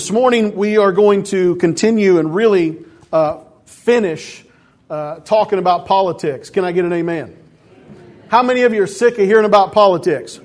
This 0.00 0.10
morning, 0.10 0.56
we 0.56 0.78
are 0.78 0.92
going 0.92 1.24
to 1.24 1.56
continue 1.56 2.20
and 2.20 2.34
really 2.34 2.78
uh, 3.12 3.44
finish 3.66 4.42
uh, 4.88 5.16
talking 5.16 5.58
about 5.58 5.84
politics. 5.84 6.48
Can 6.48 6.64
I 6.64 6.72
get 6.72 6.86
an 6.86 6.92
amen? 6.94 7.36
How 8.28 8.42
many 8.42 8.62
of 8.62 8.72
you 8.72 8.82
are 8.82 8.86
sick 8.86 9.18
of 9.18 9.26
hearing 9.26 9.44
about 9.44 9.74
politics? 9.74 10.40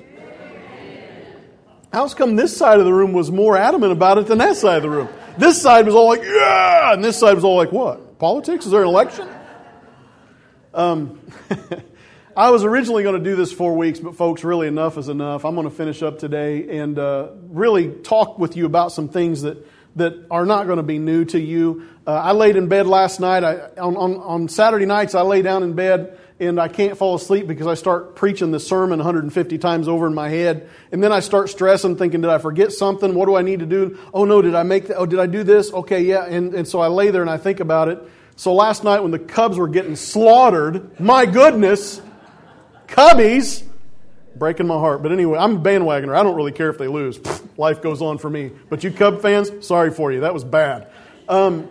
How's 1.94 2.14
come 2.14 2.36
this 2.36 2.58
side 2.58 2.80
of 2.80 2.86
the 2.86 2.92
room 2.92 3.14
was 3.14 3.32
more 3.32 3.56
adamant 3.56 3.94
about 3.94 4.18
it 4.18 4.28
than 4.28 4.40
that 4.40 4.58
side 4.58 4.76
of 4.76 4.84
the 4.84 4.90
room? 4.90 5.08
This 5.38 5.62
side 5.62 5.86
was 5.86 5.96
all 5.96 6.10
like, 6.10 6.24
yeah, 6.24 6.92
and 6.92 7.02
this 7.02 7.18
side 7.18 7.36
was 7.36 7.46
all 7.46 7.56
like, 7.56 7.72
what? 7.72 8.20
Politics? 8.20 8.66
Is 8.66 8.74
there 8.74 8.82
an 8.82 8.90
election? 8.90 9.30
Um, 10.74 11.22
I 12.38 12.50
was 12.50 12.66
originally 12.66 13.04
going 13.04 13.18
to 13.18 13.30
do 13.30 13.38
this 13.38 13.54
four 13.54 13.78
weeks, 13.78 14.02
but 14.02 14.18
folks, 14.18 14.44
really 14.44 14.68
enough 14.68 14.98
is 14.98 15.08
enough. 15.08 15.46
I'm 15.46 15.56
going 15.56 15.70
to 15.70 15.74
finish 15.74 16.04
up 16.04 16.20
today 16.20 16.80
and 16.80 17.00
uh, 17.00 17.30
really 17.48 17.90
talk 17.90 18.38
with 18.38 18.58
you 18.58 18.66
about 18.66 18.92
some 18.92 19.08
things 19.08 19.44
that, 19.44 19.66
that 19.96 20.28
are 20.30 20.46
not 20.46 20.66
going 20.66 20.76
to 20.76 20.84
be 20.84 21.00
new 21.00 21.24
to 21.24 21.40
you. 21.40 21.88
Uh, 22.06 22.12
I 22.12 22.34
laid 22.34 22.58
in 22.58 22.68
bed 22.68 22.88
last 22.88 23.22
night. 23.22 23.46
I, 23.46 23.70
on, 23.78 23.96
on, 23.96 24.18
on 24.18 24.48
Saturday 24.50 24.86
nights, 24.86 25.16
I 25.16 25.22
lay 25.22 25.44
down 25.44 25.64
in 25.64 25.76
bed 25.76 26.20
and 26.38 26.60
I 26.60 26.68
can't 26.68 26.98
fall 26.98 27.16
asleep 27.16 27.48
because 27.48 27.68
I 27.68 27.76
start 27.76 28.18
preaching 28.18 28.52
the 28.52 28.60
sermon 28.60 29.00
150 29.00 29.58
times 29.58 29.88
over 29.88 30.06
in 30.06 30.14
my 30.14 30.28
head. 30.28 30.70
And 30.92 31.02
then 31.02 31.14
I 31.14 31.22
start 31.22 31.50
stressing, 31.50 31.96
thinking, 31.96 32.20
did 32.20 32.30
I 32.30 32.40
forget 32.40 32.74
something? 32.74 33.16
What 33.16 33.28
do 33.28 33.38
I 33.38 33.44
need 33.44 33.62
to 33.62 33.66
do? 33.66 33.98
Oh 34.14 34.26
no, 34.26 34.42
did 34.42 34.56
I 34.56 34.64
make 34.64 34.88
that? 34.88 34.98
Oh, 34.98 35.06
did 35.06 35.20
I 35.20 35.28
do 35.28 35.44
this? 35.44 35.72
Okay, 35.72 36.02
yeah. 36.02 36.26
And, 36.26 36.54
and 36.54 36.68
so 36.68 36.82
I 36.82 36.88
lay 36.88 37.12
there 37.12 37.22
and 37.22 37.32
I 37.32 37.38
think 37.38 37.62
about 37.62 37.88
it. 37.88 38.04
So 38.36 38.54
last 38.54 38.84
night 38.84 39.00
when 39.00 39.12
the 39.12 39.20
Cubs 39.20 39.58
were 39.58 39.70
getting 39.70 39.96
slaughtered, 39.96 41.00
my 41.00 41.26
goodness, 41.26 42.02
Cubbies, 42.88 43.64
breaking 44.36 44.68
my 44.68 44.78
heart. 44.78 45.04
But 45.04 45.12
anyway, 45.12 45.38
I'm 45.40 45.58
a 45.58 45.60
bandwagoner. 45.60 46.16
I 46.16 46.24
don't 46.24 46.36
really 46.36 46.52
care 46.52 46.70
if 46.70 46.78
they 46.78 46.88
lose. 46.88 47.20
Life 47.58 47.82
goes 47.82 48.02
on 48.02 48.18
for 48.18 48.30
me. 48.30 48.52
But 48.70 48.84
you 48.84 48.92
Cub 48.92 49.22
fans, 49.22 49.66
sorry 49.66 49.92
for 49.92 50.12
you. 50.12 50.22
That 50.22 50.34
was 50.34 50.44
bad. 50.44 50.92
Um, 51.28 51.70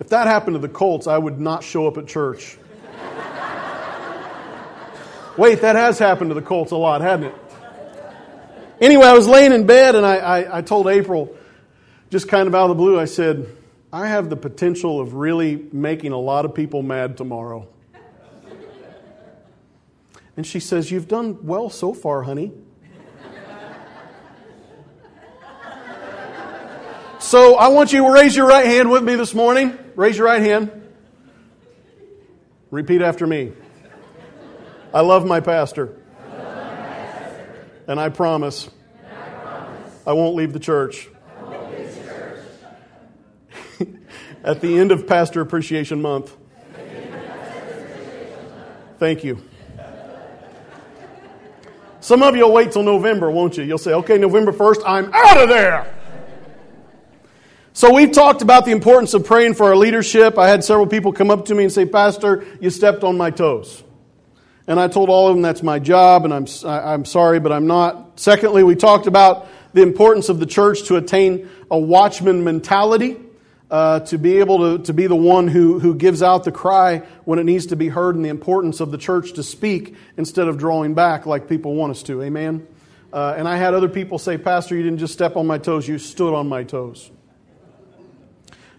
if 0.00 0.08
that 0.08 0.26
happened 0.26 0.54
to 0.54 0.60
the 0.60 0.68
Colts, 0.68 1.06
I 1.06 1.18
would 1.18 1.40
not 1.40 1.62
show 1.64 1.86
up 1.86 1.98
at 1.98 2.06
church. 2.06 2.56
Wait, 5.36 5.60
that 5.60 5.76
has 5.76 5.98
happened 5.98 6.30
to 6.30 6.34
the 6.34 6.42
Colts 6.42 6.72
a 6.72 6.76
lot, 6.76 7.00
hasn't 7.00 7.26
it? 7.26 7.34
Anyway, 8.80 9.06
I 9.06 9.12
was 9.12 9.28
laying 9.28 9.52
in 9.52 9.66
bed 9.66 9.94
and 9.94 10.04
I, 10.04 10.16
I, 10.16 10.58
I 10.58 10.62
told 10.62 10.88
April, 10.88 11.36
just 12.10 12.28
kind 12.28 12.48
of 12.48 12.54
out 12.54 12.64
of 12.64 12.68
the 12.70 12.74
blue, 12.74 12.98
I 12.98 13.04
said, 13.04 13.46
I 13.92 14.08
have 14.08 14.30
the 14.30 14.36
potential 14.36 15.00
of 15.00 15.14
really 15.14 15.56
making 15.72 16.12
a 16.12 16.18
lot 16.18 16.44
of 16.44 16.54
people 16.54 16.82
mad 16.82 17.16
tomorrow. 17.16 17.68
And 20.38 20.46
she 20.46 20.60
says, 20.60 20.88
You've 20.92 21.08
done 21.08 21.44
well 21.44 21.68
so 21.68 21.92
far, 21.92 22.22
honey. 22.22 22.52
so 27.18 27.56
I 27.56 27.66
want 27.66 27.92
you 27.92 28.04
to 28.04 28.12
raise 28.12 28.36
your 28.36 28.46
right 28.46 28.64
hand 28.64 28.88
with 28.88 29.02
me 29.02 29.16
this 29.16 29.34
morning. 29.34 29.76
Raise 29.96 30.16
your 30.16 30.26
right 30.26 30.40
hand. 30.40 30.70
Repeat 32.70 33.02
after 33.02 33.26
me. 33.26 33.50
I 34.94 35.00
love 35.00 35.26
my 35.26 35.40
pastor. 35.40 36.00
And 37.88 37.98
I 37.98 38.08
promise, 38.08 38.70
I 40.06 40.12
won't 40.12 40.36
leave 40.36 40.52
the 40.52 40.60
church. 40.60 41.08
At 44.44 44.60
the 44.60 44.78
end 44.78 44.92
of 44.92 45.08
Pastor 45.08 45.40
Appreciation 45.40 46.00
Month. 46.00 46.36
Thank 49.00 49.24
you. 49.24 49.47
Some 52.08 52.22
of 52.22 52.34
you 52.34 52.46
will 52.46 52.54
wait 52.54 52.72
till 52.72 52.84
November, 52.84 53.30
won't 53.30 53.58
you? 53.58 53.64
You'll 53.64 53.76
say, 53.76 53.92
okay, 53.92 54.16
November 54.16 54.50
1st, 54.50 54.82
I'm 54.86 55.12
out 55.12 55.42
of 55.42 55.50
there. 55.50 55.94
So 57.74 57.92
we've 57.92 58.10
talked 58.10 58.40
about 58.40 58.64
the 58.64 58.70
importance 58.70 59.12
of 59.12 59.26
praying 59.26 59.52
for 59.52 59.66
our 59.66 59.76
leadership. 59.76 60.38
I 60.38 60.48
had 60.48 60.64
several 60.64 60.86
people 60.86 61.12
come 61.12 61.30
up 61.30 61.44
to 61.44 61.54
me 61.54 61.64
and 61.64 61.70
say, 61.70 61.84
Pastor, 61.84 62.46
you 62.62 62.70
stepped 62.70 63.04
on 63.04 63.18
my 63.18 63.30
toes. 63.30 63.84
And 64.66 64.80
I 64.80 64.88
told 64.88 65.10
all 65.10 65.28
of 65.28 65.36
them 65.36 65.42
that's 65.42 65.62
my 65.62 65.78
job, 65.78 66.24
and 66.24 66.32
I'm, 66.32 66.46
I'm 66.64 67.04
sorry, 67.04 67.40
but 67.40 67.52
I'm 67.52 67.66
not. 67.66 68.18
Secondly, 68.18 68.62
we 68.62 68.74
talked 68.74 69.06
about 69.06 69.46
the 69.74 69.82
importance 69.82 70.30
of 70.30 70.40
the 70.40 70.46
church 70.46 70.84
to 70.84 70.96
attain 70.96 71.50
a 71.70 71.78
watchman 71.78 72.42
mentality 72.42 73.18
uh, 73.70 74.00
to 74.00 74.18
be 74.18 74.38
able 74.38 74.78
to, 74.78 74.84
to 74.84 74.92
be 74.92 75.06
the 75.06 75.16
one 75.16 75.48
who, 75.48 75.78
who 75.78 75.94
gives 75.94 76.22
out 76.22 76.44
the 76.44 76.52
cry 76.52 76.98
when 77.24 77.38
it 77.38 77.44
needs 77.44 77.66
to 77.66 77.76
be 77.76 77.88
heard, 77.88 78.14
and 78.16 78.24
the 78.24 78.30
importance 78.30 78.80
of 78.80 78.90
the 78.90 78.98
church 78.98 79.34
to 79.34 79.42
speak 79.42 79.94
instead 80.16 80.48
of 80.48 80.58
drawing 80.58 80.94
back 80.94 81.26
like 81.26 81.48
people 81.48 81.74
want 81.74 81.90
us 81.90 82.02
to. 82.04 82.22
Amen? 82.22 82.66
Uh, 83.12 83.34
and 83.36 83.46
I 83.46 83.56
had 83.56 83.74
other 83.74 83.88
people 83.88 84.18
say, 84.18 84.38
Pastor, 84.38 84.74
you 84.76 84.82
didn't 84.82 84.98
just 84.98 85.12
step 85.12 85.36
on 85.36 85.46
my 85.46 85.58
toes, 85.58 85.86
you 85.86 85.98
stood 85.98 86.34
on 86.34 86.48
my 86.48 86.64
toes. 86.64 87.10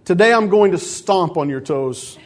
Today 0.05 0.33
I'm 0.33 0.49
going 0.49 0.71
to 0.71 0.79
stomp 0.79 1.37
on 1.37 1.49
your 1.49 1.61
toes. 1.61 2.17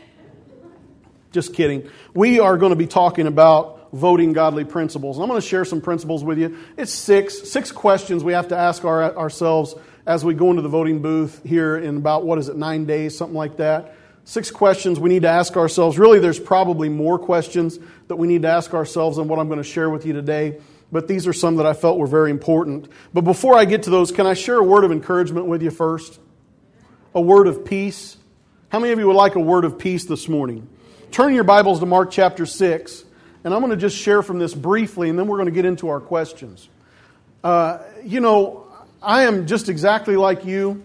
Just 1.31 1.53
kidding. 1.53 1.89
We 2.13 2.39
are 2.39 2.57
going 2.57 2.69
to 2.69 2.77
be 2.77 2.87
talking 2.87 3.27
about 3.27 3.82
voting 3.93 4.33
godly 4.33 4.65
principles. 4.65 5.19
I'm 5.19 5.27
going 5.27 5.39
to 5.39 5.47
share 5.47 5.63
some 5.63 5.79
principles 5.79 6.23
with 6.23 6.39
you. 6.39 6.57
It's 6.77 6.91
six, 6.91 7.49
six 7.49 7.71
questions 7.71 8.23
we 8.23 8.33
have 8.33 8.47
to 8.49 8.57
ask 8.57 8.83
our, 8.83 9.15
ourselves 9.15 9.75
as 10.05 10.25
we 10.25 10.33
go 10.33 10.49
into 10.49 10.63
the 10.63 10.69
voting 10.69 11.01
booth 11.01 11.41
here 11.45 11.77
in 11.77 11.97
about, 11.97 12.25
what 12.25 12.39
is 12.39 12.49
it, 12.49 12.57
nine 12.57 12.85
days, 12.85 13.15
something 13.15 13.37
like 13.37 13.57
that. 13.57 13.95
Six 14.25 14.51
questions 14.51 14.99
we 14.99 15.09
need 15.09 15.21
to 15.21 15.29
ask 15.29 15.55
ourselves. 15.55 15.99
Really, 15.99 16.19
there's 16.19 16.39
probably 16.39 16.89
more 16.89 17.19
questions 17.19 17.77
that 18.07 18.15
we 18.15 18.27
need 18.27 18.41
to 18.41 18.47
ask 18.47 18.73
ourselves 18.73 19.17
than 19.17 19.27
what 19.27 19.37
I'm 19.37 19.47
going 19.47 19.57
to 19.57 19.63
share 19.63 19.89
with 19.89 20.05
you 20.05 20.13
today, 20.13 20.59
but 20.91 21.07
these 21.07 21.27
are 21.27 21.33
some 21.33 21.57
that 21.57 21.65
I 21.65 21.73
felt 21.73 21.97
were 21.97 22.07
very 22.07 22.31
important. 22.31 22.87
But 23.13 23.21
before 23.21 23.55
I 23.55 23.65
get 23.65 23.83
to 23.83 23.89
those, 23.89 24.11
can 24.11 24.25
I 24.25 24.33
share 24.33 24.57
a 24.57 24.63
word 24.63 24.83
of 24.83 24.91
encouragement 24.91 25.47
with 25.47 25.61
you 25.61 25.71
first? 25.71 26.19
A 27.13 27.21
word 27.21 27.47
of 27.47 27.63
peace. 27.63 28.17
How 28.69 28.79
many 28.79 28.91
of 28.91 28.99
you 28.99 29.07
would 29.07 29.15
like 29.15 29.35
a 29.35 29.39
word 29.39 29.65
of 29.65 29.77
peace 29.77 30.05
this 30.05 30.27
morning? 30.27 30.67
Turn 31.11 31.33
your 31.33 31.43
Bibles 31.43 31.79
to 31.79 31.85
Mark 31.85 32.09
chapter 32.09 32.45
6, 32.45 33.03
and 33.43 33.53
I'm 33.53 33.59
going 33.59 33.71
to 33.71 33.77
just 33.77 33.97
share 33.97 34.21
from 34.21 34.39
this 34.39 34.53
briefly, 34.53 35.09
and 35.09 35.19
then 35.19 35.27
we're 35.27 35.37
going 35.37 35.47
to 35.47 35.53
get 35.53 35.65
into 35.65 35.89
our 35.89 35.99
questions. 35.99 36.69
Uh, 37.43 37.79
you 38.03 38.19
know, 38.19 38.67
I 39.01 39.23
am 39.23 39.47
just 39.47 39.67
exactly 39.67 40.15
like 40.15 40.45
you. 40.45 40.83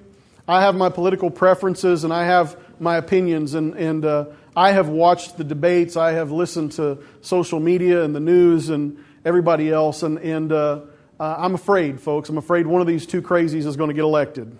I 0.49 0.63
have 0.63 0.75
my 0.75 0.89
political 0.89 1.31
preferences 1.31 2.05
and 2.05 2.13
I 2.13 2.25
have 2.25 2.59
my 2.81 2.97
opinions, 2.97 3.55
and, 3.55 3.75
and 3.75 4.05
uh, 4.05 4.27
I 4.57 4.73
have 4.73 4.89
watched 4.89 5.37
the 5.37 5.45
debates. 5.45 5.97
I 5.97 6.13
have 6.13 6.33
listened 6.33 6.73
to 6.73 6.99
social 7.21 7.61
media 7.61 8.03
and 8.03 8.15
the 8.15 8.21
news 8.21 8.71
and 8.71 9.05
everybody 9.25 9.71
else, 9.71 10.03
and, 10.03 10.19
and 10.19 10.51
uh, 10.51 10.81
uh, 11.21 11.37
I'm 11.39 11.55
afraid, 11.55 12.01
folks. 12.01 12.29
I'm 12.29 12.39
afraid 12.39 12.67
one 12.67 12.81
of 12.81 12.87
these 12.87 13.07
two 13.07 13.23
crazies 13.23 13.67
is 13.67 13.77
going 13.77 13.89
to 13.89 13.95
get 13.95 14.05
elected. 14.05 14.59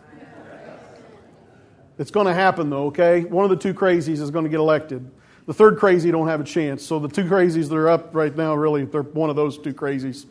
It's 1.99 2.13
going 2.13 2.27
to 2.27 2.35
happen, 2.35 2.71
though, 2.71 2.87
okay? 2.87 3.23
One 3.23 3.45
of 3.45 3.51
the 3.51 3.57
two 3.57 3.75
crazies 3.75 4.21
is 4.21 4.31
going 4.31 4.45
to 4.45 4.51
get 4.51 4.61
elected. 4.61 5.11
The 5.49 5.55
third 5.55 5.79
crazy 5.79 6.11
don't 6.11 6.29
have 6.29 6.43
a 6.43 6.45
chance. 6.45 6.85
So 6.85 6.99
the 6.99 7.09
two 7.09 7.25
crazies 7.25 7.71
that 7.71 7.75
are 7.75 7.89
up 7.89 8.15
right 8.15 8.37
now, 8.37 8.55
really, 8.55 8.85
they're 8.85 9.01
one 9.01 9.31
of 9.31 9.37
those 9.37 9.57
two 9.57 9.73
crazies 9.73 10.27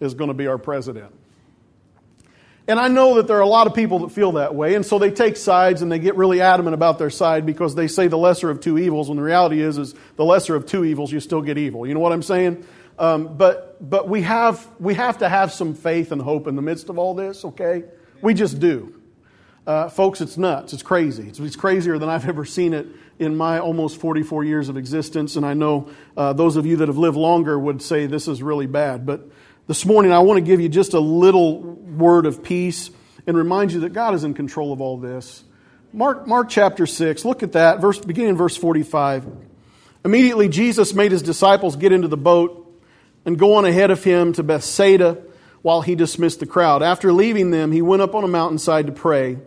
is 0.00 0.12
going 0.12 0.28
to 0.28 0.34
be 0.34 0.48
our 0.48 0.58
president. 0.58 1.14
And 2.68 2.78
I 2.78 2.88
know 2.88 3.14
that 3.14 3.26
there 3.26 3.38
are 3.38 3.40
a 3.40 3.48
lot 3.48 3.68
of 3.68 3.74
people 3.74 4.00
that 4.00 4.10
feel 4.10 4.32
that 4.32 4.54
way, 4.54 4.74
and 4.74 4.84
so 4.84 4.98
they 4.98 5.10
take 5.12 5.38
sides 5.38 5.80
and 5.80 5.90
they 5.90 5.98
get 5.98 6.14
really 6.14 6.42
adamant 6.42 6.74
about 6.74 6.98
their 6.98 7.08
side 7.08 7.46
because 7.46 7.74
they 7.74 7.88
say 7.88 8.06
the 8.06 8.18
lesser 8.18 8.50
of 8.50 8.60
two 8.60 8.76
evils, 8.76 9.08
when 9.08 9.16
the 9.16 9.22
reality 9.22 9.62
is, 9.62 9.78
is 9.78 9.94
the 10.16 10.26
lesser 10.26 10.54
of 10.54 10.66
two 10.66 10.84
evils, 10.84 11.10
you 11.10 11.20
still 11.20 11.40
get 11.40 11.56
evil. 11.56 11.86
You 11.86 11.94
know 11.94 12.00
what 12.00 12.12
I'm 12.12 12.22
saying? 12.22 12.62
Um, 12.98 13.38
but 13.38 13.78
but 13.80 14.10
we 14.10 14.20
have 14.22 14.68
we 14.78 14.92
have 14.92 15.16
to 15.18 15.28
have 15.30 15.54
some 15.54 15.72
faith 15.72 16.12
and 16.12 16.20
hope 16.20 16.46
in 16.46 16.54
the 16.54 16.60
midst 16.60 16.90
of 16.90 16.98
all 16.98 17.14
this. 17.14 17.46
Okay, 17.46 17.84
we 18.20 18.34
just 18.34 18.60
do, 18.60 18.99
uh, 19.66 19.88
folks. 19.88 20.20
It's 20.20 20.36
nuts. 20.36 20.72
It's 20.72 20.82
crazy. 20.82 21.28
It's, 21.28 21.38
it's, 21.38 21.56
crazier 21.56 21.98
than 21.98 22.08
I've 22.08 22.28
ever 22.28 22.44
seen 22.44 22.72
it 22.72 22.86
in 23.18 23.36
my 23.36 23.58
almost 23.58 24.00
44 24.00 24.44
years 24.44 24.68
of 24.68 24.76
existence. 24.76 25.36
And 25.36 25.44
I 25.44 25.54
know 25.54 25.90
uh, 26.16 26.32
those 26.32 26.56
of 26.56 26.66
you 26.66 26.76
that 26.76 26.88
have 26.88 26.98
lived 26.98 27.16
longer 27.16 27.58
would 27.58 27.82
say 27.82 28.06
this 28.06 28.28
is 28.28 28.42
really 28.42 28.66
bad, 28.66 29.06
but 29.06 29.28
this 29.66 29.86
morning, 29.86 30.10
I 30.10 30.18
want 30.18 30.38
to 30.38 30.40
give 30.40 30.60
you 30.60 30.68
just 30.68 30.94
a 30.94 30.98
little 30.98 31.60
word 31.60 32.26
of 32.26 32.42
peace 32.42 32.90
and 33.24 33.36
remind 33.36 33.72
you 33.72 33.80
that 33.80 33.90
God 33.92 34.14
is 34.14 34.24
in 34.24 34.34
control 34.34 34.72
of 34.72 34.80
all 34.80 34.96
this. 34.96 35.44
Mark, 35.92 36.26
Mark 36.26 36.48
chapter 36.48 36.86
6, 36.86 37.24
look 37.24 37.44
at 37.44 37.52
that, 37.52 37.80
verse, 37.80 37.98
beginning 37.98 38.30
in 38.30 38.36
verse 38.36 38.56
45. 38.56 39.26
Immediately, 40.04 40.48
Jesus 40.48 40.92
made 40.92 41.12
his 41.12 41.22
disciples 41.22 41.76
get 41.76 41.92
into 41.92 42.08
the 42.08 42.16
boat 42.16 42.80
and 43.24 43.38
go 43.38 43.54
on 43.54 43.64
ahead 43.64 43.92
of 43.92 44.02
him 44.02 44.32
to 44.32 44.42
Bethsaida 44.42 45.22
while 45.62 45.82
he 45.82 45.94
dismissed 45.94 46.40
the 46.40 46.46
crowd. 46.46 46.82
After 46.82 47.12
leaving 47.12 47.50
them, 47.50 47.70
he 47.70 47.82
went 47.82 48.02
up 48.02 48.14
on 48.16 48.24
a 48.24 48.28
mountainside 48.28 48.86
to 48.86 48.92
pray. 48.92 49.38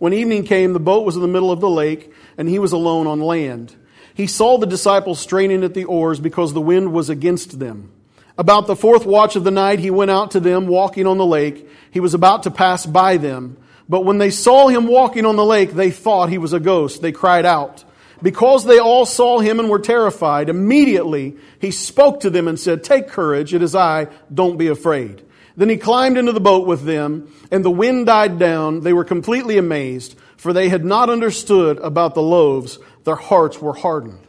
When 0.00 0.14
evening 0.14 0.44
came, 0.44 0.72
the 0.72 0.80
boat 0.80 1.04
was 1.04 1.16
in 1.16 1.20
the 1.20 1.28
middle 1.28 1.52
of 1.52 1.60
the 1.60 1.68
lake, 1.68 2.10
and 2.38 2.48
he 2.48 2.58
was 2.58 2.72
alone 2.72 3.06
on 3.06 3.20
land. 3.20 3.76
He 4.14 4.26
saw 4.26 4.56
the 4.56 4.66
disciples 4.66 5.20
straining 5.20 5.62
at 5.62 5.74
the 5.74 5.84
oars 5.84 6.18
because 6.18 6.54
the 6.54 6.60
wind 6.60 6.94
was 6.94 7.10
against 7.10 7.58
them. 7.58 7.92
About 8.38 8.66
the 8.66 8.74
fourth 8.74 9.04
watch 9.04 9.36
of 9.36 9.44
the 9.44 9.50
night, 9.50 9.78
he 9.78 9.90
went 9.90 10.10
out 10.10 10.30
to 10.30 10.40
them 10.40 10.68
walking 10.68 11.06
on 11.06 11.18
the 11.18 11.26
lake. 11.26 11.68
He 11.90 12.00
was 12.00 12.14
about 12.14 12.44
to 12.44 12.50
pass 12.50 12.86
by 12.86 13.18
them. 13.18 13.58
But 13.90 14.06
when 14.06 14.16
they 14.16 14.30
saw 14.30 14.68
him 14.68 14.86
walking 14.86 15.26
on 15.26 15.36
the 15.36 15.44
lake, 15.44 15.72
they 15.72 15.90
thought 15.90 16.30
he 16.30 16.38
was 16.38 16.54
a 16.54 16.60
ghost. 16.60 17.02
They 17.02 17.12
cried 17.12 17.44
out. 17.44 17.84
Because 18.22 18.64
they 18.64 18.78
all 18.78 19.04
saw 19.04 19.40
him 19.40 19.60
and 19.60 19.68
were 19.68 19.78
terrified, 19.78 20.48
immediately 20.48 21.36
he 21.58 21.72
spoke 21.72 22.20
to 22.20 22.30
them 22.30 22.48
and 22.48 22.58
said, 22.58 22.82
Take 22.82 23.08
courage, 23.08 23.52
it 23.52 23.60
is 23.60 23.74
I, 23.74 24.08
don't 24.32 24.56
be 24.56 24.68
afraid. 24.68 25.22
Then 25.56 25.68
he 25.68 25.76
climbed 25.76 26.16
into 26.16 26.32
the 26.32 26.40
boat 26.40 26.66
with 26.66 26.84
them, 26.84 27.32
and 27.50 27.64
the 27.64 27.70
wind 27.70 28.06
died 28.06 28.38
down. 28.38 28.80
They 28.80 28.92
were 28.92 29.04
completely 29.04 29.58
amazed, 29.58 30.16
for 30.36 30.52
they 30.52 30.68
had 30.68 30.84
not 30.84 31.10
understood 31.10 31.78
about 31.78 32.14
the 32.14 32.22
loaves. 32.22 32.78
Their 33.04 33.16
hearts 33.16 33.60
were 33.60 33.74
hardened. 33.74 34.26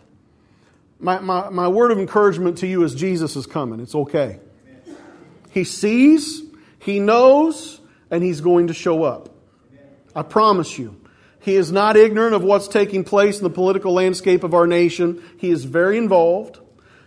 My, 0.99 1.19
my, 1.19 1.49
my 1.49 1.67
word 1.67 1.91
of 1.91 1.99
encouragement 1.99 2.59
to 2.59 2.67
you 2.67 2.83
is 2.83 2.95
Jesus 2.95 3.35
is 3.35 3.45
coming. 3.45 3.79
It's 3.79 3.95
okay. 3.95 4.39
He 5.51 5.63
sees, 5.63 6.43
he 6.79 6.99
knows, 6.99 7.81
and 8.09 8.23
he's 8.23 8.41
going 8.41 8.67
to 8.67 8.73
show 8.73 9.03
up. 9.03 9.29
I 10.15 10.23
promise 10.23 10.77
you. 10.77 10.97
He 11.39 11.55
is 11.55 11.71
not 11.71 11.97
ignorant 11.97 12.35
of 12.35 12.43
what's 12.43 12.67
taking 12.67 13.03
place 13.03 13.37
in 13.37 13.43
the 13.43 13.49
political 13.49 13.93
landscape 13.93 14.43
of 14.43 14.53
our 14.53 14.67
nation. 14.67 15.23
He 15.37 15.49
is 15.49 15.65
very 15.65 15.97
involved. 15.97 16.59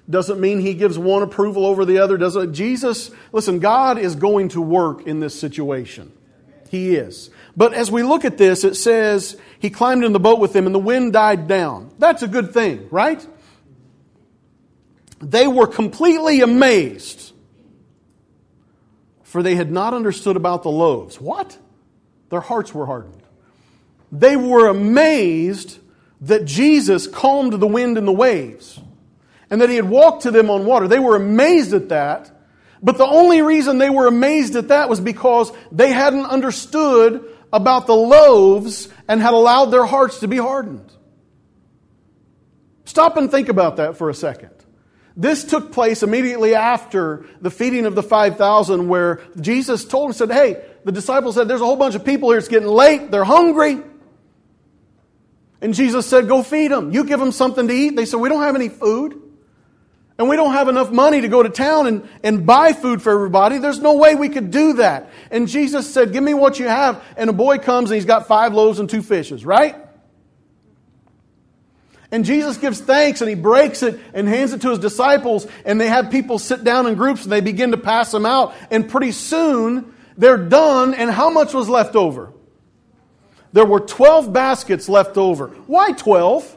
Doesn't 0.08 0.38
mean 0.38 0.60
he 0.60 0.74
gives 0.74 0.98
one 0.98 1.22
approval 1.22 1.64
over 1.64 1.84
the 1.84 1.98
other. 1.98 2.18
Doesn't 2.18 2.52
Jesus, 2.52 3.10
listen, 3.32 3.58
God 3.58 3.98
is 3.98 4.16
going 4.16 4.50
to 4.50 4.60
work 4.60 5.06
in 5.06 5.20
this 5.20 5.38
situation. 5.38 6.12
He 6.70 6.94
is. 6.94 7.30
But 7.56 7.72
as 7.72 7.90
we 7.90 8.02
look 8.02 8.24
at 8.24 8.36
this, 8.36 8.64
it 8.64 8.74
says 8.74 9.36
he 9.58 9.70
climbed 9.70 10.04
in 10.04 10.12
the 10.12 10.20
boat 10.20 10.40
with 10.40 10.52
them 10.52 10.66
and 10.66 10.74
the 10.74 10.80
wind 10.80 11.12
died 11.12 11.46
down. 11.48 11.90
That's 11.98 12.22
a 12.22 12.28
good 12.28 12.52
thing, 12.52 12.88
right? 12.90 13.24
They 15.20 15.46
were 15.46 15.66
completely 15.66 16.42
amazed, 16.42 17.32
for 19.22 19.42
they 19.42 19.54
had 19.54 19.70
not 19.70 19.94
understood 19.94 20.36
about 20.36 20.64
the 20.64 20.70
loaves. 20.70 21.18
What? 21.18 21.56
Their 22.28 22.40
hearts 22.40 22.74
were 22.74 22.84
hardened. 22.84 23.22
They 24.12 24.36
were 24.36 24.66
amazed 24.66 25.78
that 26.20 26.44
Jesus 26.44 27.06
calmed 27.06 27.54
the 27.54 27.66
wind 27.66 27.96
and 27.96 28.06
the 28.06 28.12
waves 28.12 28.80
and 29.50 29.60
that 29.60 29.70
he 29.70 29.76
had 29.76 29.88
walked 29.88 30.22
to 30.22 30.30
them 30.30 30.50
on 30.50 30.64
water. 30.64 30.88
They 30.88 30.98
were 30.98 31.16
amazed 31.16 31.74
at 31.74 31.90
that. 31.90 32.30
But 32.82 32.98
the 32.98 33.06
only 33.06 33.40
reason 33.40 33.78
they 33.78 33.90
were 33.90 34.06
amazed 34.06 34.56
at 34.56 34.68
that 34.68 34.88
was 34.88 35.00
because 35.00 35.50
they 35.72 35.90
hadn't 35.90 36.26
understood 36.26 37.24
about 37.52 37.86
the 37.86 37.94
loaves 37.94 38.88
and 39.08 39.22
had 39.22 39.32
allowed 39.32 39.66
their 39.66 39.86
hearts 39.86 40.20
to 40.20 40.28
be 40.28 40.36
hardened. 40.36 40.92
Stop 42.84 43.16
and 43.16 43.30
think 43.30 43.48
about 43.48 43.76
that 43.76 43.96
for 43.96 44.10
a 44.10 44.14
second. 44.14 44.50
This 45.16 45.44
took 45.44 45.72
place 45.72 46.02
immediately 46.02 46.54
after 46.54 47.24
the 47.40 47.50
feeding 47.50 47.86
of 47.86 47.94
the 47.94 48.02
5,000 48.02 48.88
where 48.88 49.22
Jesus 49.40 49.84
told 49.84 50.10
them, 50.10 50.12
said, 50.14 50.32
hey, 50.32 50.62
the 50.84 50.92
disciples 50.92 51.36
said, 51.36 51.48
there's 51.48 51.60
a 51.60 51.64
whole 51.64 51.76
bunch 51.76 51.94
of 51.94 52.04
people 52.04 52.30
here. 52.30 52.38
It's 52.38 52.48
getting 52.48 52.68
late. 52.68 53.10
They're 53.10 53.24
hungry. 53.24 53.80
And 55.62 55.72
Jesus 55.72 56.06
said, 56.06 56.28
go 56.28 56.42
feed 56.42 56.70
them. 56.70 56.92
You 56.92 57.04
give 57.04 57.20
them 57.20 57.32
something 57.32 57.68
to 57.68 57.72
eat. 57.72 57.96
They 57.96 58.04
said, 58.04 58.18
we 58.20 58.28
don't 58.28 58.42
have 58.42 58.56
any 58.56 58.68
food. 58.68 59.22
And 60.16 60.28
we 60.28 60.36
don't 60.36 60.52
have 60.52 60.68
enough 60.68 60.92
money 60.92 61.22
to 61.22 61.28
go 61.28 61.42
to 61.42 61.48
town 61.48 61.88
and, 61.88 62.08
and 62.22 62.46
buy 62.46 62.72
food 62.72 63.02
for 63.02 63.12
everybody. 63.12 63.58
There's 63.58 63.80
no 63.80 63.94
way 63.96 64.14
we 64.14 64.28
could 64.28 64.52
do 64.52 64.74
that. 64.74 65.10
And 65.30 65.48
Jesus 65.48 65.92
said, 65.92 66.12
Give 66.12 66.22
me 66.22 66.34
what 66.34 66.60
you 66.60 66.68
have. 66.68 67.02
And 67.16 67.28
a 67.28 67.32
boy 67.32 67.58
comes 67.58 67.90
and 67.90 67.96
he's 67.96 68.04
got 68.04 68.28
five 68.28 68.54
loaves 68.54 68.78
and 68.78 68.88
two 68.88 69.02
fishes, 69.02 69.44
right? 69.44 69.76
And 72.12 72.24
Jesus 72.24 72.58
gives 72.58 72.80
thanks 72.80 73.22
and 73.22 73.28
he 73.28 73.34
breaks 73.34 73.82
it 73.82 73.98
and 74.12 74.28
hands 74.28 74.52
it 74.52 74.60
to 74.60 74.70
his 74.70 74.78
disciples. 74.78 75.48
And 75.64 75.80
they 75.80 75.88
have 75.88 76.12
people 76.12 76.38
sit 76.38 76.62
down 76.62 76.86
in 76.86 76.94
groups 76.94 77.24
and 77.24 77.32
they 77.32 77.40
begin 77.40 77.72
to 77.72 77.76
pass 77.76 78.12
them 78.12 78.24
out. 78.24 78.54
And 78.70 78.88
pretty 78.88 79.10
soon 79.10 79.92
they're 80.16 80.38
done. 80.38 80.94
And 80.94 81.10
how 81.10 81.28
much 81.30 81.52
was 81.52 81.68
left 81.68 81.96
over? 81.96 82.32
There 83.52 83.64
were 83.64 83.80
12 83.80 84.32
baskets 84.32 84.88
left 84.88 85.16
over. 85.16 85.48
Why 85.66 85.90
12? 85.90 86.56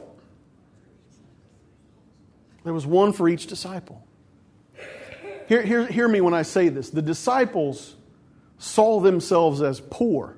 There 2.64 2.72
was 2.72 2.86
one 2.86 3.12
for 3.12 3.28
each 3.28 3.46
disciple. 3.46 4.04
Hear, 5.48 5.62
hear, 5.62 5.86
hear 5.86 6.08
me 6.08 6.20
when 6.20 6.34
I 6.34 6.42
say 6.42 6.68
this. 6.68 6.90
The 6.90 7.02
disciples 7.02 7.96
saw 8.58 9.00
themselves 9.00 9.62
as 9.62 9.80
poor, 9.80 10.36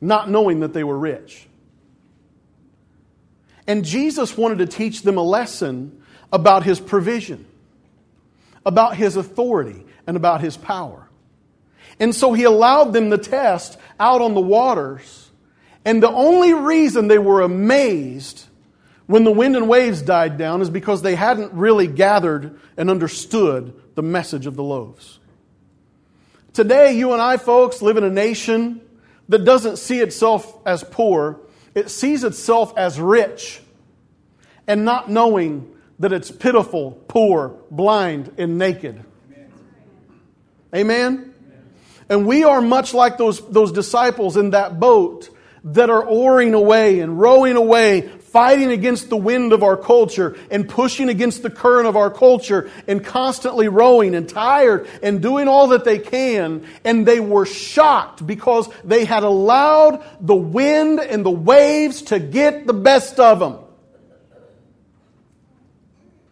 not 0.00 0.30
knowing 0.30 0.60
that 0.60 0.72
they 0.72 0.84
were 0.84 0.98
rich. 0.98 1.48
And 3.66 3.84
Jesus 3.84 4.36
wanted 4.36 4.58
to 4.58 4.66
teach 4.66 5.02
them 5.02 5.16
a 5.16 5.22
lesson 5.22 6.02
about 6.32 6.62
his 6.62 6.78
provision, 6.78 7.46
about 8.64 8.96
his 8.96 9.16
authority, 9.16 9.84
and 10.06 10.16
about 10.16 10.40
his 10.40 10.56
power. 10.56 11.08
And 11.98 12.14
so 12.14 12.32
he 12.32 12.44
allowed 12.44 12.92
them 12.92 13.10
the 13.10 13.18
test 13.18 13.78
out 13.98 14.20
on 14.20 14.34
the 14.34 14.40
waters. 14.40 15.30
And 15.84 16.02
the 16.02 16.10
only 16.10 16.54
reason 16.54 17.08
they 17.08 17.18
were 17.18 17.42
amazed 17.42 18.46
when 19.12 19.24
the 19.24 19.30
wind 19.30 19.56
and 19.56 19.68
waves 19.68 20.00
died 20.00 20.38
down 20.38 20.62
is 20.62 20.70
because 20.70 21.02
they 21.02 21.14
hadn't 21.14 21.52
really 21.52 21.86
gathered 21.86 22.58
and 22.78 22.88
understood 22.88 23.78
the 23.94 24.02
message 24.02 24.46
of 24.46 24.56
the 24.56 24.62
loaves. 24.62 25.18
Today, 26.54 26.96
you 26.96 27.12
and 27.12 27.20
I, 27.20 27.36
folks, 27.36 27.82
live 27.82 27.98
in 27.98 28.04
a 28.04 28.10
nation 28.10 28.80
that 29.28 29.44
doesn't 29.44 29.76
see 29.76 30.00
itself 30.00 30.56
as 30.64 30.82
poor, 30.82 31.40
it 31.74 31.90
sees 31.90 32.24
itself 32.24 32.72
as 32.78 32.98
rich, 32.98 33.60
and 34.66 34.86
not 34.86 35.10
knowing 35.10 35.70
that 35.98 36.14
it's 36.14 36.30
pitiful, 36.30 36.92
poor, 37.06 37.54
blind, 37.70 38.32
and 38.38 38.56
naked. 38.56 39.04
Amen? 40.74 41.34
And 42.08 42.26
we 42.26 42.44
are 42.44 42.62
much 42.62 42.94
like 42.94 43.18
those, 43.18 43.46
those 43.50 43.72
disciples 43.72 44.38
in 44.38 44.52
that 44.52 44.80
boat 44.80 45.28
that 45.64 45.90
are 45.90 46.02
oaring 46.02 46.54
away 46.54 47.00
and 47.00 47.20
rowing 47.20 47.56
away 47.56 48.10
fighting 48.32 48.70
against 48.70 49.10
the 49.10 49.16
wind 49.16 49.52
of 49.52 49.62
our 49.62 49.76
culture 49.76 50.38
and 50.50 50.66
pushing 50.66 51.10
against 51.10 51.42
the 51.42 51.50
current 51.50 51.86
of 51.86 51.96
our 51.96 52.10
culture 52.10 52.70
and 52.88 53.04
constantly 53.04 53.68
rowing 53.68 54.14
and 54.14 54.26
tired 54.26 54.88
and 55.02 55.20
doing 55.20 55.48
all 55.48 55.68
that 55.68 55.84
they 55.84 55.98
can. 55.98 56.66
And 56.82 57.06
they 57.06 57.20
were 57.20 57.44
shocked 57.44 58.26
because 58.26 58.70
they 58.84 59.04
had 59.04 59.22
allowed 59.22 60.02
the 60.18 60.34
wind 60.34 60.98
and 60.98 61.26
the 61.26 61.30
waves 61.30 62.02
to 62.02 62.18
get 62.18 62.66
the 62.66 62.72
best 62.72 63.20
of 63.20 63.38
them. 63.38 63.58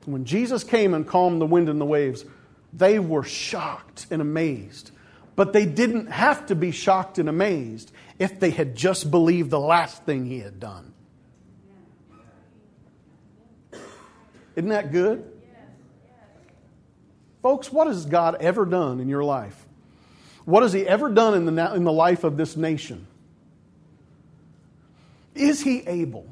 When 0.06 0.24
Jesus 0.24 0.64
came 0.64 0.94
and 0.94 1.06
calmed 1.06 1.40
the 1.40 1.46
wind 1.46 1.68
and 1.68 1.78
the 1.78 1.84
waves, 1.84 2.24
they 2.72 2.98
were 2.98 3.24
shocked 3.24 4.06
and 4.10 4.22
amazed. 4.22 4.90
But 5.36 5.52
they 5.52 5.66
didn't 5.66 6.06
have 6.06 6.46
to 6.46 6.54
be 6.54 6.70
shocked 6.70 7.18
and 7.18 7.28
amazed 7.28 7.92
if 8.18 8.40
they 8.40 8.50
had 8.50 8.74
just 8.74 9.10
believed 9.10 9.50
the 9.50 9.60
last 9.60 10.04
thing 10.04 10.24
he 10.24 10.40
had 10.40 10.58
done. 10.58 10.94
Isn't 14.60 14.68
that 14.68 14.92
good? 14.92 15.24
Folks, 17.40 17.72
what 17.72 17.86
has 17.86 18.04
God 18.04 18.36
ever 18.40 18.66
done 18.66 19.00
in 19.00 19.08
your 19.08 19.24
life? 19.24 19.56
What 20.44 20.62
has 20.62 20.74
He 20.74 20.86
ever 20.86 21.08
done 21.08 21.32
in 21.32 21.46
the, 21.46 21.74
in 21.74 21.84
the 21.84 21.92
life 21.92 22.24
of 22.24 22.36
this 22.36 22.58
nation? 22.58 23.06
Is 25.34 25.62
He 25.62 25.78
able? 25.86 26.26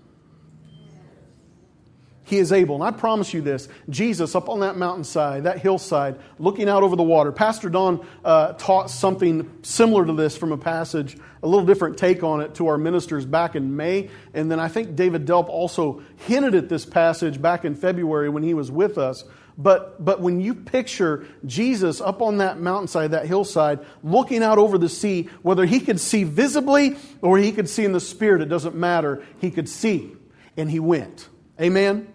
He 2.29 2.37
is 2.37 2.53
able. 2.53 2.75
And 2.75 2.85
I 2.85 2.91
promise 2.91 3.33
you 3.33 3.41
this 3.41 3.69
Jesus 3.89 4.35
up 4.35 4.51
on 4.51 4.61
that 4.61 4.77
mountainside, 4.77 5.45
that 5.45 5.61
hillside, 5.61 6.19
looking 6.39 6.69
out 6.69 6.83
over 6.83 6.95
the 6.95 7.03
water. 7.03 7.33
Pastor 7.33 7.71
Don 7.71 8.07
uh, 8.23 8.53
taught 8.53 8.91
something 8.91 9.51
similar 9.63 10.05
to 10.05 10.13
this 10.13 10.37
from 10.37 10.53
a 10.53 10.59
passage, 10.59 11.17
a 11.43 11.49
little 11.49 11.65
different 11.65 11.97
take 11.97 12.23
on 12.23 12.43
it 12.43 12.55
to 12.57 12.67
our 12.67 12.77
ministers 12.77 13.25
back 13.25 13.57
in 13.57 13.77
May. 13.77 14.11
And 14.35 14.51
then 14.51 14.61
I 14.61 14.69
think 14.69 14.95
David 14.95 15.25
Delp 15.25 15.49
also 15.49 16.03
hinted 16.27 16.55
at 16.55 16.69
this 16.69 16.85
passage 16.85 17.41
back 17.41 17.65
in 17.65 17.75
February 17.75 18.29
when 18.29 18.43
he 18.43 18.53
was 18.53 18.71
with 18.71 18.99
us. 18.99 19.25
But, 19.57 20.05
but 20.05 20.21
when 20.21 20.39
you 20.43 20.55
picture 20.55 21.27
Jesus 21.47 22.03
up 22.03 22.21
on 22.21 22.37
that 22.39 22.61
mountainside, 22.61 23.13
that 23.13 23.25
hillside, 23.25 23.81
looking 24.03 24.43
out 24.43 24.59
over 24.59 24.77
the 24.77 24.91
sea, 24.91 25.31
whether 25.41 25.65
he 25.65 25.81
could 25.81 25.99
see 25.99 26.25
visibly 26.25 26.97
or 27.23 27.39
he 27.39 27.53
could 27.53 27.71
see 27.71 27.87
in 27.87 27.93
the 27.93 28.01
spirit, 28.01 28.43
it 28.43 28.51
doesn't 28.51 28.77
matter. 28.77 29.25
He 29.41 29.51
could 29.51 29.69
see. 29.69 30.15
And 30.59 30.71
he 30.71 30.79
went. 30.79 31.27
Amen? 31.59 32.13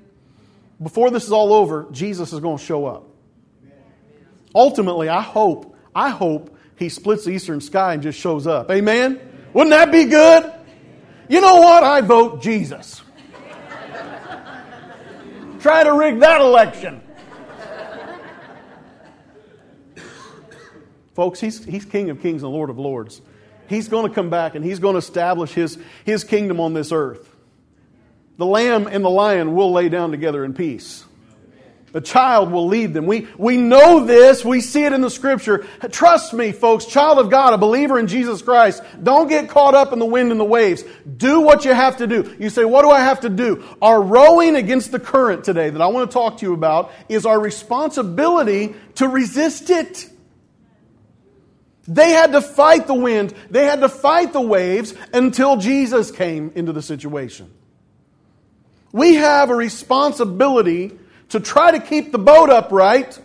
Before 0.84 1.10
this 1.10 1.26
is 1.26 1.32
all 1.32 1.54
over, 1.54 1.88
Jesus 1.92 2.34
is 2.34 2.40
going 2.40 2.58
to 2.58 2.64
show 2.64 2.86
up. 2.86 3.08
Ultimately, 4.54 5.10
I 5.10 5.22
hope, 5.22 5.76
I 5.96 6.10
hope 6.10 6.56
he 6.78 6.90
splits 6.90 7.26
the 7.26 7.32
eastern 7.32 7.62
sky 7.62 7.94
and 7.94 8.04
just 8.04 8.20
shows 8.20 8.46
up. 8.46 8.70
Amen? 8.70 9.20
Wouldn't 9.54 9.72
that 9.72 9.92
be 9.92 10.06
good? 10.06 10.52
You 11.30 11.42
know 11.42 11.58
what? 11.58 11.84
I 11.84 12.02
vote 12.02 12.42
Jesus. 12.42 13.02
Try 15.62 15.84
to 15.84 15.94
rig 15.94 16.20
that 16.20 16.42
election. 16.42 17.02
Folks, 21.14 21.40
he's, 21.40 21.64
he's 21.64 21.86
King 21.86 22.10
of 22.10 22.22
Kings 22.22 22.44
and 22.44 22.52
Lord 22.52 22.70
of 22.70 22.80
Lords. 22.80 23.22
He's 23.70 23.88
going 23.88 24.10
to 24.10 24.14
come 24.14 24.30
back 24.30 24.56
and 24.56 24.66
he's 24.66 24.80
going 24.80 24.96
to 24.96 25.00
establish 25.00 25.54
his, 25.54 25.78
his 26.06 26.24
kingdom 26.24 26.60
on 26.60 26.74
this 26.74 26.92
earth. 26.92 27.33
The 28.38 28.46
lamb 28.46 28.88
and 28.88 29.06
the 29.06 29.10
lion 29.10 29.56
will 29.56 29.72
lay 29.72 29.90
down 29.90 30.12
together 30.12 30.44
in 30.44 30.54
peace. 30.54 31.06
A 31.96 32.02
child 32.02 32.52
will 32.52 32.66
lead 32.68 32.96
them. 32.96 33.06
We, 33.06 33.28
we 33.38 33.56
know 33.56 34.04
this. 34.04 34.44
We 34.44 34.62
see 34.62 34.84
it 34.84 34.94
in 34.94 35.02
the 35.02 35.12
scripture. 35.12 35.68
Trust 35.92 36.34
me, 36.34 36.52
folks, 36.52 36.86
child 36.86 37.20
of 37.20 37.30
God, 37.30 37.54
a 37.54 37.58
believer 37.60 38.00
in 38.00 38.08
Jesus 38.08 38.42
Christ, 38.42 38.82
don't 39.02 39.28
get 39.28 39.48
caught 39.48 39.76
up 39.76 39.94
in 39.94 40.00
the 40.00 40.06
wind 40.06 40.32
and 40.32 40.40
the 40.40 40.46
waves. 40.46 40.84
Do 41.18 41.42
what 41.42 41.66
you 41.66 41.74
have 41.74 41.98
to 41.98 42.08
do. 42.08 42.36
You 42.40 42.50
say, 42.50 42.66
what 42.66 42.82
do 42.82 42.90
I 42.90 43.02
have 43.02 43.20
to 43.22 43.30
do? 43.30 43.64
Our 43.80 44.02
rowing 44.02 44.56
against 44.56 44.92
the 44.92 45.00
current 45.00 45.44
today 45.44 45.70
that 45.70 45.82
I 45.82 45.88
want 45.88 46.10
to 46.10 46.14
talk 46.14 46.40
to 46.40 46.46
you 46.48 46.54
about 46.54 46.92
is 47.10 47.28
our 47.28 47.40
responsibility 47.40 48.74
to 48.96 49.08
resist 49.08 49.70
it. 49.70 50.10
They 51.88 52.10
had 52.10 52.32
to 52.32 52.42
fight 52.42 52.88
the 52.88 52.96
wind. 52.96 53.36
They 53.52 53.66
had 53.66 53.82
to 53.82 53.90
fight 53.90 54.34
the 54.34 54.42
waves 54.42 54.96
until 55.14 55.58
Jesus 55.58 56.10
came 56.10 56.54
into 56.56 56.72
the 56.72 56.82
situation. 56.82 57.54
We 58.94 59.16
have 59.16 59.50
a 59.50 59.56
responsibility 59.56 60.92
to 61.30 61.40
try 61.40 61.72
to 61.72 61.80
keep 61.80 62.12
the 62.12 62.20
boat 62.20 62.52
upright. 62.52 63.20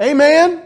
Amen? 0.00 0.62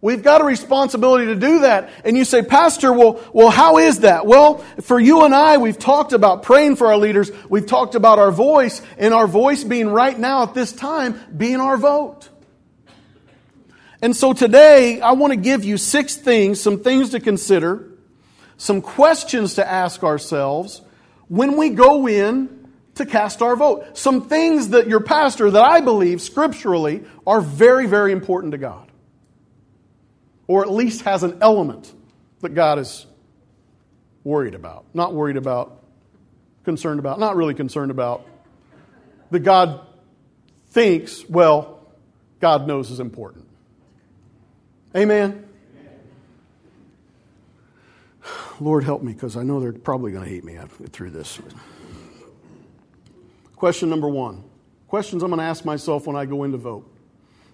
We've 0.00 0.22
got 0.22 0.40
a 0.40 0.44
responsibility 0.44 1.26
to 1.26 1.36
do 1.36 1.60
that. 1.60 1.90
And 2.02 2.16
you 2.16 2.24
say, 2.24 2.40
Pastor, 2.40 2.94
well, 2.94 3.22
well, 3.34 3.50
how 3.50 3.76
is 3.76 4.00
that? 4.00 4.24
Well, 4.24 4.64
for 4.80 4.98
you 4.98 5.26
and 5.26 5.34
I, 5.34 5.58
we've 5.58 5.78
talked 5.78 6.14
about 6.14 6.42
praying 6.42 6.76
for 6.76 6.86
our 6.86 6.96
leaders. 6.96 7.30
We've 7.50 7.66
talked 7.66 7.94
about 7.94 8.18
our 8.18 8.32
voice, 8.32 8.80
and 8.96 9.12
our 9.12 9.26
voice 9.26 9.62
being 9.62 9.90
right 9.90 10.18
now 10.18 10.44
at 10.44 10.54
this 10.54 10.72
time, 10.72 11.20
being 11.36 11.60
our 11.60 11.76
vote. 11.76 12.30
And 14.00 14.16
so 14.16 14.32
today, 14.32 15.02
I 15.02 15.12
want 15.12 15.34
to 15.34 15.38
give 15.38 15.62
you 15.62 15.76
six 15.76 16.16
things, 16.16 16.58
some 16.58 16.78
things 16.82 17.10
to 17.10 17.20
consider, 17.20 17.86
some 18.56 18.80
questions 18.80 19.56
to 19.56 19.68
ask 19.68 20.02
ourselves 20.02 20.80
when 21.30 21.56
we 21.56 21.70
go 21.70 22.08
in 22.08 22.68
to 22.96 23.06
cast 23.06 23.40
our 23.40 23.56
vote. 23.56 23.96
Some 23.96 24.28
things 24.28 24.70
that 24.70 24.88
your 24.88 25.00
pastor, 25.00 25.50
that 25.50 25.62
I 25.62 25.80
believe 25.80 26.20
scripturally, 26.20 27.04
are 27.26 27.40
very, 27.40 27.86
very 27.86 28.12
important 28.12 28.50
to 28.52 28.58
God. 28.58 28.90
Or 30.48 30.62
at 30.62 30.70
least 30.70 31.02
has 31.02 31.22
an 31.22 31.38
element 31.40 31.94
that 32.40 32.50
God 32.50 32.80
is 32.80 33.06
worried 34.24 34.54
about. 34.54 34.84
Not 34.92 35.14
worried 35.14 35.36
about, 35.36 35.82
concerned 36.64 36.98
about, 36.98 37.20
not 37.20 37.36
really 37.36 37.54
concerned 37.54 37.92
about. 37.92 38.26
That 39.30 39.40
God 39.40 39.86
thinks, 40.70 41.24
well, 41.28 41.80
God 42.40 42.66
knows 42.66 42.90
is 42.90 42.98
important. 42.98 43.46
Amen. 44.96 45.46
Lord, 48.60 48.84
help 48.84 49.02
me 49.02 49.14
because 49.14 49.36
I 49.36 49.42
know 49.42 49.58
they're 49.58 49.72
probably 49.72 50.12
going 50.12 50.24
to 50.24 50.30
hate 50.30 50.44
me 50.44 50.58
through 50.90 51.10
this. 51.10 51.40
Question 53.56 53.90
number 53.90 54.08
one 54.08 54.44
questions 54.86 55.22
I'm 55.22 55.30
going 55.30 55.38
to 55.38 55.44
ask 55.44 55.64
myself 55.64 56.06
when 56.06 56.16
I 56.16 56.26
go 56.26 56.42
in 56.42 56.50
to 56.50 56.58
vote. 56.58 56.90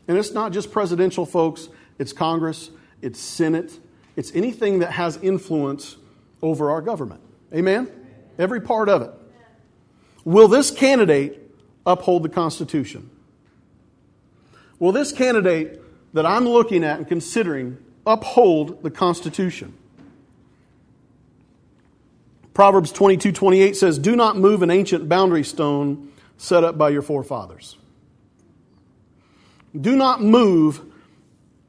And 0.08 0.16
it's 0.16 0.32
not 0.32 0.52
just 0.52 0.72
presidential 0.72 1.26
folks, 1.26 1.68
it's 1.98 2.14
Congress, 2.14 2.70
it's 3.02 3.20
Senate, 3.20 3.78
it's 4.16 4.34
anything 4.34 4.78
that 4.78 4.92
has 4.92 5.18
influence 5.18 5.96
over 6.40 6.70
our 6.70 6.80
government. 6.80 7.20
Amen? 7.54 7.90
Every 8.38 8.60
part 8.60 8.88
of 8.88 9.02
it. 9.02 9.10
Will 10.24 10.48
this 10.48 10.70
candidate 10.70 11.38
uphold 11.84 12.22
the 12.22 12.30
Constitution? 12.30 13.10
Will 14.78 14.92
this 14.92 15.12
candidate 15.12 15.80
that 16.14 16.24
I'm 16.24 16.48
looking 16.48 16.84
at 16.84 16.98
and 16.98 17.06
considering 17.06 17.76
uphold 18.06 18.82
the 18.82 18.90
Constitution? 18.90 19.74
Proverbs 22.56 22.90
22 22.90 23.32
28 23.32 23.76
says, 23.76 23.98
Do 23.98 24.16
not 24.16 24.38
move 24.38 24.62
an 24.62 24.70
ancient 24.70 25.10
boundary 25.10 25.44
stone 25.44 26.10
set 26.38 26.64
up 26.64 26.78
by 26.78 26.88
your 26.88 27.02
forefathers. 27.02 27.76
Do 29.78 29.94
not 29.94 30.22
move 30.22 30.80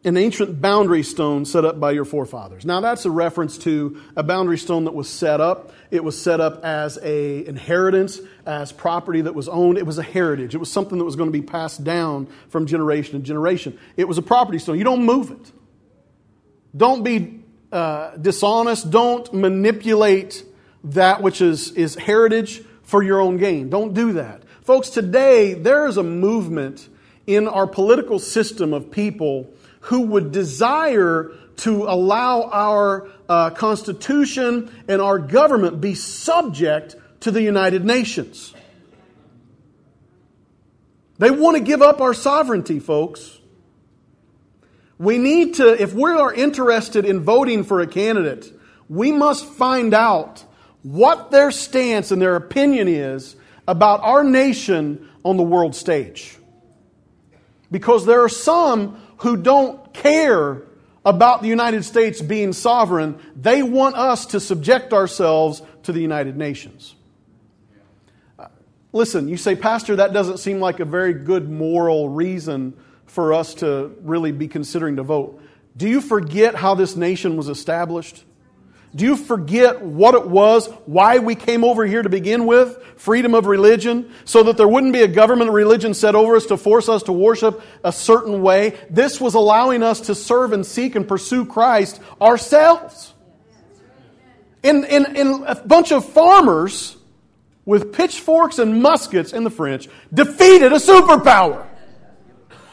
an 0.05 0.15
ancient 0.15 0.61
boundary 0.61 1.03
stone 1.03 1.43
set 1.43 1.65
up 1.65 1.77
by 1.77 1.91
your 1.91 2.05
forefathers. 2.05 2.65
Now 2.65 2.79
that's 2.79 3.03
a 3.03 3.11
reference 3.11 3.57
to 3.59 4.01
a 4.15 4.23
boundary 4.23 4.57
stone 4.57 4.85
that 4.85 4.93
was 4.93 5.09
set 5.09 5.41
up. 5.41 5.73
It 5.91 6.05
was 6.05 6.17
set 6.17 6.39
up 6.39 6.63
as 6.63 6.97
a 7.03 7.45
inheritance, 7.45 8.21
as 8.45 8.71
property 8.71 9.19
that 9.19 9.35
was 9.35 9.49
owned. 9.49 9.77
It 9.77 9.85
was 9.85 9.97
a 9.97 10.03
heritage. 10.03 10.55
It 10.55 10.59
was 10.59 10.71
something 10.71 10.99
that 10.99 11.03
was 11.03 11.17
going 11.17 11.27
to 11.27 11.37
be 11.37 11.45
passed 11.45 11.83
down 11.83 12.27
from 12.47 12.65
generation 12.65 13.19
to 13.19 13.27
generation. 13.27 13.77
It 13.97 14.07
was 14.07 14.17
a 14.17 14.21
property 14.21 14.57
stone. 14.57 14.77
You 14.77 14.85
don't 14.85 15.03
move 15.03 15.31
it. 15.31 15.51
Don't 16.77 17.03
be 17.03 17.43
uh, 17.73 18.15
dishonest. 18.15 18.89
Don't 18.89 19.33
manipulate 19.33 20.45
that 20.93 21.21
which 21.21 21.41
is, 21.41 21.71
is 21.71 21.95
heritage 21.95 22.61
for 22.83 23.03
your 23.03 23.19
own 23.19 23.37
gain. 23.37 23.69
Don't 23.69 23.93
do 23.93 24.13
that. 24.13 24.43
Folks, 24.63 24.89
today 24.89 25.53
there 25.53 25.87
is 25.87 25.97
a 25.97 26.03
movement 26.03 26.87
in 27.25 27.47
our 27.47 27.67
political 27.67 28.19
system 28.19 28.73
of 28.73 28.91
people 28.91 29.49
who 29.81 30.01
would 30.01 30.31
desire 30.31 31.31
to 31.57 31.83
allow 31.83 32.43
our 32.43 33.09
uh, 33.27 33.49
Constitution 33.49 34.71
and 34.87 35.01
our 35.01 35.19
government 35.19 35.81
be 35.81 35.95
subject 35.95 36.95
to 37.21 37.31
the 37.31 37.41
United 37.41 37.83
Nations. 37.83 38.53
They 41.17 41.31
want 41.31 41.57
to 41.57 41.63
give 41.63 41.81
up 41.81 41.99
our 41.99 42.13
sovereignty, 42.13 42.79
folks. 42.79 43.39
We 44.99 45.17
need 45.17 45.55
to, 45.55 45.81
if 45.81 45.93
we 45.93 46.11
are 46.11 46.33
interested 46.33 47.05
in 47.05 47.21
voting 47.21 47.63
for 47.63 47.81
a 47.81 47.87
candidate, 47.87 48.51
we 48.89 49.11
must 49.11 49.45
find 49.45 49.93
out 49.93 50.43
what 50.83 51.31
their 51.31 51.51
stance 51.51 52.11
and 52.11 52.21
their 52.21 52.35
opinion 52.35 52.87
is 52.87 53.35
about 53.67 54.01
our 54.01 54.23
nation 54.23 55.09
on 55.23 55.37
the 55.37 55.43
world 55.43 55.75
stage. 55.75 56.37
Because 57.71 58.05
there 58.05 58.23
are 58.23 58.29
some 58.29 59.01
who 59.17 59.35
don't 59.37 59.93
care 59.93 60.63
about 61.05 61.41
the 61.41 61.47
United 61.47 61.83
States 61.83 62.21
being 62.21 62.53
sovereign. 62.53 63.19
They 63.35 63.63
want 63.63 63.95
us 63.95 64.27
to 64.27 64.39
subject 64.39 64.93
ourselves 64.93 65.61
to 65.83 65.91
the 65.91 66.01
United 66.01 66.37
Nations. 66.37 66.95
Uh, 68.37 68.47
listen, 68.91 69.27
you 69.27 69.37
say, 69.37 69.55
Pastor, 69.55 69.97
that 69.97 70.13
doesn't 70.13 70.37
seem 70.37 70.59
like 70.59 70.79
a 70.79 70.85
very 70.85 71.13
good 71.13 71.49
moral 71.49 72.09
reason 72.09 72.73
for 73.05 73.33
us 73.33 73.55
to 73.55 73.95
really 74.01 74.31
be 74.31 74.47
considering 74.47 74.97
to 74.97 75.03
vote. 75.03 75.41
Do 75.75 75.87
you 75.87 76.01
forget 76.01 76.55
how 76.55 76.75
this 76.75 76.95
nation 76.95 77.37
was 77.37 77.47
established? 77.47 78.23
Do 78.95 79.05
you 79.05 79.15
forget 79.15 79.81
what 79.81 80.15
it 80.15 80.27
was, 80.27 80.67
why 80.85 81.19
we 81.19 81.35
came 81.35 81.63
over 81.63 81.85
here 81.85 82.01
to 82.01 82.09
begin 82.09 82.45
with? 82.45 82.81
Freedom 82.95 83.35
of 83.35 83.45
religion, 83.45 84.11
so 84.25 84.43
that 84.43 84.57
there 84.57 84.67
wouldn't 84.67 84.93
be 84.93 85.01
a 85.01 85.07
government 85.07 85.51
religion 85.51 85.93
set 85.93 86.15
over 86.15 86.35
us 86.35 86.47
to 86.47 86.57
force 86.57 86.89
us 86.89 87.03
to 87.03 87.11
worship 87.11 87.61
a 87.83 87.91
certain 87.91 88.41
way. 88.41 88.77
This 88.89 89.21
was 89.21 89.35
allowing 89.35 89.83
us 89.83 90.01
to 90.01 90.15
serve 90.15 90.53
and 90.53 90.65
seek 90.65 90.95
and 90.95 91.07
pursue 91.07 91.45
Christ 91.45 92.01
ourselves. 92.21 93.13
In 94.63 94.85
a 94.85 95.55
bunch 95.55 95.91
of 95.91 96.03
farmers 96.09 96.97
with 97.65 97.93
pitchforks 97.93 98.59
and 98.59 98.81
muskets 98.81 99.33
in 99.33 99.43
the 99.43 99.49
French 99.49 99.89
defeated 100.13 100.71
a 100.71 100.77
superpower. 100.77 101.67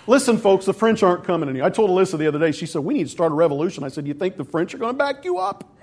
Listen, 0.07 0.39
folks, 0.39 0.67
the 0.67 0.75
French 0.75 1.03
aren't 1.03 1.25
coming 1.25 1.49
in 1.49 1.57
here. 1.57 1.65
I 1.65 1.71
told 1.71 1.91
Alyssa 1.91 2.19
the 2.19 2.27
other 2.27 2.39
day, 2.39 2.53
she 2.53 2.67
said, 2.67 2.83
We 2.83 2.95
need 2.95 3.05
to 3.05 3.11
start 3.11 3.33
a 3.33 3.35
revolution. 3.35 3.85
I 3.85 3.89
said, 3.89 4.07
You 4.07 4.15
think 4.15 4.37
the 4.37 4.45
French 4.45 4.75
are 4.75 4.79
going 4.79 4.93
to 4.93 4.99
back 4.99 5.25
you 5.25 5.39
up? 5.39 5.74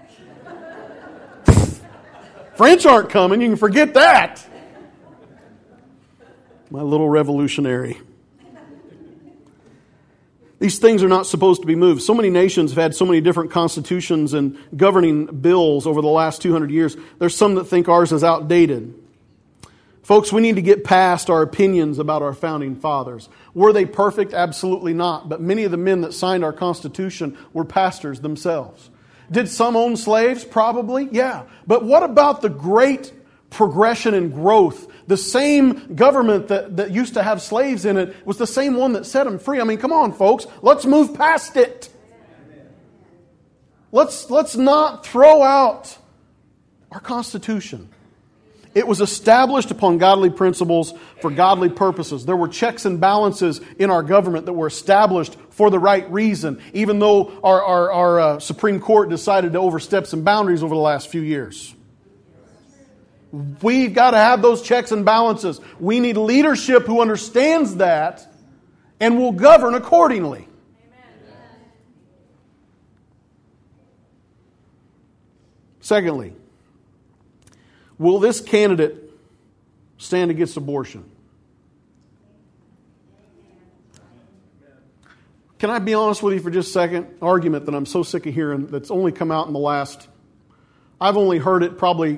French 2.55 2.85
aren't 2.85 3.09
coming. 3.09 3.41
You 3.41 3.49
can 3.49 3.57
forget 3.57 3.93
that. 3.95 4.45
My 6.69 6.81
little 6.81 7.09
revolutionary. 7.09 7.99
These 10.59 10.77
things 10.77 11.01
are 11.01 11.07
not 11.07 11.25
supposed 11.25 11.61
to 11.61 11.67
be 11.67 11.75
moved. 11.75 12.03
So 12.03 12.13
many 12.13 12.29
nations 12.29 12.69
have 12.71 12.77
had 12.77 12.95
so 12.95 13.03
many 13.03 13.19
different 13.19 13.49
constitutions 13.49 14.35
and 14.35 14.59
governing 14.77 15.25
bills 15.25 15.87
over 15.87 16.03
the 16.03 16.07
last 16.07 16.43
200 16.43 16.69
years. 16.69 16.95
There's 17.17 17.35
some 17.35 17.55
that 17.55 17.63
think 17.63 17.89
ours 17.89 18.11
is 18.11 18.23
outdated. 18.23 18.93
Folks, 20.03 20.31
we 20.31 20.39
need 20.39 20.57
to 20.57 20.61
get 20.61 20.83
past 20.83 21.31
our 21.31 21.41
opinions 21.41 21.97
about 21.97 22.21
our 22.21 22.33
founding 22.33 22.75
fathers. 22.75 23.27
Were 23.55 23.73
they 23.73 23.85
perfect? 23.85 24.35
Absolutely 24.35 24.93
not. 24.93 25.29
But 25.29 25.41
many 25.41 25.63
of 25.63 25.71
the 25.71 25.77
men 25.77 26.01
that 26.01 26.13
signed 26.13 26.43
our 26.43 26.53
Constitution 26.53 27.35
were 27.53 27.65
pastors 27.65 28.21
themselves. 28.21 28.90
Did 29.31 29.49
some 29.49 29.75
own 29.75 29.95
slaves? 29.95 30.43
Probably, 30.43 31.07
yeah. 31.11 31.43
But 31.65 31.85
what 31.85 32.03
about 32.03 32.41
the 32.41 32.49
great 32.49 33.13
progression 33.49 34.13
and 34.13 34.33
growth? 34.33 34.87
The 35.07 35.17
same 35.17 35.95
government 35.95 36.49
that, 36.49 36.77
that 36.77 36.91
used 36.91 37.13
to 37.13 37.23
have 37.23 37.41
slaves 37.41 37.85
in 37.85 37.97
it 37.97 38.15
was 38.25 38.37
the 38.37 38.47
same 38.47 38.75
one 38.75 38.93
that 38.93 39.05
set 39.05 39.23
them 39.23 39.39
free. 39.39 39.61
I 39.61 39.63
mean, 39.63 39.77
come 39.77 39.93
on, 39.93 40.13
folks. 40.13 40.47
Let's 40.61 40.85
move 40.85 41.13
past 41.13 41.55
it. 41.55 41.89
Let's, 43.91 44.29
let's 44.29 44.55
not 44.55 45.05
throw 45.05 45.43
out 45.43 45.97
our 46.91 46.99
Constitution. 46.99 47.89
It 48.73 48.87
was 48.87 49.01
established 49.01 49.69
upon 49.69 49.97
godly 49.97 50.29
principles 50.29 50.93
for 51.19 51.29
godly 51.29 51.67
purposes. 51.69 52.25
There 52.25 52.37
were 52.37 52.47
checks 52.47 52.85
and 52.85 53.01
balances 53.01 53.59
in 53.77 53.89
our 53.89 54.01
government 54.01 54.45
that 54.45 54.53
were 54.53 54.67
established 54.67 55.35
for 55.49 55.69
the 55.69 55.79
right 55.79 56.09
reason, 56.09 56.61
even 56.73 56.99
though 56.99 57.37
our, 57.43 57.61
our, 57.61 57.91
our 57.91 58.19
uh, 58.19 58.39
Supreme 58.39 58.79
Court 58.79 59.09
decided 59.09 59.53
to 59.53 59.59
overstep 59.59 60.07
some 60.07 60.23
boundaries 60.23 60.63
over 60.63 60.73
the 60.73 60.81
last 60.81 61.09
few 61.09 61.21
years. 61.21 61.75
We've 63.61 63.93
got 63.93 64.11
to 64.11 64.17
have 64.17 64.41
those 64.41 64.61
checks 64.61 64.91
and 64.91 65.03
balances. 65.03 65.59
We 65.79 65.99
need 65.99 66.17
leadership 66.17 66.83
who 66.85 67.01
understands 67.01 67.77
that 67.77 68.25
and 68.99 69.17
will 69.17 69.31
govern 69.33 69.73
accordingly. 69.73 70.47
Secondly, 75.81 76.33
will 78.01 78.17
this 78.17 78.41
candidate 78.41 79.11
stand 79.97 80.31
against 80.31 80.57
abortion? 80.57 81.05
Can 85.59 85.69
I 85.69 85.77
be 85.77 85.93
honest 85.93 86.23
with 86.23 86.33
you 86.33 86.39
for 86.39 86.49
just 86.49 86.69
a 86.69 86.71
second? 86.71 87.19
Argument 87.21 87.67
that 87.67 87.75
I'm 87.75 87.85
so 87.85 88.01
sick 88.01 88.25
of 88.25 88.33
hearing 88.33 88.65
that's 88.65 88.89
only 88.89 89.11
come 89.11 89.31
out 89.31 89.45
in 89.45 89.53
the 89.53 89.59
last, 89.59 90.09
I've 90.99 91.15
only 91.15 91.37
heard 91.37 91.61
it 91.61 91.77
probably 91.77 92.17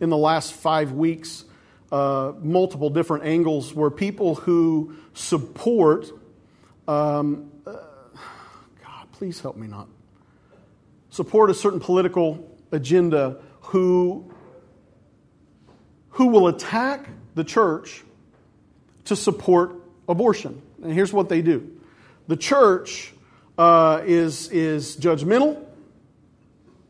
in 0.00 0.10
the 0.10 0.16
last 0.16 0.52
five 0.52 0.90
weeks, 0.90 1.44
uh, 1.92 2.32
multiple 2.40 2.90
different 2.90 3.24
angles 3.24 3.72
where 3.72 3.90
people 3.90 4.34
who 4.34 4.96
support, 5.14 6.10
um, 6.88 7.52
uh, 7.64 7.74
God, 8.82 9.12
please 9.12 9.38
help 9.38 9.56
me 9.56 9.68
not, 9.68 9.86
support 11.10 11.50
a 11.50 11.54
certain 11.54 11.78
political 11.78 12.58
agenda 12.72 13.36
who, 13.60 14.32
who 16.18 16.26
will 16.26 16.48
attack 16.48 17.08
the 17.36 17.44
church 17.44 18.02
to 19.04 19.14
support 19.14 19.76
abortion. 20.08 20.60
And 20.82 20.92
here's 20.92 21.12
what 21.12 21.28
they 21.28 21.42
do 21.42 21.70
the 22.26 22.36
church 22.36 23.14
uh, 23.56 24.02
is, 24.04 24.50
is 24.50 24.96
judgmental, 24.96 25.64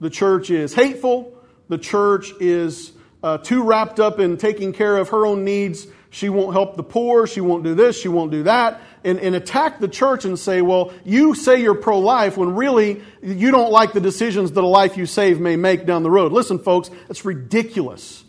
the 0.00 0.08
church 0.08 0.48
is 0.48 0.72
hateful, 0.72 1.38
the 1.68 1.76
church 1.76 2.32
is 2.40 2.92
uh, 3.22 3.36
too 3.36 3.62
wrapped 3.64 4.00
up 4.00 4.18
in 4.18 4.38
taking 4.38 4.72
care 4.72 4.96
of 4.96 5.10
her 5.10 5.26
own 5.26 5.44
needs. 5.44 5.86
She 6.08 6.30
won't 6.30 6.54
help 6.54 6.76
the 6.76 6.82
poor, 6.82 7.26
she 7.26 7.42
won't 7.42 7.64
do 7.64 7.74
this, 7.74 8.00
she 8.00 8.08
won't 8.08 8.30
do 8.30 8.44
that, 8.44 8.80
and, 9.04 9.20
and 9.20 9.34
attack 9.34 9.78
the 9.78 9.88
church 9.88 10.24
and 10.24 10.38
say, 10.38 10.62
well, 10.62 10.90
you 11.04 11.34
say 11.34 11.60
you're 11.60 11.74
pro 11.74 11.98
life 11.98 12.38
when 12.38 12.54
really 12.54 13.02
you 13.20 13.50
don't 13.50 13.70
like 13.70 13.92
the 13.92 14.00
decisions 14.00 14.52
that 14.52 14.64
a 14.64 14.66
life 14.66 14.96
you 14.96 15.04
save 15.04 15.38
may 15.38 15.56
make 15.56 15.84
down 15.84 16.02
the 16.02 16.10
road. 16.10 16.32
Listen, 16.32 16.58
folks, 16.58 16.90
it's 17.10 17.26
ridiculous. 17.26 18.24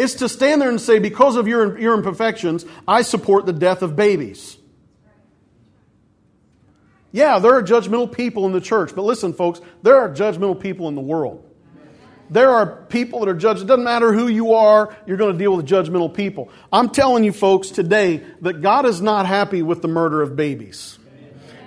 It's 0.00 0.14
to 0.14 0.30
stand 0.30 0.62
there 0.62 0.70
and 0.70 0.80
say, 0.80 0.98
because 0.98 1.36
of 1.36 1.46
your, 1.46 1.78
your 1.78 1.94
imperfections, 1.94 2.64
I 2.88 3.02
support 3.02 3.44
the 3.44 3.52
death 3.52 3.82
of 3.82 3.96
babies. 3.96 4.56
Yeah, 7.12 7.38
there 7.38 7.52
are 7.52 7.62
judgmental 7.62 8.10
people 8.10 8.46
in 8.46 8.52
the 8.52 8.62
church, 8.62 8.94
but 8.94 9.02
listen, 9.02 9.34
folks, 9.34 9.60
there 9.82 9.98
are 9.98 10.08
judgmental 10.08 10.58
people 10.58 10.88
in 10.88 10.94
the 10.94 11.02
world. 11.02 11.46
There 12.30 12.48
are 12.48 12.84
people 12.86 13.20
that 13.20 13.28
are 13.28 13.34
judged. 13.34 13.60
It 13.60 13.66
doesn't 13.66 13.84
matter 13.84 14.14
who 14.14 14.28
you 14.28 14.54
are, 14.54 14.96
you're 15.06 15.18
going 15.18 15.34
to 15.34 15.38
deal 15.38 15.54
with 15.54 15.66
judgmental 15.66 16.14
people. 16.14 16.48
I'm 16.72 16.88
telling 16.88 17.22
you, 17.22 17.32
folks, 17.32 17.68
today 17.68 18.22
that 18.40 18.62
God 18.62 18.86
is 18.86 19.02
not 19.02 19.26
happy 19.26 19.60
with 19.60 19.82
the 19.82 19.88
murder 19.88 20.22
of 20.22 20.34
babies. 20.34 20.98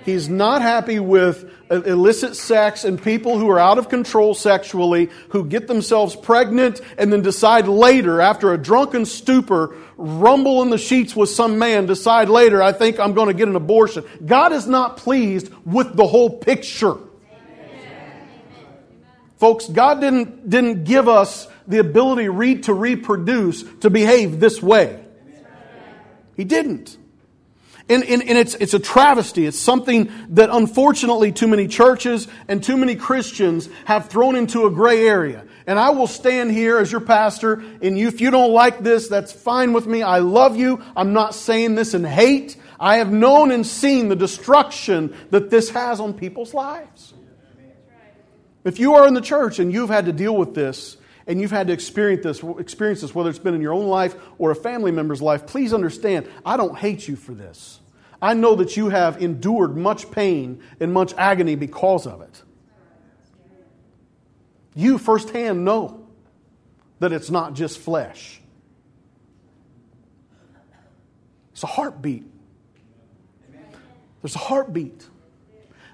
He's 0.04 0.28
not 0.28 0.60
happy 0.60 1.00
with 1.00 1.50
uh, 1.70 1.82
illicit 1.82 2.36
sex 2.36 2.84
and 2.84 3.02
people 3.02 3.38
who 3.38 3.48
are 3.48 3.58
out 3.58 3.78
of 3.78 3.88
control 3.88 4.34
sexually, 4.34 5.08
who 5.30 5.46
get 5.46 5.66
themselves 5.66 6.14
pregnant 6.14 6.82
and 6.98 7.10
then 7.10 7.22
decide 7.22 7.68
later, 7.68 8.20
after 8.20 8.52
a 8.52 8.58
drunken 8.58 9.06
stupor, 9.06 9.74
rumble 9.96 10.60
in 10.60 10.68
the 10.68 10.76
sheets 10.76 11.16
with 11.16 11.30
some 11.30 11.58
man, 11.58 11.86
decide 11.86 12.28
later, 12.28 12.62
I 12.62 12.72
think 12.72 13.00
I'm 13.00 13.14
going 13.14 13.28
to 13.28 13.34
get 13.34 13.48
an 13.48 13.56
abortion. 13.56 14.04
God 14.24 14.52
is 14.52 14.66
not 14.66 14.98
pleased 14.98 15.50
with 15.64 15.96
the 15.96 16.06
whole 16.06 16.38
picture. 16.38 16.96
Folks, 19.38 19.66
God 19.66 20.00
didn't, 20.00 20.48
didn't 20.50 20.84
give 20.84 21.08
us 21.08 21.48
the 21.66 21.78
ability 21.78 22.60
to 22.60 22.74
reproduce 22.74 23.62
to 23.80 23.88
behave 23.88 24.38
this 24.38 24.62
way. 24.62 25.02
He 26.36 26.44
didn't. 26.44 26.98
And, 27.86 28.02
and, 28.04 28.22
and, 28.22 28.38
it's, 28.38 28.54
it's 28.54 28.72
a 28.72 28.78
travesty. 28.78 29.44
It's 29.44 29.58
something 29.58 30.10
that 30.30 30.48
unfortunately 30.50 31.32
too 31.32 31.46
many 31.46 31.68
churches 31.68 32.26
and 32.48 32.62
too 32.62 32.78
many 32.78 32.96
Christians 32.96 33.68
have 33.84 34.08
thrown 34.08 34.36
into 34.36 34.64
a 34.64 34.70
gray 34.70 35.06
area. 35.06 35.44
And 35.66 35.78
I 35.78 35.90
will 35.90 36.06
stand 36.06 36.50
here 36.50 36.78
as 36.78 36.90
your 36.90 37.02
pastor, 37.02 37.62
and 37.82 37.98
you, 37.98 38.08
if 38.08 38.20
you 38.20 38.30
don't 38.30 38.52
like 38.52 38.80
this, 38.80 39.08
that's 39.08 39.32
fine 39.32 39.72
with 39.72 39.86
me. 39.86 40.02
I 40.02 40.18
love 40.18 40.56
you. 40.56 40.82
I'm 40.96 41.12
not 41.12 41.34
saying 41.34 41.74
this 41.74 41.92
in 41.92 42.04
hate. 42.04 42.56
I 42.80 42.96
have 42.98 43.12
known 43.12 43.50
and 43.50 43.66
seen 43.66 44.08
the 44.08 44.16
destruction 44.16 45.14
that 45.30 45.50
this 45.50 45.70
has 45.70 46.00
on 46.00 46.14
people's 46.14 46.54
lives. 46.54 47.12
If 48.64 48.78
you 48.78 48.94
are 48.94 49.06
in 49.06 49.12
the 49.12 49.20
church 49.20 49.58
and 49.58 49.70
you've 49.70 49.90
had 49.90 50.06
to 50.06 50.12
deal 50.12 50.34
with 50.34 50.54
this, 50.54 50.96
and 51.26 51.40
you've 51.40 51.50
had 51.50 51.68
to 51.68 51.72
experience 51.72 52.22
this, 52.22 52.42
experience 52.58 53.00
this, 53.00 53.14
whether 53.14 53.30
it's 53.30 53.38
been 53.38 53.54
in 53.54 53.62
your 53.62 53.72
own 53.72 53.86
life 53.86 54.14
or 54.38 54.50
a 54.50 54.54
family 54.54 54.90
member's 54.90 55.22
life, 55.22 55.46
please 55.46 55.72
understand, 55.72 56.28
I 56.44 56.56
don't 56.56 56.76
hate 56.76 57.08
you 57.08 57.16
for 57.16 57.32
this. 57.32 57.80
I 58.24 58.32
know 58.32 58.54
that 58.54 58.74
you 58.74 58.88
have 58.88 59.20
endured 59.20 59.76
much 59.76 60.10
pain 60.10 60.62
and 60.80 60.94
much 60.94 61.12
agony 61.18 61.56
because 61.56 62.06
of 62.06 62.22
it. 62.22 62.42
You 64.74 64.96
firsthand 64.96 65.66
know 65.66 66.06
that 67.00 67.12
it's 67.12 67.30
not 67.30 67.52
just 67.52 67.78
flesh, 67.78 68.40
it's 71.52 71.64
a 71.64 71.66
heartbeat. 71.66 72.24
There's 74.22 74.36
a 74.36 74.38
heartbeat. 74.38 75.06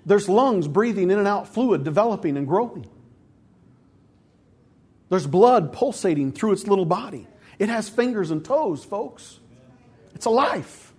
There's 0.06 0.28
lungs 0.28 0.68
breathing 0.68 1.10
in 1.10 1.18
and 1.18 1.26
out 1.26 1.48
fluid, 1.48 1.82
developing 1.82 2.36
and 2.36 2.46
growing. 2.46 2.88
There's 5.08 5.26
blood 5.26 5.72
pulsating 5.72 6.30
through 6.30 6.52
its 6.52 6.68
little 6.68 6.86
body. 6.86 7.26
It 7.58 7.70
has 7.70 7.88
fingers 7.88 8.30
and 8.30 8.44
toes, 8.44 8.84
folks. 8.84 9.40
It's 10.14 10.26
a 10.26 10.30
life. 10.30 10.89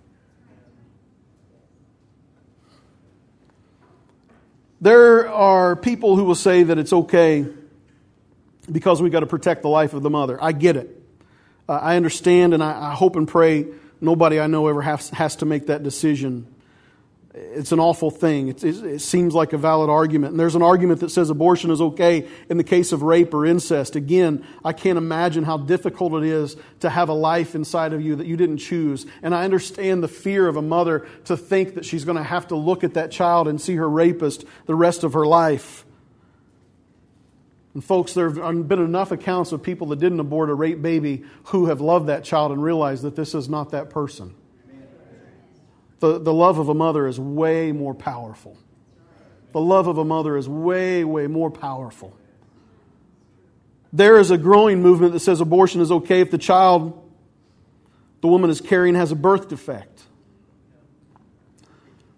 There 4.82 5.28
are 5.28 5.76
people 5.76 6.16
who 6.16 6.24
will 6.24 6.34
say 6.34 6.64
that 6.64 6.76
it's 6.76 6.92
okay 6.92 7.46
because 8.70 9.00
we've 9.00 9.12
got 9.12 9.20
to 9.20 9.28
protect 9.28 9.62
the 9.62 9.68
life 9.68 9.94
of 9.94 10.02
the 10.02 10.10
mother. 10.10 10.36
I 10.42 10.50
get 10.50 10.74
it. 10.74 11.00
Uh, 11.68 11.74
I 11.74 11.94
understand, 11.94 12.52
and 12.52 12.64
I, 12.64 12.90
I, 12.90 12.94
hope 12.94 13.14
and 13.14 13.28
pray 13.28 13.66
nobody 14.00 14.40
I 14.40 14.48
know 14.48 14.66
ever 14.66 14.82
has, 14.82 15.08
has 15.10 15.36
to 15.36 15.46
make 15.46 15.68
that 15.68 15.84
decision 15.84 16.51
it's 17.34 17.72
an 17.72 17.80
awful 17.80 18.10
thing. 18.10 18.48
It, 18.48 18.62
it, 18.62 18.84
it, 18.84 18.98
seems 19.00 19.34
like 19.34 19.54
a 19.54 19.58
valid 19.58 19.88
argument. 19.88 20.32
And 20.32 20.40
there's 20.40 20.54
an 20.54 20.62
argument 20.62 21.00
that 21.00 21.10
says 21.10 21.30
abortion 21.30 21.70
is 21.70 21.80
okay 21.80 22.28
in 22.50 22.58
the 22.58 22.64
case 22.64 22.92
of 22.92 23.02
rape 23.02 23.32
or 23.32 23.46
incest. 23.46 23.96
Again, 23.96 24.44
I 24.62 24.74
can't 24.74 24.98
imagine 24.98 25.44
how 25.44 25.56
difficult 25.56 26.12
it 26.22 26.24
is 26.24 26.56
to 26.80 26.90
have 26.90 27.08
a 27.08 27.14
life 27.14 27.54
inside 27.54 27.94
of 27.94 28.02
you 28.02 28.16
that 28.16 28.26
you 28.26 28.36
didn't 28.36 28.58
choose. 28.58 29.06
And 29.22 29.34
I 29.34 29.44
understand 29.44 30.02
the 30.02 30.08
fear 30.08 30.46
of 30.46 30.56
a 30.56 30.62
mother 30.62 31.06
to 31.24 31.36
think 31.36 31.74
that 31.76 31.86
she's 31.86 32.04
going 32.04 32.18
to 32.18 32.22
have 32.22 32.48
to 32.48 32.56
look 32.56 32.84
at 32.84 32.94
that 32.94 33.10
child 33.10 33.48
and 33.48 33.58
see 33.58 33.76
her 33.76 33.88
rapist 33.88 34.44
the 34.66 34.74
rest 34.74 35.02
of 35.02 35.14
her 35.14 35.26
life. 35.26 35.86
And 37.72 37.82
folks, 37.82 38.12
there 38.12 38.28
have 38.28 38.68
been 38.68 38.82
enough 38.82 39.10
accounts 39.10 39.52
of 39.52 39.62
people 39.62 39.86
that 39.88 39.98
didn't 39.98 40.20
abort 40.20 40.50
a 40.50 40.54
rape 40.54 40.82
baby 40.82 41.24
who 41.44 41.66
have 41.66 41.80
loved 41.80 42.08
that 42.08 42.24
child 42.24 42.52
and 42.52 42.62
realized 42.62 43.04
that 43.04 43.16
this 43.16 43.34
is 43.34 43.48
not 43.48 43.70
that 43.70 43.88
person. 43.88 44.34
The, 46.02 46.18
the 46.18 46.34
love 46.34 46.58
of 46.58 46.68
a 46.68 46.74
mother 46.74 47.06
is 47.06 47.20
way 47.20 47.70
more 47.70 47.94
powerful. 47.94 48.58
The 49.52 49.60
love 49.60 49.86
of 49.86 49.98
a 49.98 50.04
mother 50.04 50.36
is 50.36 50.48
way, 50.48 51.04
way 51.04 51.28
more 51.28 51.48
powerful. 51.48 52.16
There 53.92 54.18
is 54.18 54.32
a 54.32 54.36
growing 54.36 54.82
movement 54.82 55.12
that 55.12 55.20
says 55.20 55.40
abortion 55.40 55.80
is 55.80 55.92
okay 55.92 56.20
if 56.20 56.32
the 56.32 56.38
child 56.38 57.00
the 58.20 58.26
woman 58.26 58.50
is 58.50 58.60
carrying 58.60 58.96
has 58.96 59.12
a 59.12 59.14
birth 59.14 59.48
defect. 59.48 60.02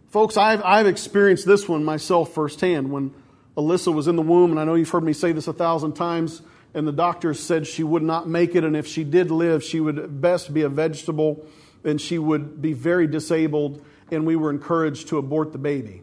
Folks, 0.09 0.39
I've, 0.39 0.63
I've 0.63 0.87
experienced 0.87 1.45
this 1.45 1.69
one 1.69 1.85
myself 1.85 2.33
firsthand 2.33 2.91
when 2.91 3.13
Alyssa 3.55 3.93
was 3.93 4.09
in 4.09 4.17
the 4.17 4.23
womb, 4.23 4.51
and 4.51 4.59
I 4.59 4.65
know 4.65 4.77
you've 4.77 4.89
heard 4.89 5.05
me 5.05 5.13
say 5.13 5.33
this 5.33 5.47
a 5.47 5.53
thousand 5.53 5.93
times, 5.93 6.41
and 6.73 6.89
the 6.89 6.93
doctors 6.93 7.39
said 7.39 7.67
she 7.67 7.83
would 7.83 8.03
not 8.03 8.27
make 8.27 8.55
it, 8.55 8.65
and 8.65 8.75
if 8.75 8.87
she 8.87 9.05
did 9.05 9.31
live, 9.31 9.63
she 9.63 9.79
would 9.79 10.23
best 10.23 10.55
be 10.55 10.63
a 10.63 10.71
vegetable 10.71 11.47
and 11.85 12.01
she 12.01 12.19
would 12.19 12.61
be 12.61 12.73
very 12.73 13.07
disabled, 13.07 13.85
and 14.11 14.27
we 14.27 14.37
were 14.37 14.51
encouraged 14.51 15.09
to 15.09 15.19
abort 15.19 15.53
the 15.53 15.59
baby. 15.59 16.03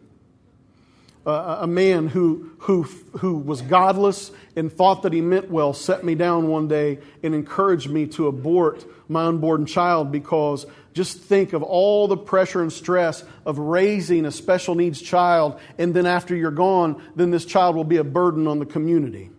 Uh, 1.24 1.58
a 1.60 1.66
man 1.68 2.08
who, 2.08 2.50
who, 2.58 2.82
who 3.18 3.36
was 3.36 3.62
godless 3.62 4.32
and 4.56 4.72
thought 4.72 5.02
that 5.02 5.12
he 5.12 5.20
meant 5.20 5.48
well 5.50 5.72
set 5.72 6.02
me 6.04 6.16
down 6.16 6.48
one 6.48 6.66
day 6.66 6.98
and 7.22 7.32
encouraged 7.32 7.88
me 7.88 8.08
to 8.08 8.26
abort 8.26 8.84
my 9.08 9.26
unborn 9.26 9.64
child 9.64 10.10
because 10.10 10.66
just 10.94 11.18
think 11.18 11.52
of 11.52 11.62
all 11.62 12.08
the 12.08 12.16
pressure 12.16 12.60
and 12.60 12.72
stress 12.72 13.24
of 13.46 13.58
raising 13.58 14.26
a 14.26 14.32
special 14.32 14.74
needs 14.74 15.00
child, 15.00 15.58
and 15.78 15.94
then 15.94 16.06
after 16.06 16.34
you're 16.34 16.50
gone, 16.50 17.02
then 17.14 17.30
this 17.30 17.44
child 17.44 17.76
will 17.76 17.84
be 17.84 17.96
a 17.96 18.04
burden 18.04 18.46
on 18.46 18.58
the 18.58 18.66
community. 18.66 19.30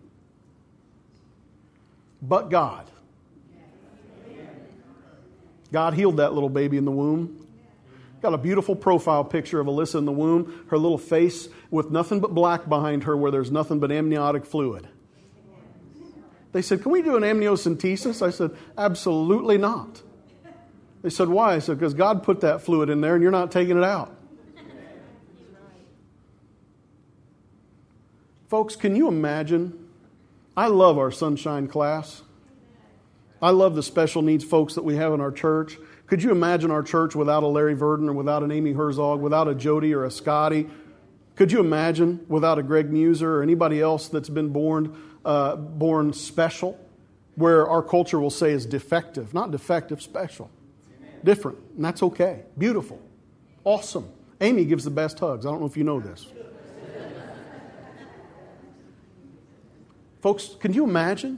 But 2.22 2.48
God, 2.48 2.90
God 5.74 5.94
healed 5.94 6.18
that 6.18 6.32
little 6.32 6.48
baby 6.48 6.76
in 6.76 6.84
the 6.84 6.92
womb. 6.92 7.48
Got 8.22 8.32
a 8.32 8.38
beautiful 8.38 8.76
profile 8.76 9.24
picture 9.24 9.58
of 9.58 9.66
Alyssa 9.66 9.96
in 9.96 10.04
the 10.04 10.12
womb, 10.12 10.66
her 10.68 10.78
little 10.78 10.98
face 10.98 11.48
with 11.68 11.90
nothing 11.90 12.20
but 12.20 12.32
black 12.32 12.68
behind 12.68 13.02
her 13.02 13.16
where 13.16 13.32
there's 13.32 13.50
nothing 13.50 13.80
but 13.80 13.90
amniotic 13.90 14.46
fluid. 14.46 14.86
They 16.52 16.62
said, 16.62 16.80
Can 16.80 16.92
we 16.92 17.02
do 17.02 17.16
an 17.16 17.24
amniocentesis? 17.24 18.24
I 18.24 18.30
said, 18.30 18.52
Absolutely 18.78 19.58
not. 19.58 20.00
They 21.02 21.10
said, 21.10 21.28
Why? 21.28 21.54
I 21.54 21.58
said, 21.58 21.80
Because 21.80 21.92
God 21.92 22.22
put 22.22 22.42
that 22.42 22.62
fluid 22.62 22.88
in 22.88 23.00
there 23.00 23.14
and 23.14 23.22
you're 23.22 23.32
not 23.32 23.50
taking 23.50 23.76
it 23.76 23.82
out. 23.82 24.16
Folks, 28.46 28.76
can 28.76 28.94
you 28.94 29.08
imagine? 29.08 29.88
I 30.56 30.68
love 30.68 30.98
our 30.98 31.10
sunshine 31.10 31.66
class. 31.66 32.22
I 33.44 33.50
love 33.50 33.74
the 33.74 33.82
special 33.82 34.22
needs 34.22 34.42
folks 34.42 34.76
that 34.76 34.84
we 34.84 34.96
have 34.96 35.12
in 35.12 35.20
our 35.20 35.30
church. 35.30 35.76
Could 36.06 36.22
you 36.22 36.30
imagine 36.30 36.70
our 36.70 36.82
church 36.82 37.14
without 37.14 37.42
a 37.42 37.46
Larry 37.46 37.74
Verdon 37.74 38.08
or 38.08 38.14
without 38.14 38.42
an 38.42 38.50
Amy 38.50 38.72
Herzog, 38.72 39.20
without 39.20 39.48
a 39.48 39.54
Jody 39.54 39.92
or 39.92 40.06
a 40.06 40.10
Scotty? 40.10 40.66
Could 41.36 41.52
you 41.52 41.60
imagine 41.60 42.24
without 42.26 42.58
a 42.58 42.62
Greg 42.62 42.90
Muser 42.90 43.36
or 43.36 43.42
anybody 43.42 43.82
else 43.82 44.08
that's 44.08 44.30
been 44.30 44.48
born, 44.48 44.96
uh, 45.26 45.56
born 45.56 46.14
special, 46.14 46.80
where 47.34 47.68
our 47.68 47.82
culture 47.82 48.18
will 48.18 48.30
say 48.30 48.50
is 48.50 48.64
defective? 48.64 49.34
Not 49.34 49.50
defective, 49.50 50.00
special. 50.00 50.50
Different. 51.22 51.58
And 51.76 51.84
that's 51.84 52.02
okay. 52.02 52.44
Beautiful. 52.56 52.98
Awesome. 53.62 54.08
Amy 54.40 54.64
gives 54.64 54.84
the 54.84 54.90
best 54.90 55.18
hugs. 55.18 55.44
I 55.44 55.50
don't 55.50 55.60
know 55.60 55.66
if 55.66 55.76
you 55.76 55.84
know 55.84 56.00
this. 56.00 56.26
Folks, 60.22 60.56
can 60.58 60.72
you 60.72 60.84
imagine? 60.84 61.36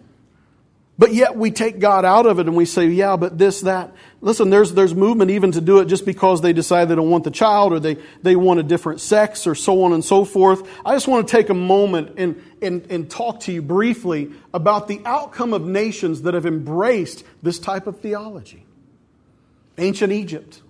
But 0.99 1.13
yet 1.13 1.37
we 1.37 1.51
take 1.51 1.79
God 1.79 2.07
out 2.07 2.25
of 2.25 2.39
it 2.39 2.47
and 2.47 2.57
we 2.57 2.65
say, 2.65 2.87
yeah, 2.87 3.17
but 3.17 3.37
this, 3.37 3.63
that. 3.63 3.95
Listen, 4.23 4.49
there's, 4.49 4.73
there's 4.73 4.95
movement 4.95 5.31
even 5.31 5.53
to 5.53 5.61
do 5.61 5.81
it 5.81 5.87
just 5.87 6.07
because 6.07 6.41
they 6.41 6.55
decide 6.55 6.87
they 6.89 6.95
don't 6.95 7.11
want 7.11 7.25
the 7.25 7.31
child 7.31 7.75
or 7.75 7.81
they, 7.81 7.99
they 8.23 8.35
want 8.35 8.61
a 8.61 8.63
different 8.63 9.01
sex 9.01 9.47
or 9.47 9.55
so 9.55 9.83
on 9.83 9.93
and 9.93 10.03
so 10.03 10.25
forth. 10.25 10.67
I 10.87 10.95
just 10.95 11.07
want 11.07 11.29
to 11.29 11.37
take 11.37 11.51
a 11.51 11.55
moment 11.55 12.15
and, 12.17 12.43
and, 12.63 12.91
and 12.91 13.11
talk 13.11 13.41
to 13.41 13.53
you 13.53 13.61
briefly 13.61 14.33
about 14.55 14.89
the 14.89 15.03
outcome 15.05 15.53
of 15.53 15.67
nations 15.67 16.23
that 16.23 16.33
have 16.33 16.47
embraced 16.47 17.25
this 17.43 17.59
type 17.59 17.87
of 17.87 18.01
theology. 18.01 18.65
Ancient 19.77 20.13
Egypt. 20.15 20.63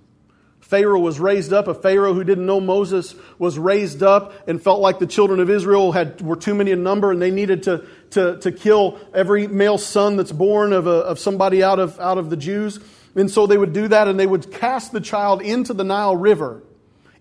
Pharaoh 0.67 0.99
was 0.99 1.21
raised 1.21 1.53
up. 1.53 1.69
A 1.69 1.75
Pharaoh 1.75 2.13
who 2.13 2.25
didn't 2.25 2.45
know 2.45 2.61
Moses 2.61 3.15
was 3.39 3.57
raised 3.57 4.03
up 4.03 4.33
and 4.49 4.61
felt 4.61 4.81
like 4.81 4.99
the 4.99 5.07
children 5.07 5.39
of 5.39 5.49
Israel 5.49 5.93
had, 5.93 6.21
were 6.21 6.35
too 6.35 6.57
many 6.57 6.73
in 6.73 6.83
number 6.83 7.13
and 7.13 7.23
they 7.23 7.31
needed 7.31 7.63
to, 7.65 7.87
to, 8.11 8.39
to 8.41 8.51
kill 8.51 8.99
every 9.15 9.47
male 9.47 9.79
son 9.79 10.17
that's 10.17 10.33
born 10.33 10.73
of, 10.73 10.89
a, 10.89 10.91
of 10.91 11.21
somebody 11.21 11.63
out 11.63 11.79
of, 11.79 12.01
out 12.01 12.19
of 12.19 12.31
the 12.31 12.37
Jews. 12.37 12.81
And 13.15 13.31
so 13.31 13.47
they 13.47 13.57
would 13.57 13.73
do 13.73 13.87
that 13.87 14.09
and 14.09 14.19
they 14.19 14.27
would 14.27 14.51
cast 14.51 14.91
the 14.91 15.01
child 15.01 15.41
into 15.41 15.73
the 15.73 15.85
Nile 15.85 16.17
River, 16.17 16.65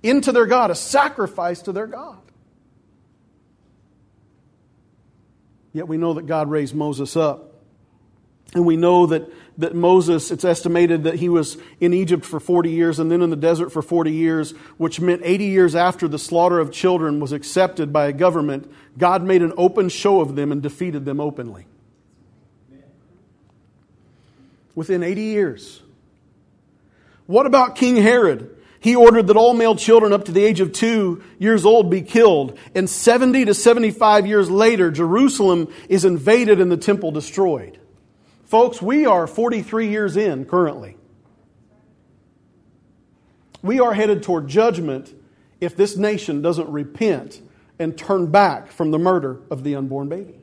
into 0.02 0.32
their 0.32 0.48
God, 0.48 0.72
a 0.72 0.76
sacrifice 0.76 1.62
to 1.64 1.72
their 1.72 1.86
God. 1.86 2.18
Yet 5.72 5.88
we 5.88 5.98
know 5.98 6.16
that 6.16 6.26
God 6.26 6.50
raised 6.50 6.74
Moses 6.74 7.16
up. 7.16 7.54
And 8.56 8.66
we 8.66 8.78
know 8.78 9.08
that 9.08 9.32
that 9.58 9.74
Moses, 9.74 10.32
it's 10.32 10.44
estimated 10.44 11.04
that 11.04 11.16
he 11.16 11.30
was 11.30 11.58
in 11.80 11.94
Egypt 11.94 12.26
for 12.26 12.40
40 12.40 12.70
years 12.72 13.00
and 13.00 13.10
then 13.10 13.22
in 13.22 13.30
the 13.30 13.36
desert 13.36 13.72
for 13.72 13.82
40 13.82 14.12
years, 14.12 14.52
which 14.78 15.00
meant 15.00 15.22
80 15.24 15.46
years 15.46 15.76
after 15.76 16.08
the 16.08 16.20
slaughter 16.20 16.60
of 16.60 16.72
children 16.72 17.20
was 17.20 17.32
accepted 17.32 17.94
by 17.94 18.08
a 18.08 18.14
government, 18.14 18.72
God 18.98 19.24
made 19.24 19.42
an 19.42 19.54
open 19.58 19.90
show 19.90 20.20
of 20.20 20.36
them 20.36 20.52
and 20.52 20.62
defeated 20.62 21.06
them 21.06 21.22
openly. 21.22 21.68
Within 24.74 25.04
80 25.04 25.22
years. 25.22 25.82
What 27.28 27.46
about 27.46 27.76
King 27.76 27.96
Herod? 27.96 28.52
He 28.82 28.96
ordered 28.96 29.28
that 29.28 29.38
all 29.38 29.54
male 29.54 29.76
children 29.76 30.14
up 30.14 30.26
to 30.26 30.32
the 30.32 30.44
age 30.44 30.60
of 30.60 30.74
two 30.74 31.24
years 31.40 31.66
old 31.66 31.90
be 31.90 32.02
killed. 32.02 32.60
And 32.76 32.90
70 32.90 33.46
to 33.46 33.54
75 33.54 34.28
years 34.28 34.50
later, 34.50 34.92
Jerusalem 34.92 35.74
is 35.88 36.06
invaded 36.06 36.60
and 36.60 36.72
the 36.72 36.78
temple 36.78 37.12
destroyed. 37.12 37.80
Folks, 38.46 38.82
we 38.82 39.06
are 39.06 39.26
43 39.26 39.90
years 39.90 40.16
in 40.16 40.46
currently. 40.46 40.98
We 43.62 43.80
are 43.80 43.94
headed 43.94 44.22
toward 44.22 44.48
judgment 44.48 45.14
if 45.60 45.76
this 45.76 45.98
nation 45.98 46.44
doesn't 46.44 46.70
repent 46.70 47.42
and 47.80 47.98
turn 47.98 48.28
back 48.28 48.72
from 48.72 48.92
the 48.92 49.00
murder 49.00 49.42
of 49.50 49.64
the 49.64 49.76
unborn 49.76 50.10
baby. 50.10 50.40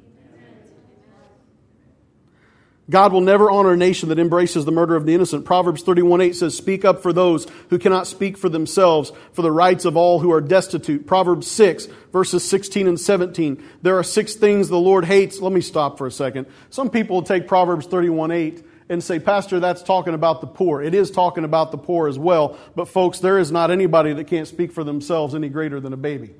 God 2.90 3.12
will 3.12 3.20
never 3.20 3.50
honor 3.50 3.72
a 3.72 3.76
nation 3.76 4.08
that 4.08 4.18
embraces 4.18 4.64
the 4.64 4.72
murder 4.72 4.96
of 4.96 5.06
the 5.06 5.14
innocent. 5.14 5.44
Proverbs 5.44 5.82
31 5.82 6.20
8 6.20 6.34
says, 6.34 6.56
Speak 6.56 6.84
up 6.84 7.00
for 7.00 7.12
those 7.12 7.46
who 7.70 7.78
cannot 7.78 8.08
speak 8.08 8.36
for 8.36 8.48
themselves, 8.48 9.12
for 9.32 9.42
the 9.42 9.52
rights 9.52 9.84
of 9.84 9.96
all 9.96 10.18
who 10.18 10.32
are 10.32 10.40
destitute. 10.40 11.06
Proverbs 11.06 11.46
6, 11.46 11.86
verses 12.12 12.48
16 12.48 12.88
and 12.88 13.00
17. 13.00 13.62
There 13.82 13.96
are 13.98 14.02
six 14.02 14.34
things 14.34 14.68
the 14.68 14.78
Lord 14.78 15.04
hates. 15.04 15.40
Let 15.40 15.52
me 15.52 15.60
stop 15.60 15.96
for 15.96 16.08
a 16.08 16.10
second. 16.10 16.46
Some 16.70 16.90
people 16.90 17.22
take 17.22 17.46
Proverbs 17.46 17.86
31 17.86 18.32
8 18.32 18.66
and 18.88 19.02
say, 19.02 19.20
Pastor, 19.20 19.60
that's 19.60 19.82
talking 19.82 20.14
about 20.14 20.40
the 20.40 20.48
poor. 20.48 20.82
It 20.82 20.92
is 20.92 21.10
talking 21.12 21.44
about 21.44 21.70
the 21.70 21.78
poor 21.78 22.08
as 22.08 22.18
well. 22.18 22.58
But 22.74 22.88
folks, 22.88 23.20
there 23.20 23.38
is 23.38 23.52
not 23.52 23.70
anybody 23.70 24.12
that 24.14 24.24
can't 24.24 24.48
speak 24.48 24.72
for 24.72 24.82
themselves 24.82 25.36
any 25.36 25.48
greater 25.48 25.78
than 25.78 25.92
a 25.92 25.96
baby. 25.96 26.34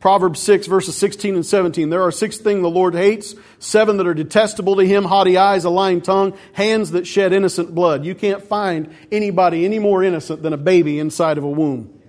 Proverbs 0.00 0.40
6, 0.40 0.66
verses 0.66 0.96
16 0.96 1.34
and 1.34 1.44
17. 1.44 1.90
There 1.90 2.02
are 2.02 2.10
six 2.10 2.38
things 2.38 2.62
the 2.62 2.70
Lord 2.70 2.94
hates, 2.94 3.34
seven 3.58 3.98
that 3.98 4.06
are 4.06 4.14
detestable 4.14 4.76
to 4.76 4.86
him 4.86 5.04
haughty 5.04 5.36
eyes, 5.36 5.64
a 5.64 5.70
lying 5.70 6.00
tongue, 6.00 6.36
hands 6.54 6.92
that 6.92 7.06
shed 7.06 7.34
innocent 7.34 7.74
blood. 7.74 8.06
You 8.06 8.14
can't 8.14 8.42
find 8.42 8.94
anybody 9.12 9.66
any 9.66 9.78
more 9.78 10.02
innocent 10.02 10.42
than 10.42 10.54
a 10.54 10.58
baby 10.58 10.98
inside 10.98 11.36
of 11.36 11.44
a 11.44 11.50
womb. 11.50 11.99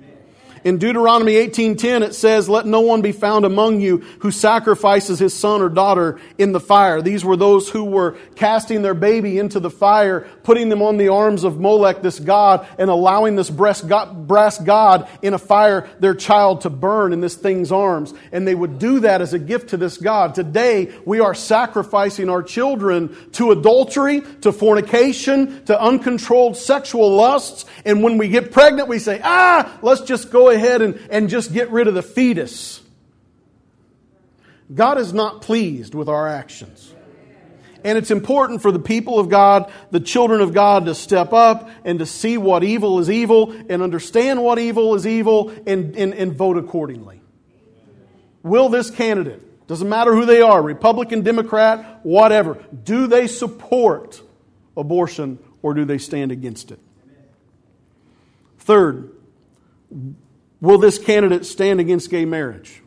In 0.64 0.78
Deuteronomy 0.78 1.38
18:10 1.38 2.04
it 2.04 2.14
says, 2.14 2.48
"Let 2.48 2.68
no 2.68 2.82
one 2.82 3.02
be 3.02 3.12
found 3.12 3.46
among 3.46 3.82
you 3.82 4.02
who 4.20 4.30
sacrifices 4.30 5.18
his 5.18 5.34
son 5.34 5.62
or 5.62 5.70
daughter 5.70 6.18
in 6.38 6.52
the 6.52 6.60
fire." 6.60 7.02
These 7.02 7.26
were 7.26 7.36
those 7.36 7.70
who 7.70 7.84
were 7.84 8.16
casting 8.36 8.84
their 8.84 8.94
baby 8.94 9.40
into 9.40 9.60
the 9.60 9.72
fire, 9.72 10.26
putting 10.44 10.70
them 10.70 10.84
on 10.84 10.98
the 10.98 11.10
arms 11.10 11.44
of 11.44 11.60
Molech, 11.60 12.04
this 12.04 12.20
god, 12.20 12.66
and 12.78 12.92
allowing 12.92 13.36
this 13.36 13.50
brass 13.50 13.82
god 13.82 15.08
in 15.24 15.34
a 15.34 15.40
fire, 15.40 15.88
their 16.00 16.14
child 16.14 16.62
to 16.62 16.70
burn 16.70 17.12
in 17.12 17.22
this 17.22 17.36
thing's 17.36 17.72
arms. 17.72 18.14
And 18.32 18.48
they 18.48 18.56
would 18.56 18.78
do 18.78 19.00
that 19.00 19.22
as 19.22 19.34
a 19.34 19.40
gift 19.40 19.70
to 19.70 19.78
this 19.78 19.98
god. 19.98 20.36
Today, 20.36 20.90
we 21.06 21.20
are 21.20 21.34
sacrificing 21.34 22.30
our 22.30 22.44
children 22.44 23.10
to 23.34 23.50
adultery, 23.52 24.22
to 24.42 24.52
fornication, 24.52 25.62
to 25.66 25.82
uncontrolled 25.82 26.56
sexual 26.56 27.10
lusts, 27.16 27.66
and 27.84 28.04
when 28.04 28.20
we 28.20 28.28
get 28.28 28.52
pregnant, 28.52 28.88
we 28.88 29.00
say, 29.00 29.20
"Ah, 29.24 29.68
let's 29.82 30.02
just 30.02 30.32
go 30.32 30.51
ahead 30.52 30.82
and, 30.82 31.00
and 31.10 31.30
just 31.30 31.52
get 31.54 31.72
rid 31.72 31.88
of 31.88 31.94
the 31.94 32.04
fetus. 32.04 32.82
God 34.74 34.98
is 34.98 35.14
not 35.14 35.42
pleased 35.42 35.96
with 35.96 36.08
our 36.08 36.28
actions. 36.28 36.94
And 37.84 37.98
it's 37.98 38.12
important 38.12 38.62
for 38.62 38.72
the 38.72 38.80
people 38.80 39.20
of 39.20 39.28
God, 39.28 39.72
the 39.90 40.00
children 40.00 40.42
of 40.42 40.54
God, 40.54 40.86
to 40.86 40.96
step 40.96 41.34
up 41.34 41.70
and 41.84 42.00
to 42.00 42.06
see 42.06 42.38
what 42.38 42.64
evil 42.64 43.00
is 43.00 43.10
evil 43.10 43.52
and 43.52 43.82
understand 43.82 44.44
what 44.44 44.60
evil 44.60 44.94
is 44.96 45.08
evil 45.08 45.52
and, 45.66 45.96
and, 45.96 46.14
and 46.14 46.34
vote 46.34 46.58
accordingly. 46.58 47.22
Will 48.44 48.70
this 48.70 48.92
candidate, 48.92 49.68
doesn't 49.68 49.90
matter 49.90 50.14
who 50.14 50.26
they 50.26 50.42
are, 50.42 50.62
Republican, 50.62 51.22
Democrat, 51.22 52.02
whatever, 52.04 52.64
do 52.84 53.08
they 53.08 53.28
support 53.28 54.22
abortion 54.78 55.40
or 55.62 55.74
do 55.74 55.86
they 55.86 55.98
stand 55.98 56.32
against 56.32 56.72
it? 56.72 56.80
Third, 58.60 59.12
Will 60.62 60.78
this 60.78 61.00
candidate 61.00 61.46
stand 61.46 61.80
against 61.80 62.10
gay 62.10 62.24
marriage? 62.24 62.82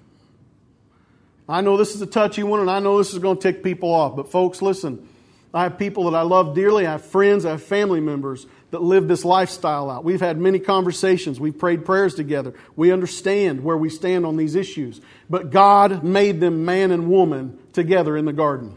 I 1.49 1.61
know 1.61 1.77
this 1.77 1.95
is 1.95 2.01
a 2.01 2.07
touchy 2.07 2.43
one 2.43 2.61
and 2.61 2.71
I 2.71 2.79
know 2.79 2.97
this 2.97 3.13
is 3.13 3.19
going 3.19 3.37
to 3.37 3.43
tick 3.43 3.63
people 3.63 3.93
off, 3.93 4.17
but 4.17 4.31
folks, 4.31 4.63
listen. 4.63 5.09
I 5.53 5.63
have 5.65 5.79
people 5.79 6.11
that 6.11 6.17
I 6.17 6.23
love 6.23 6.55
dearly. 6.55 6.85
I 6.85 6.93
have 6.93 7.05
friends, 7.05 7.45
I 7.45 7.51
have 7.51 7.63
family 7.63 8.01
members 8.01 8.47
that 8.73 8.83
live 8.83 9.07
this 9.07 9.25
lifestyle 9.25 9.89
out. 9.89 10.03
We've 10.03 10.21
had 10.21 10.37
many 10.37 10.59
conversations. 10.59 11.39
We've 11.39 11.57
prayed 11.57 11.85
prayers 11.85 12.17
together. 12.17 12.55
We 12.75 12.91
understand 12.91 13.63
where 13.63 13.77
we 13.77 13.89
stand 13.89 14.27
on 14.27 14.37
these 14.37 14.57
issues. 14.57 15.01
But 15.31 15.51
God 15.51 16.03
made 16.03 16.41
them 16.41 16.65
man 16.65 16.91
and 16.91 17.09
woman 17.09 17.57
together 17.73 18.17
in 18.17 18.25
the 18.25 18.33
garden. 18.33 18.77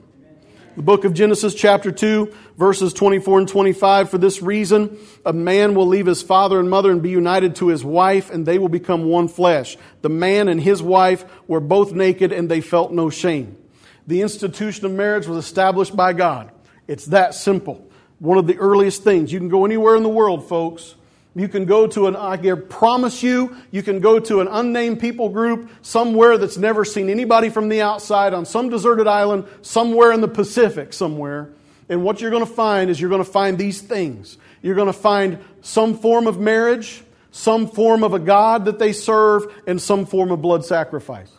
The 0.77 0.83
book 0.83 1.05
of 1.05 1.15
Genesis, 1.15 1.55
chapter 1.55 1.91
2, 1.91 2.31
verses 2.55 2.93
24 2.93 3.39
and 3.39 3.47
25. 3.47 4.11
For 4.11 4.19
this 4.19 4.43
reason, 4.43 4.99
a 5.25 5.33
man 5.33 5.73
will 5.73 5.87
leave 5.87 6.05
his 6.05 6.21
father 6.21 6.59
and 6.59 6.69
mother 6.69 6.91
and 6.91 7.01
be 7.01 7.09
united 7.09 7.55
to 7.55 7.69
his 7.69 7.83
wife, 7.83 8.29
and 8.29 8.45
they 8.45 8.59
will 8.59 8.69
become 8.69 9.05
one 9.05 9.27
flesh. 9.27 9.75
The 10.03 10.09
man 10.09 10.47
and 10.47 10.61
his 10.61 10.83
wife 10.83 11.25
were 11.47 11.59
both 11.59 11.93
naked, 11.93 12.31
and 12.31 12.47
they 12.47 12.61
felt 12.61 12.91
no 12.91 13.09
shame. 13.09 13.57
The 14.05 14.21
institution 14.21 14.85
of 14.85 14.91
marriage 14.91 15.25
was 15.25 15.43
established 15.43 15.95
by 15.95 16.13
God. 16.13 16.51
It's 16.87 17.05
that 17.05 17.33
simple. 17.33 17.83
One 18.19 18.37
of 18.37 18.45
the 18.45 18.59
earliest 18.59 19.03
things. 19.03 19.33
You 19.33 19.39
can 19.39 19.49
go 19.49 19.65
anywhere 19.65 19.95
in 19.95 20.03
the 20.03 20.09
world, 20.09 20.47
folks, 20.47 20.93
you 21.37 21.47
can 21.47 21.65
go 21.65 21.85
to 21.85 22.07
an, 22.07 22.15
I 22.15 22.35
promise 22.55 23.21
you, 23.21 23.55
you 23.69 23.83
can 23.83 23.99
go 23.99 24.19
to 24.19 24.41
an 24.41 24.47
unnamed 24.47 24.99
people 24.99 25.29
group 25.29 25.69
somewhere 25.83 26.37
that's 26.39 26.57
never 26.57 26.83
seen 26.83 27.11
anybody 27.11 27.49
from 27.49 27.69
the 27.69 27.81
outside 27.81 28.33
on 28.33 28.45
some 28.45 28.69
deserted 28.69 29.05
island, 29.05 29.45
somewhere 29.61 30.11
in 30.11 30.21
the 30.21 30.27
Pacific, 30.27 30.93
somewhere. 30.93 31.51
And 31.89 32.03
what 32.03 32.21
you're 32.21 32.31
going 32.31 32.45
to 32.45 32.51
find 32.51 32.89
is 32.89 32.99
you're 32.99 33.11
going 33.11 33.23
to 33.23 33.31
find 33.31 33.57
these 33.57 33.79
things. 33.81 34.37
You're 34.63 34.73
going 34.73 34.87
to 34.87 34.93
find 34.93 35.37
some 35.61 35.99
form 35.99 36.25
of 36.25 36.39
marriage, 36.39 37.03
some 37.29 37.67
form 37.67 38.03
of 38.03 38.15
a 38.15 38.19
God 38.19 38.65
that 38.65 38.79
they 38.79 38.91
serve, 38.91 39.45
and 39.67 39.79
some 39.79 40.07
form 40.07 40.31
of 40.31 40.41
blood 40.41 40.65
sacrifice. 40.65 41.31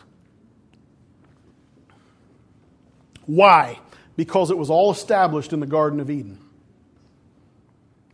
Why? 3.25 3.79
Because 4.15 4.49
it 4.49 4.57
was 4.57 4.69
all 4.69 4.91
established 4.91 5.51
in 5.51 5.59
the 5.59 5.67
Garden 5.67 5.99
of 5.99 6.09
Eden. 6.09 6.39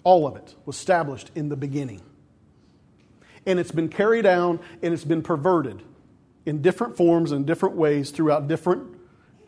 All 0.06 0.26
of 0.26 0.38
it 0.38 0.56
was 0.66 0.78
established 0.78 1.32
in 1.36 1.50
the 1.50 1.58
beginning. 1.58 2.02
And 3.46 3.60
it's 3.60 3.72
been 3.72 3.90
carried 3.90 4.22
down 4.22 4.62
and 4.82 4.94
it's 4.94 5.04
been 5.04 5.22
perverted 5.22 5.84
in 6.46 6.62
different 6.62 6.96
forms 6.96 7.34
and 7.34 7.46
different 7.46 7.76
ways 7.76 8.12
throughout 8.12 8.48
different 8.48 8.96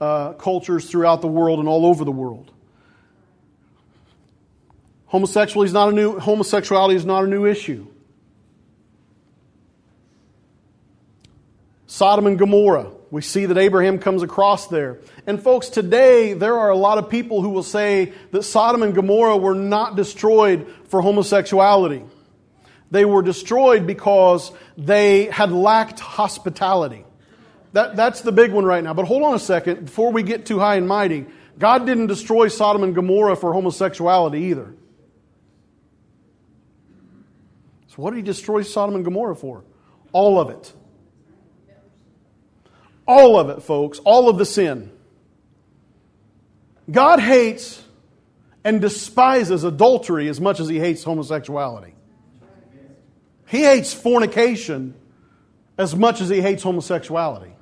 uh, 0.01 0.33
cultures 0.33 0.89
throughout 0.89 1.21
the 1.21 1.27
world 1.27 1.59
and 1.59 1.69
all 1.69 1.85
over 1.85 2.03
the 2.03 2.11
world. 2.11 2.51
Homosexuality 5.05 5.69
is 5.69 5.73
not 5.73 5.89
a 5.89 5.91
new, 5.91 6.19
homosexuality 6.19 6.95
is 6.95 7.05
not 7.05 7.23
a 7.23 7.27
new 7.27 7.45
issue. 7.45 7.87
Sodom 11.97 12.27
and 12.27 12.37
Gomorrah. 12.37 12.91
We 13.09 13.23
see 13.23 13.47
that 13.47 13.57
Abraham 13.57 13.97
comes 13.97 14.21
across 14.21 14.67
there. 14.67 14.99
And 15.25 15.41
folks, 15.41 15.69
today 15.69 16.33
there 16.33 16.55
are 16.55 16.69
a 16.69 16.75
lot 16.75 16.99
of 16.99 17.09
people 17.09 17.41
who 17.41 17.49
will 17.49 17.63
say 17.63 18.13
that 18.29 18.43
Sodom 18.43 18.83
and 18.83 18.93
Gomorrah 18.93 19.37
were 19.37 19.55
not 19.55 19.95
destroyed 19.95 20.71
for 20.89 21.01
homosexuality. 21.01 22.03
They 22.91 23.03
were 23.03 23.23
destroyed 23.23 23.87
because 23.87 24.51
they 24.77 25.25
had 25.25 25.51
lacked 25.51 25.99
hospitality. 25.99 27.03
That, 27.73 27.95
that's 27.95 28.21
the 28.21 28.31
big 28.31 28.51
one 28.51 28.63
right 28.63 28.83
now. 28.83 28.93
But 28.93 29.05
hold 29.05 29.23
on 29.23 29.33
a 29.33 29.39
second. 29.39 29.85
Before 29.85 30.11
we 30.11 30.21
get 30.21 30.45
too 30.45 30.59
high 30.59 30.75
and 30.75 30.87
mighty, 30.87 31.25
God 31.57 31.87
didn't 31.87 32.07
destroy 32.07 32.47
Sodom 32.49 32.83
and 32.83 32.93
Gomorrah 32.93 33.35
for 33.35 33.53
homosexuality 33.53 34.51
either. 34.51 34.71
So, 37.87 37.95
what 37.95 38.11
did 38.11 38.17
he 38.17 38.21
destroy 38.21 38.61
Sodom 38.61 38.93
and 38.93 39.03
Gomorrah 39.03 39.35
for? 39.35 39.63
All 40.11 40.39
of 40.39 40.51
it. 40.51 40.71
All 43.07 43.39
of 43.39 43.49
it, 43.49 43.63
folks. 43.63 43.99
All 43.99 44.29
of 44.29 44.37
the 44.37 44.45
sin. 44.45 44.91
God 46.89 47.19
hates 47.19 47.83
and 48.63 48.81
despises 48.81 49.63
adultery 49.63 50.27
as 50.27 50.41
much 50.41 50.59
as 50.59 50.67
he 50.67 50.79
hates 50.79 51.03
homosexuality. 51.03 51.93
He 53.47 53.63
hates 53.63 53.93
fornication 53.93 54.93
as 55.77 55.95
much 55.95 56.21
as 56.21 56.29
he 56.29 56.41
hates 56.41 56.63
homosexuality. 56.63 57.53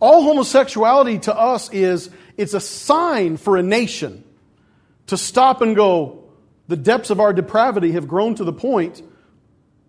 All 0.00 0.22
homosexuality 0.22 1.20
to 1.20 1.34
us 1.34 1.72
is 1.72 2.10
it's 2.36 2.54
a 2.54 2.60
sign 2.60 3.36
for 3.36 3.56
a 3.56 3.62
nation 3.62 4.24
to 5.08 5.16
stop 5.16 5.60
and 5.60 5.76
go, 5.76 6.24
the 6.66 6.76
depths 6.76 7.10
of 7.10 7.20
our 7.20 7.32
depravity 7.32 7.92
have 7.92 8.08
grown 8.08 8.34
to 8.36 8.44
the 8.44 8.52
point 8.52 9.02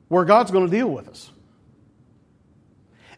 where 0.07 0.25
God's 0.25 0.51
going 0.51 0.65
to 0.65 0.71
deal 0.71 0.89
with 0.89 1.07
us. 1.07 1.31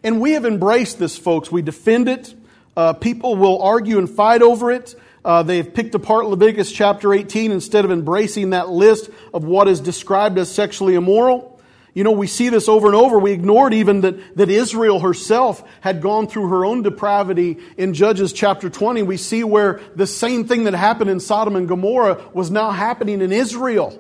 And 0.05 0.21
we 0.21 0.33
have 0.33 0.45
embraced 0.45 0.99
this, 0.99 1.17
folks. 1.17 1.51
We 1.51 1.63
defend 1.63 2.07
it. 2.07 2.31
Uh, 2.77 2.93
people 2.93 3.37
will 3.37 3.59
argue 3.59 3.97
and 3.97 4.07
fight 4.07 4.43
over 4.43 4.69
it. 4.69 4.93
Uh, 5.25 5.41
they 5.41 5.57
have 5.57 5.73
picked 5.73 5.95
apart 5.95 6.27
Leviticus 6.27 6.71
chapter 6.71 7.11
18 7.11 7.51
instead 7.51 7.85
of 7.85 7.89
embracing 7.89 8.51
that 8.51 8.69
list 8.69 9.09
of 9.33 9.45
what 9.45 9.67
is 9.67 9.79
described 9.79 10.37
as 10.37 10.51
sexually 10.51 10.93
immoral. 10.93 11.59
You 11.95 12.03
know, 12.03 12.11
we 12.11 12.27
see 12.27 12.49
this 12.49 12.69
over 12.69 12.85
and 12.85 12.95
over. 12.95 13.17
We 13.17 13.31
ignored 13.31 13.73
even 13.73 14.01
that, 14.01 14.37
that 14.37 14.51
Israel 14.51 14.99
herself 14.99 15.67
had 15.81 16.03
gone 16.03 16.27
through 16.27 16.49
her 16.49 16.65
own 16.65 16.83
depravity 16.83 17.57
in 17.75 17.95
Judges 17.95 18.31
chapter 18.31 18.69
20. 18.69 19.01
We 19.01 19.17
see 19.17 19.43
where 19.43 19.81
the 19.95 20.05
same 20.05 20.47
thing 20.47 20.65
that 20.65 20.75
happened 20.75 21.09
in 21.09 21.19
Sodom 21.19 21.55
and 21.55 21.67
Gomorrah 21.67 22.21
was 22.31 22.51
now 22.51 22.69
happening 22.69 23.21
in 23.21 23.31
Israel. 23.31 23.99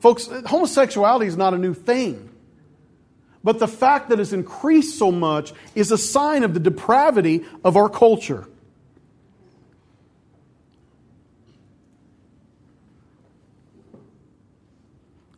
Folks, 0.00 0.28
homosexuality 0.44 1.28
is 1.28 1.36
not 1.38 1.54
a 1.54 1.58
new 1.58 1.72
thing. 1.72 2.28
But 3.44 3.58
the 3.58 3.68
fact 3.68 4.08
that 4.10 4.20
it's 4.20 4.32
increased 4.32 4.98
so 4.98 5.10
much 5.10 5.52
is 5.74 5.90
a 5.90 5.98
sign 5.98 6.44
of 6.44 6.54
the 6.54 6.60
depravity 6.60 7.44
of 7.64 7.76
our 7.76 7.88
culture. 7.88 8.46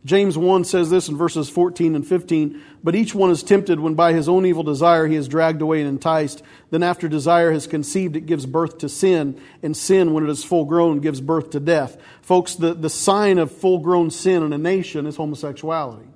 James 0.04 0.36
1 0.36 0.64
says 0.64 0.90
this 0.90 1.08
in 1.08 1.16
verses 1.16 1.48
14 1.48 1.94
and 1.94 2.06
15 2.06 2.60
But 2.82 2.94
each 2.94 3.14
one 3.14 3.30
is 3.30 3.42
tempted 3.42 3.80
when 3.80 3.94
by 3.94 4.12
his 4.12 4.28
own 4.28 4.44
evil 4.44 4.62
desire 4.62 5.06
he 5.06 5.16
is 5.16 5.28
dragged 5.28 5.62
away 5.62 5.80
and 5.80 5.88
enticed. 5.88 6.42
Then, 6.70 6.82
after 6.82 7.08
desire 7.08 7.52
has 7.52 7.66
conceived, 7.66 8.14
it 8.14 8.26
gives 8.26 8.44
birth 8.44 8.78
to 8.78 8.90
sin. 8.90 9.40
And 9.62 9.74
sin, 9.74 10.12
when 10.12 10.24
it 10.24 10.30
is 10.30 10.44
full 10.44 10.66
grown, 10.66 11.00
gives 11.00 11.22
birth 11.22 11.50
to 11.50 11.60
death. 11.60 11.96
Folks, 12.20 12.54
the, 12.54 12.74
the 12.74 12.90
sign 12.90 13.38
of 13.38 13.50
full 13.50 13.78
grown 13.78 14.10
sin 14.10 14.42
in 14.42 14.52
a 14.52 14.58
nation 14.58 15.06
is 15.06 15.16
homosexuality. 15.16 16.06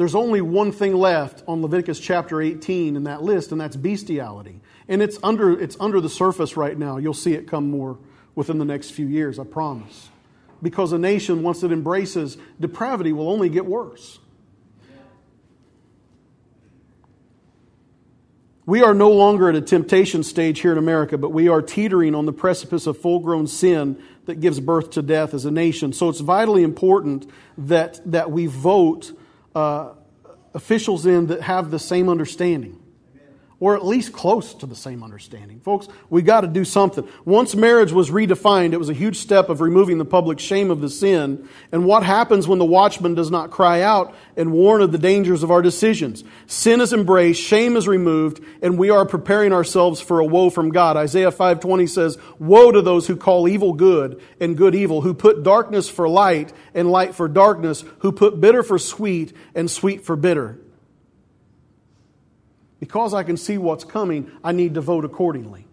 There's 0.00 0.14
only 0.14 0.40
one 0.40 0.72
thing 0.72 0.94
left 0.94 1.44
on 1.46 1.60
Leviticus 1.60 2.00
chapter 2.00 2.40
18 2.40 2.96
in 2.96 3.04
that 3.04 3.22
list, 3.22 3.52
and 3.52 3.60
that's 3.60 3.76
bestiality. 3.76 4.62
And 4.88 5.02
it's 5.02 5.18
under, 5.22 5.60
it's 5.60 5.76
under 5.78 6.00
the 6.00 6.08
surface 6.08 6.56
right 6.56 6.78
now. 6.78 6.96
You'll 6.96 7.12
see 7.12 7.34
it 7.34 7.46
come 7.46 7.70
more 7.70 7.98
within 8.34 8.56
the 8.56 8.64
next 8.64 8.92
few 8.92 9.06
years, 9.06 9.38
I 9.38 9.44
promise 9.44 10.08
because 10.62 10.94
a 10.94 10.98
nation, 10.98 11.42
once 11.42 11.62
it 11.62 11.70
embraces 11.70 12.38
depravity, 12.58 13.12
will 13.12 13.28
only 13.28 13.50
get 13.50 13.66
worse. 13.66 14.18
We 18.64 18.82
are 18.82 18.94
no 18.94 19.10
longer 19.10 19.50
at 19.50 19.54
a 19.54 19.60
temptation 19.60 20.22
stage 20.22 20.60
here 20.60 20.72
in 20.72 20.78
America, 20.78 21.18
but 21.18 21.30
we 21.34 21.48
are 21.48 21.60
teetering 21.60 22.14
on 22.14 22.24
the 22.24 22.32
precipice 22.32 22.86
of 22.86 22.96
full 22.96 23.18
grown 23.18 23.46
sin 23.46 24.02
that 24.24 24.40
gives 24.40 24.60
birth 24.60 24.92
to 24.92 25.02
death 25.02 25.34
as 25.34 25.44
a 25.44 25.50
nation. 25.50 25.92
So 25.92 26.08
it's 26.08 26.20
vitally 26.20 26.62
important 26.62 27.28
that, 27.58 28.00
that 28.10 28.30
we 28.30 28.46
vote 28.46 29.12
uh, 29.54 29.92
officials 30.54 31.06
in 31.06 31.26
that 31.26 31.42
have 31.42 31.70
the 31.70 31.78
same 31.78 32.08
understanding 32.08 32.79
or 33.60 33.76
at 33.76 33.84
least 33.84 34.14
close 34.14 34.54
to 34.54 34.64
the 34.64 34.74
same 34.74 35.04
understanding. 35.04 35.60
Folks, 35.60 35.86
we 36.08 36.22
got 36.22 36.40
to 36.40 36.46
do 36.46 36.64
something. 36.64 37.06
Once 37.26 37.54
marriage 37.54 37.92
was 37.92 38.10
redefined, 38.10 38.72
it 38.72 38.78
was 38.78 38.88
a 38.88 38.94
huge 38.94 39.18
step 39.18 39.50
of 39.50 39.60
removing 39.60 39.98
the 39.98 40.04
public 40.04 40.40
shame 40.40 40.70
of 40.70 40.80
the 40.80 40.88
sin. 40.88 41.46
And 41.70 41.84
what 41.84 42.02
happens 42.02 42.48
when 42.48 42.58
the 42.58 42.64
watchman 42.64 43.14
does 43.14 43.30
not 43.30 43.50
cry 43.50 43.82
out 43.82 44.14
and 44.34 44.50
warn 44.50 44.80
of 44.80 44.92
the 44.92 44.98
dangers 44.98 45.42
of 45.42 45.50
our 45.50 45.60
decisions? 45.60 46.24
Sin 46.46 46.80
is 46.80 46.94
embraced, 46.94 47.42
shame 47.42 47.76
is 47.76 47.86
removed, 47.86 48.42
and 48.62 48.78
we 48.78 48.88
are 48.88 49.04
preparing 49.04 49.52
ourselves 49.52 50.00
for 50.00 50.20
a 50.20 50.24
woe 50.24 50.48
from 50.48 50.70
God. 50.70 50.96
Isaiah 50.96 51.30
5:20 51.30 51.86
says, 51.86 52.16
"Woe 52.38 52.72
to 52.72 52.80
those 52.80 53.08
who 53.08 53.16
call 53.16 53.46
evil 53.46 53.74
good 53.74 54.18
and 54.40 54.56
good 54.56 54.74
evil, 54.74 55.02
who 55.02 55.12
put 55.12 55.42
darkness 55.42 55.86
for 55.86 56.08
light 56.08 56.54
and 56.74 56.90
light 56.90 57.14
for 57.14 57.28
darkness, 57.28 57.84
who 57.98 58.10
put 58.10 58.40
bitter 58.40 58.62
for 58.62 58.78
sweet 58.78 59.34
and 59.54 59.70
sweet 59.70 60.02
for 60.02 60.16
bitter." 60.16 60.58
Because 62.80 63.12
I 63.14 63.22
can 63.22 63.36
see 63.36 63.58
what's 63.58 63.84
coming, 63.84 64.30
I 64.42 64.52
need 64.52 64.74
to 64.74 64.80
vote 64.80 65.04
accordingly. 65.04 65.66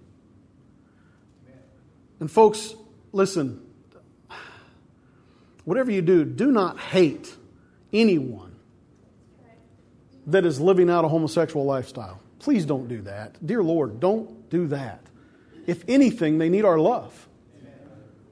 And, 2.20 2.30
folks, 2.30 2.76
listen, 3.12 3.62
whatever 5.64 5.90
you 5.90 6.02
do, 6.02 6.26
do 6.26 6.52
not 6.52 6.78
hate 6.80 7.34
anyone 7.94 8.56
that 10.28 10.46
is 10.46 10.60
living 10.60 10.90
out 10.90 11.06
a 11.06 11.08
homosexual 11.08 11.66
lifestyle. 11.66 12.20
Please 12.40 12.66
don't 12.66 12.88
do 12.88 13.02
that. 13.04 13.46
Dear 13.46 13.64
Lord, 13.64 14.00
don't 14.00 14.50
do 14.50 14.68
that. 14.68 15.02
If 15.66 15.84
anything, 15.88 16.38
they 16.38 16.50
need 16.50 16.66
our 16.66 16.80
love. 16.80 17.28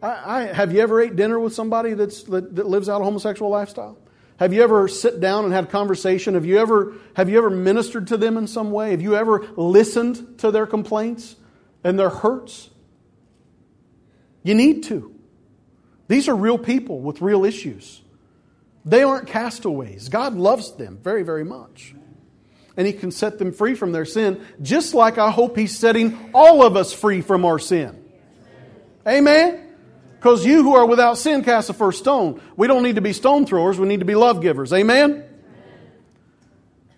I, 0.01 0.41
I, 0.41 0.41
have 0.53 0.73
you 0.73 0.81
ever 0.81 1.01
ate 1.01 1.15
dinner 1.15 1.39
with 1.39 1.53
somebody 1.53 1.93
that's, 1.93 2.23
that, 2.23 2.55
that 2.55 2.67
lives 2.67 2.89
out 2.89 3.01
a 3.01 3.03
homosexual 3.03 3.49
lifestyle? 3.49 3.97
Have 4.37 4.53
you 4.53 4.61
ever 4.63 4.87
sit 4.87 5.21
down 5.21 5.45
and 5.45 5.53
had 5.53 5.69
conversation? 5.69 6.33
Have 6.33 6.45
you 6.45 6.57
ever 6.57 6.93
have 7.15 7.29
you 7.29 7.37
ever 7.37 7.49
ministered 7.49 8.07
to 8.07 8.17
them 8.17 8.37
in 8.37 8.47
some 8.47 8.71
way? 8.71 8.91
Have 8.91 9.01
you 9.01 9.15
ever 9.15 9.47
listened 9.55 10.39
to 10.39 10.51
their 10.51 10.67
complaints 10.67 11.35
and 11.83 11.97
their 11.97 12.09
hurts? 12.09 12.69
You 14.43 14.53
need 14.53 14.83
to. 14.83 15.15
These 16.07 16.27
are 16.27 16.35
real 16.35 16.57
people 16.57 16.99
with 16.99 17.21
real 17.21 17.45
issues. 17.45 18.01
They 18.83 19.01
aren't 19.01 19.27
castaways. 19.27 20.09
God 20.09 20.35
loves 20.35 20.75
them 20.75 20.99
very, 21.01 21.23
very 21.23 21.43
much. 21.43 21.95
And 22.77 22.85
He 22.85 22.93
can 22.93 23.11
set 23.11 23.39
them 23.39 23.53
free 23.53 23.73
from 23.73 23.91
their 23.91 24.05
sin, 24.05 24.45
just 24.61 24.93
like 24.93 25.17
I 25.17 25.31
hope 25.31 25.57
He's 25.57 25.75
setting 25.75 26.29
all 26.33 26.61
of 26.63 26.75
us 26.75 26.93
free 26.93 27.21
from 27.21 27.45
our 27.45 27.57
sin. 27.57 28.03
Amen? 29.07 29.64
Because 30.25 30.43
you 30.43 30.63
who 30.63 30.73
are 30.73 30.87
without 30.87 31.19
sin 31.19 31.43
cast 31.43 31.67
the 31.67 31.75
first 31.75 31.99
stone. 31.99 32.41
We 32.57 32.65
don't 32.65 32.81
need 32.81 32.95
to 32.95 33.01
be 33.01 33.13
stone 33.13 33.45
throwers, 33.45 33.77
we 33.77 33.87
need 33.87 33.99
to 33.99 34.07
be 34.07 34.15
love 34.15 34.41
givers. 34.41 34.73
Amen? 34.73 35.23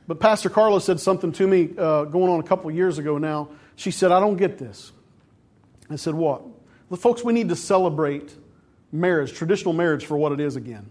But 0.07 0.21
Pastor 0.21 0.49
Carla 0.49 0.79
said 0.79 1.01
something 1.01 1.33
to 1.33 1.45
me 1.45 1.71
uh, 1.77 2.05
going 2.05 2.31
on 2.31 2.39
a 2.39 2.43
couple 2.43 2.71
years 2.71 2.99
ago 2.99 3.17
now. 3.17 3.49
She 3.75 3.91
said, 3.91 4.13
I 4.13 4.21
don't 4.21 4.37
get 4.37 4.57
this. 4.57 4.93
I 5.89 5.97
said, 5.97 6.13
What? 6.13 6.43
Well, 6.87 6.97
folks, 6.97 7.21
we 7.21 7.33
need 7.33 7.49
to 7.49 7.57
celebrate 7.57 8.33
marriage, 8.93 9.33
traditional 9.33 9.73
marriage, 9.73 10.05
for 10.05 10.15
what 10.15 10.31
it 10.31 10.39
is 10.39 10.55
again. 10.55 10.89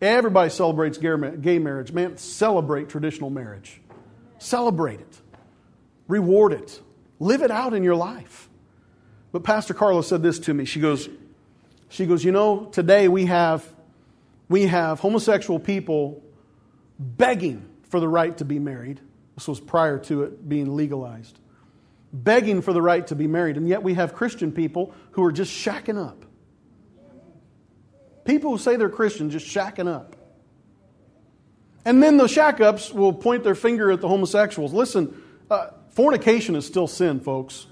Everybody 0.00 0.48
celebrates 0.48 0.96
gay 0.96 1.58
marriage. 1.58 1.92
Man, 1.92 2.16
celebrate 2.16 2.88
traditional 2.88 3.28
marriage. 3.28 3.78
Celebrate 4.38 5.00
it. 5.00 5.20
Reward 6.06 6.54
it. 6.54 6.80
Live 7.20 7.42
it 7.42 7.50
out 7.50 7.74
in 7.74 7.84
your 7.84 7.94
life. 7.94 8.48
But 9.32 9.44
Pastor 9.44 9.74
Carla 9.74 10.02
said 10.02 10.22
this 10.22 10.38
to 10.38 10.54
me. 10.54 10.64
She 10.64 10.80
goes, 10.80 11.10
she 11.88 12.06
goes, 12.06 12.24
You 12.24 12.32
know, 12.32 12.66
today 12.66 13.08
we 13.08 13.26
have, 13.26 13.66
we 14.48 14.66
have 14.66 15.00
homosexual 15.00 15.58
people 15.58 16.22
begging 16.98 17.68
for 17.84 18.00
the 18.00 18.08
right 18.08 18.36
to 18.38 18.44
be 18.44 18.58
married. 18.58 19.00
This 19.34 19.48
was 19.48 19.60
prior 19.60 19.98
to 20.00 20.24
it 20.24 20.48
being 20.48 20.76
legalized. 20.76 21.38
begging 22.12 22.62
for 22.62 22.72
the 22.72 22.82
right 22.82 23.06
to 23.08 23.14
be 23.14 23.26
married. 23.26 23.56
And 23.56 23.68
yet 23.68 23.82
we 23.82 23.94
have 23.94 24.14
Christian 24.14 24.52
people 24.52 24.94
who 25.12 25.24
are 25.24 25.32
just 25.32 25.52
shacking 25.52 26.02
up. 26.02 26.24
People 28.24 28.52
who 28.52 28.58
say 28.58 28.76
they're 28.76 28.90
Christian 28.90 29.30
just 29.30 29.46
shacking 29.46 29.88
up. 29.88 30.16
And 31.84 32.02
then 32.02 32.16
the 32.16 32.28
shack 32.28 32.60
ups 32.60 32.92
will 32.92 33.12
point 33.12 33.44
their 33.44 33.54
finger 33.54 33.90
at 33.90 34.00
the 34.00 34.08
homosexuals. 34.08 34.72
Listen, 34.72 35.22
uh, 35.50 35.68
fornication 35.90 36.54
is 36.54 36.66
still 36.66 36.86
sin, 36.86 37.20
folks. 37.20 37.66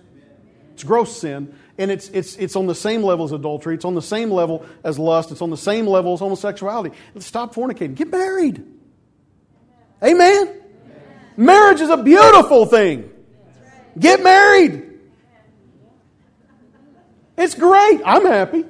It's 0.72 0.84
gross 0.84 1.18
sin. 1.18 1.54
And 1.78 1.90
it's, 1.90 2.08
it's, 2.08 2.36
it's 2.36 2.56
on 2.56 2.66
the 2.66 2.74
same 2.74 3.02
level 3.02 3.24
as 3.24 3.32
adultery. 3.32 3.74
It's 3.74 3.84
on 3.84 3.94
the 3.94 4.02
same 4.02 4.30
level 4.30 4.64
as 4.82 4.98
lust. 4.98 5.30
It's 5.30 5.42
on 5.42 5.50
the 5.50 5.56
same 5.56 5.86
level 5.86 6.14
as 6.14 6.20
homosexuality. 6.20 6.96
Stop 7.18 7.54
fornicating. 7.54 7.94
Get 7.94 8.10
married. 8.10 8.64
Amen? 10.02 10.48
Amen. 10.48 10.62
Marriage 11.36 11.80
is 11.80 11.90
a 11.90 11.98
beautiful 11.98 12.66
thing. 12.66 13.10
Get 13.98 14.22
married. 14.22 14.84
It's 17.36 17.54
great. 17.54 18.00
I'm 18.04 18.24
happy. 18.24 18.64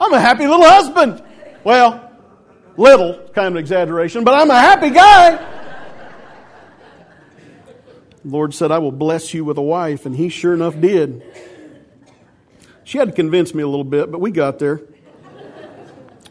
I'm 0.00 0.12
a 0.12 0.20
happy 0.20 0.46
little 0.46 0.66
husband. 0.66 1.22
Well, 1.64 2.10
little, 2.76 3.28
kind 3.34 3.48
of 3.48 3.54
an 3.54 3.58
exaggeration, 3.58 4.24
but 4.24 4.34
I'm 4.34 4.50
a 4.50 4.58
happy 4.58 4.90
guy. 4.90 5.55
The 8.26 8.32
Lord 8.32 8.54
said, 8.54 8.72
I 8.72 8.78
will 8.78 8.90
bless 8.90 9.32
you 9.34 9.44
with 9.44 9.56
a 9.56 9.62
wife, 9.62 10.04
and 10.04 10.16
He 10.16 10.30
sure 10.30 10.52
enough 10.52 10.80
did. 10.80 11.22
She 12.82 12.98
had 12.98 13.06
to 13.06 13.14
convince 13.14 13.54
me 13.54 13.62
a 13.62 13.68
little 13.68 13.84
bit, 13.84 14.10
but 14.10 14.20
we 14.20 14.32
got 14.32 14.58
there. 14.58 14.80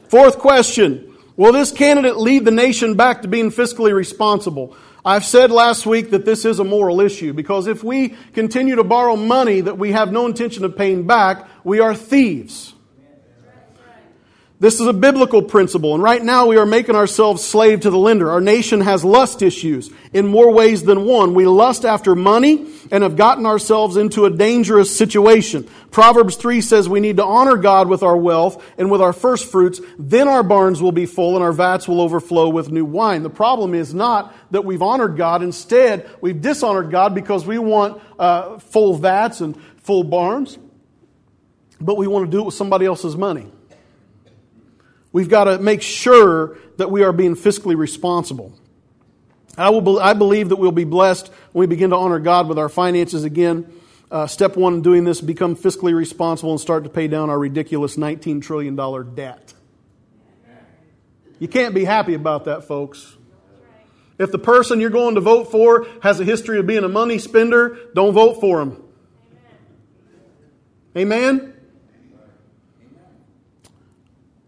Fourth 0.10 0.38
question 0.38 1.16
Will 1.38 1.54
this 1.54 1.72
candidate 1.72 2.18
lead 2.18 2.44
the 2.44 2.52
nation 2.52 2.96
back 2.96 3.22
to 3.22 3.30
being 3.30 3.50
fiscally 3.50 3.94
responsible? 3.94 4.76
I've 5.06 5.24
said 5.24 5.52
last 5.52 5.86
week 5.86 6.10
that 6.10 6.26
this 6.26 6.44
is 6.44 6.60
a 6.60 6.66
moral 6.66 7.00
issue 7.00 7.32
because 7.32 7.66
if 7.66 7.82
we 7.82 8.10
continue 8.34 8.76
to 8.76 8.84
borrow 8.84 9.16
money 9.16 9.62
that 9.62 9.78
we 9.78 9.94
have 9.94 10.12
no 10.12 10.26
intention 10.26 10.66
of 10.66 10.76
paying 10.76 11.08
back, 11.08 11.48
we 11.64 11.80
are 11.80 11.96
thieves. 11.96 12.75
This 14.66 14.80
is 14.80 14.88
a 14.88 14.94
biblical 14.94 15.44
principle, 15.44 15.94
and 15.94 16.02
right 16.02 16.24
now 16.24 16.48
we 16.48 16.58
are 16.58 16.66
making 16.66 16.96
ourselves 16.96 17.44
slave 17.44 17.82
to 17.82 17.92
the 17.92 18.00
lender. 18.00 18.32
Our 18.32 18.42
nation 18.42 18.82
has 18.82 19.06
lust 19.06 19.44
issues 19.44 19.92
in 20.12 20.26
more 20.26 20.52
ways 20.52 20.82
than 20.82 21.06
one. 21.06 21.36
We 21.36 21.46
lust 21.46 21.86
after 21.86 22.16
money 22.16 22.66
and 22.90 23.04
have 23.04 23.16
gotten 23.16 23.46
ourselves 23.46 23.96
into 23.96 24.26
a 24.26 24.32
dangerous 24.32 24.90
situation. 24.98 25.70
Proverbs 25.92 26.36
3 26.36 26.62
says 26.62 26.90
we 26.90 27.00
need 27.00 27.18
to 27.18 27.24
honor 27.24 27.58
God 27.58 27.88
with 27.88 28.02
our 28.02 28.18
wealth 28.18 28.66
and 28.80 28.90
with 28.90 29.04
our 29.04 29.14
first 29.14 29.52
fruits. 29.52 29.80
Then 30.00 30.28
our 30.28 30.42
barns 30.42 30.82
will 30.82 30.92
be 30.92 31.06
full 31.06 31.36
and 31.36 31.44
our 31.44 31.54
vats 31.54 31.88
will 31.88 32.02
overflow 32.02 32.50
with 32.50 32.72
new 32.72 32.86
wine. 32.86 33.22
The 33.22 33.30
problem 33.30 33.76
is 33.76 33.94
not 33.94 34.36
that 34.50 34.66
we've 34.66 34.82
honored 34.82 35.16
God. 35.16 35.44
Instead, 35.44 36.10
we've 36.22 36.42
dishonored 36.42 36.90
God 36.90 37.14
because 37.14 37.46
we 37.46 37.60
want 37.60 38.02
uh, 38.18 38.58
full 38.58 38.98
vats 38.98 39.42
and 39.42 39.56
full 39.84 40.04
barns, 40.04 40.58
but 41.80 41.98
we 41.98 42.08
want 42.08 42.26
to 42.26 42.32
do 42.32 42.42
it 42.42 42.46
with 42.46 42.56
somebody 42.56 42.88
else's 42.88 43.16
money. 43.16 43.52
We've 45.16 45.30
got 45.30 45.46
to 45.46 45.60
make 45.60 45.82
sure 45.82 46.58
that 46.76 46.92
we 46.92 47.02
are 47.04 47.14
being 47.14 47.38
fiscally 47.38 47.78
responsible. 47.78 48.52
I, 49.58 49.70
will, 49.70 49.98
I 49.98 50.12
believe 50.12 50.50
that 50.50 50.58
we'll 50.58 50.74
be 50.74 50.84
blessed 50.84 51.32
when 51.54 51.62
we 51.62 51.68
begin 51.68 51.92
to 51.92 51.96
honor 51.96 52.20
God 52.20 52.50
with 52.50 52.60
our 52.60 52.68
finances 52.68 53.24
again. 53.24 53.72
Uh, 54.12 54.28
step 54.28 54.58
one 54.58 54.74
in 54.74 54.82
doing 54.82 55.06
this, 55.06 55.22
become 55.22 55.56
fiscally 55.56 55.96
responsible 55.96 56.52
and 56.52 56.60
start 56.60 56.84
to 56.84 56.90
pay 56.90 57.08
down 57.08 57.30
our 57.30 57.40
ridiculous 57.40 57.96
$19 57.96 58.42
trillion 58.42 58.76
debt. 59.16 59.54
You 61.40 61.48
can't 61.48 61.74
be 61.74 61.86
happy 61.86 62.14
about 62.14 62.44
that, 62.44 62.66
folks. 62.66 63.16
If 64.20 64.34
the 64.34 64.38
person 64.38 64.82
you're 64.82 64.90
going 64.90 65.16
to 65.16 65.22
vote 65.22 65.50
for 65.50 65.88
has 66.04 66.20
a 66.20 66.26
history 66.26 66.60
of 66.60 66.68
being 66.68 66.84
a 66.84 66.90
money 66.90 67.20
spender, 67.20 67.80
don't 67.94 68.12
vote 68.12 68.42
for 68.42 68.60
him. 68.60 68.84
Amen? 70.98 71.55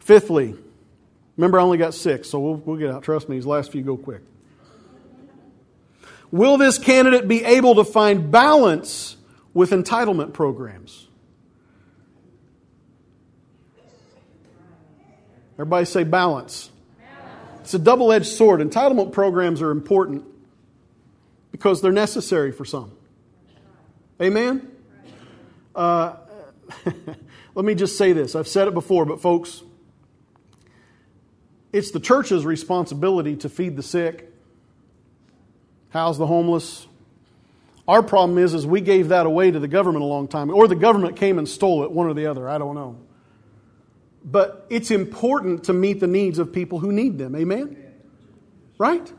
Fifthly, 0.07 0.55
remember 1.35 1.59
I 1.59 1.63
only 1.63 1.77
got 1.77 1.93
six, 1.93 2.29
so 2.29 2.39
we'll, 2.39 2.55
we'll 2.55 2.77
get 2.77 2.89
out. 2.89 3.03
Trust 3.03 3.27
me, 3.27 3.35
these 3.35 3.45
last 3.45 3.73
few 3.73 3.81
go 3.81 3.97
quick. 3.97 4.21
Will 6.31 6.57
this 6.57 6.77
candidate 6.77 7.27
be 7.27 7.43
able 7.43 7.75
to 7.75 7.83
find 7.83 8.31
balance 8.31 9.17
with 9.53 9.71
entitlement 9.71 10.31
programs? 10.31 11.09
Everybody 15.55 15.83
say 15.83 16.05
balance. 16.05 16.69
balance. 16.97 17.61
It's 17.63 17.73
a 17.73 17.79
double 17.79 18.13
edged 18.13 18.27
sword. 18.27 18.61
Entitlement 18.61 19.11
programs 19.11 19.61
are 19.61 19.71
important 19.71 20.23
because 21.51 21.81
they're 21.81 21.91
necessary 21.91 22.53
for 22.53 22.63
some. 22.63 22.93
Amen? 24.21 24.71
Uh, 25.75 26.15
let 27.55 27.65
me 27.65 27.75
just 27.75 27.97
say 27.97 28.13
this. 28.13 28.35
I've 28.35 28.47
said 28.47 28.69
it 28.69 28.73
before, 28.73 29.03
but 29.03 29.19
folks, 29.19 29.63
it's 31.71 31.91
the 31.91 31.99
church's 31.99 32.45
responsibility 32.45 33.35
to 33.37 33.49
feed 33.49 33.75
the 33.75 33.83
sick, 33.83 34.31
house 35.89 36.17
the 36.17 36.27
homeless. 36.27 36.87
Our 37.87 38.03
problem 38.03 38.37
is, 38.37 38.53
is 38.53 38.65
we 38.65 38.81
gave 38.81 39.09
that 39.09 39.25
away 39.25 39.51
to 39.51 39.59
the 39.59 39.67
government 39.67 40.03
a 40.03 40.07
long 40.07 40.27
time, 40.27 40.49
or 40.49 40.67
the 40.67 40.75
government 40.75 41.17
came 41.17 41.37
and 41.37 41.47
stole 41.47 41.83
it, 41.83 41.91
one 41.91 42.07
or 42.07 42.13
the 42.13 42.27
other. 42.27 42.49
I 42.49 42.57
don't 42.57 42.75
know. 42.75 42.97
But 44.23 44.65
it's 44.69 44.91
important 44.91 45.65
to 45.65 45.73
meet 45.73 45.99
the 45.99 46.07
needs 46.07 46.37
of 46.39 46.51
people 46.51 46.79
who 46.79 46.91
need 46.91 47.17
them. 47.17 47.35
Amen? 47.35 47.77
Right? 48.77 49.11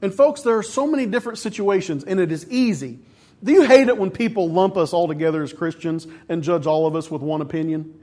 And 0.00 0.14
folks, 0.14 0.42
there 0.42 0.56
are 0.58 0.62
so 0.62 0.86
many 0.86 1.06
different 1.06 1.38
situations, 1.38 2.04
and 2.04 2.20
it 2.20 2.30
is 2.30 2.48
easy. 2.48 3.00
Do 3.42 3.52
you 3.52 3.62
hate 3.62 3.88
it 3.88 3.98
when 3.98 4.10
people 4.10 4.48
lump 4.48 4.76
us 4.76 4.92
all 4.92 5.08
together 5.08 5.42
as 5.42 5.52
Christians 5.52 6.06
and 6.28 6.42
judge 6.42 6.66
all 6.66 6.86
of 6.86 6.94
us 6.94 7.10
with 7.10 7.22
one 7.22 7.40
opinion? 7.40 8.01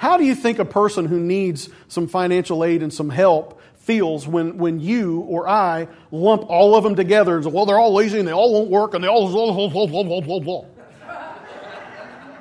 How 0.00 0.16
do 0.16 0.24
you 0.24 0.34
think 0.34 0.58
a 0.58 0.64
person 0.64 1.04
who 1.04 1.20
needs 1.20 1.68
some 1.88 2.08
financial 2.08 2.64
aid 2.64 2.82
and 2.82 2.90
some 2.90 3.10
help 3.10 3.60
feels 3.80 4.26
when, 4.26 4.56
when 4.56 4.80
you 4.80 5.20
or 5.20 5.46
I 5.46 5.88
lump 6.10 6.48
all 6.48 6.74
of 6.74 6.84
them 6.84 6.96
together 6.96 7.36
and 7.36 7.44
say, 7.44 7.50
well, 7.50 7.66
they're 7.66 7.78
all 7.78 7.92
lazy 7.92 8.18
and 8.18 8.26
they 8.26 8.32
all 8.32 8.50
won't 8.50 8.70
work 8.70 8.94
and 8.94 9.04
they 9.04 9.08
all. 9.08 9.30
Blah, 9.30 9.86
blah, 9.86 10.20
blah, 10.22 10.40
blah, 10.40 10.64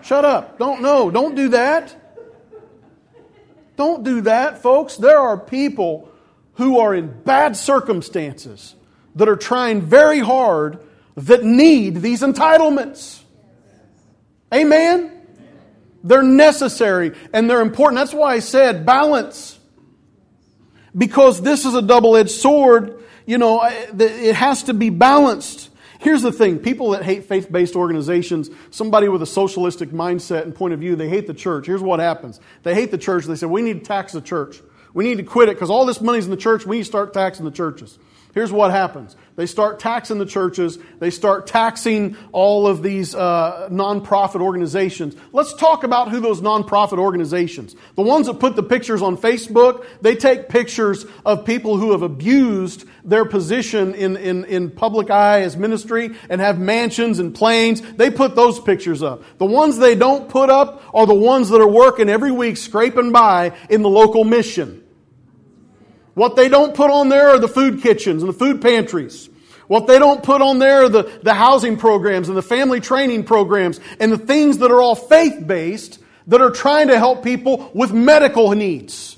Shut 0.01 0.23
up. 0.23 0.57
Don't 0.57 0.81
know. 0.81 1.11
Don't 1.11 1.35
do 1.35 1.49
that. 1.49 1.93
Don't 3.75 4.05
do 4.05 4.21
that, 4.21 4.61
folks. 4.61 4.95
There 4.95 5.19
are 5.19 5.37
people 5.37 6.09
who 6.53 6.79
are 6.79 6.95
in 6.95 7.09
bad 7.23 7.57
circumstances 7.57 8.73
that 9.15 9.27
are 9.27 9.35
trying 9.35 9.81
very 9.81 10.19
hard 10.19 10.79
that 11.17 11.43
need 11.43 11.97
these 11.97 12.21
entitlements. 12.21 13.19
Amen? 14.53 15.18
They're 16.03 16.23
necessary 16.23 17.13
and 17.33 17.49
they're 17.49 17.61
important. 17.61 17.97
That's 17.97 18.13
why 18.13 18.33
I 18.33 18.39
said 18.39 18.85
balance. 18.85 19.59
Because 20.97 21.41
this 21.41 21.65
is 21.65 21.75
a 21.75 21.81
double 21.81 22.15
edged 22.15 22.31
sword, 22.31 23.03
you 23.25 23.37
know, 23.37 23.61
it 23.63 24.35
has 24.35 24.63
to 24.63 24.73
be 24.73 24.89
balanced. 24.89 25.69
Here's 25.99 26.21
the 26.21 26.31
thing 26.31 26.59
people 26.59 26.91
that 26.91 27.03
hate 27.03 27.25
faith 27.25 27.51
based 27.51 27.75
organizations, 27.75 28.49
somebody 28.71 29.09
with 29.09 29.21
a 29.21 29.27
socialistic 29.27 29.89
mindset 29.89 30.43
and 30.43 30.55
point 30.55 30.73
of 30.73 30.79
view, 30.79 30.95
they 30.95 31.09
hate 31.09 31.27
the 31.27 31.33
church. 31.33 31.67
Here's 31.67 31.81
what 31.81 31.99
happens 31.99 32.39
they 32.63 32.73
hate 32.73 32.91
the 32.91 32.97
church. 32.97 33.25
They 33.25 33.35
say, 33.35 33.45
we 33.45 33.61
need 33.61 33.79
to 33.79 33.85
tax 33.85 34.13
the 34.13 34.21
church. 34.21 34.61
We 34.93 35.03
need 35.03 35.17
to 35.17 35.23
quit 35.23 35.49
it 35.49 35.55
because 35.55 35.69
all 35.69 35.85
this 35.85 36.01
money's 36.01 36.25
in 36.25 36.31
the 36.31 36.37
church. 36.37 36.65
We 36.65 36.77
need 36.77 36.83
to 36.83 36.87
start 36.89 37.13
taxing 37.13 37.45
the 37.45 37.51
churches. 37.51 37.99
Here's 38.33 38.51
what 38.51 38.69
happens 38.71 39.15
they 39.37 39.45
start 39.45 39.79
taxing 39.79 40.19
the 40.19 40.25
churches, 40.25 40.77
they 40.99 41.09
start 41.09 41.47
taxing 41.47 42.17
all 42.31 42.67
of 42.67 42.83
these 42.83 43.15
uh, 43.15 43.69
nonprofit 43.71 44.41
organizations. 44.41 45.15
Let's 45.31 45.53
talk 45.53 45.83
about 45.83 46.09
who 46.09 46.19
those 46.19 46.41
nonprofit 46.41 46.99
organizations. 46.99 47.75
The 47.95 48.01
ones 48.01 48.27
that 48.27 48.35
put 48.39 48.57
the 48.57 48.63
pictures 48.63 49.01
on 49.01 49.17
Facebook, 49.17 49.85
they 50.01 50.15
take 50.15 50.49
pictures 50.49 51.05
of 51.25 51.45
people 51.45 51.77
who 51.77 51.93
have 51.93 52.01
abused 52.01 52.85
their 53.05 53.23
position 53.23 53.95
in, 53.95 54.17
in, 54.17 54.43
in 54.45 54.71
public 54.71 55.09
eye 55.09 55.41
as 55.41 55.55
ministry 55.55 56.11
and 56.29 56.41
have 56.41 56.59
mansions 56.59 57.19
and 57.19 57.33
planes. 57.33 57.81
They 57.81 58.11
put 58.11 58.35
those 58.35 58.59
pictures 58.59 59.01
up. 59.01 59.23
The 59.37 59.45
ones 59.45 59.77
they 59.77 59.95
don't 59.95 60.27
put 60.27 60.49
up 60.49 60.83
are 60.93 61.07
the 61.07 61.13
ones 61.15 61.49
that 61.49 61.61
are 61.61 61.67
working 61.67 62.09
every 62.09 62.31
week 62.31 62.57
scraping 62.57 63.13
by 63.13 63.53
in 63.69 63.81
the 63.81 63.89
local 63.89 64.25
mission. 64.25 64.83
What 66.19 66.35
they 66.35 66.49
don't 66.49 66.75
put 66.75 66.91
on 66.91 67.07
there 67.07 67.29
are 67.29 67.39
the 67.39 67.47
food 67.47 67.81
kitchens 67.81 68.23
and 68.23 68.27
the 68.27 68.37
food 68.37 68.61
pantries. 68.61 69.29
What 69.67 69.87
they 69.87 69.97
don't 69.99 70.21
put 70.21 70.41
on 70.41 70.59
there 70.59 70.83
are 70.83 70.89
the, 70.89 71.03
the 71.23 71.33
housing 71.33 71.77
programs 71.77 72.27
and 72.27 72.37
the 72.37 72.41
family 72.41 72.81
training 72.81 73.23
programs 73.23 73.79
and 74.01 74.11
the 74.11 74.17
things 74.17 74.57
that 74.57 74.69
are 74.69 74.81
all 74.81 74.95
faith 74.95 75.47
based 75.47 75.97
that 76.27 76.41
are 76.41 76.51
trying 76.51 76.89
to 76.89 76.97
help 76.97 77.23
people 77.23 77.71
with 77.73 77.93
medical 77.93 78.51
needs 78.51 79.17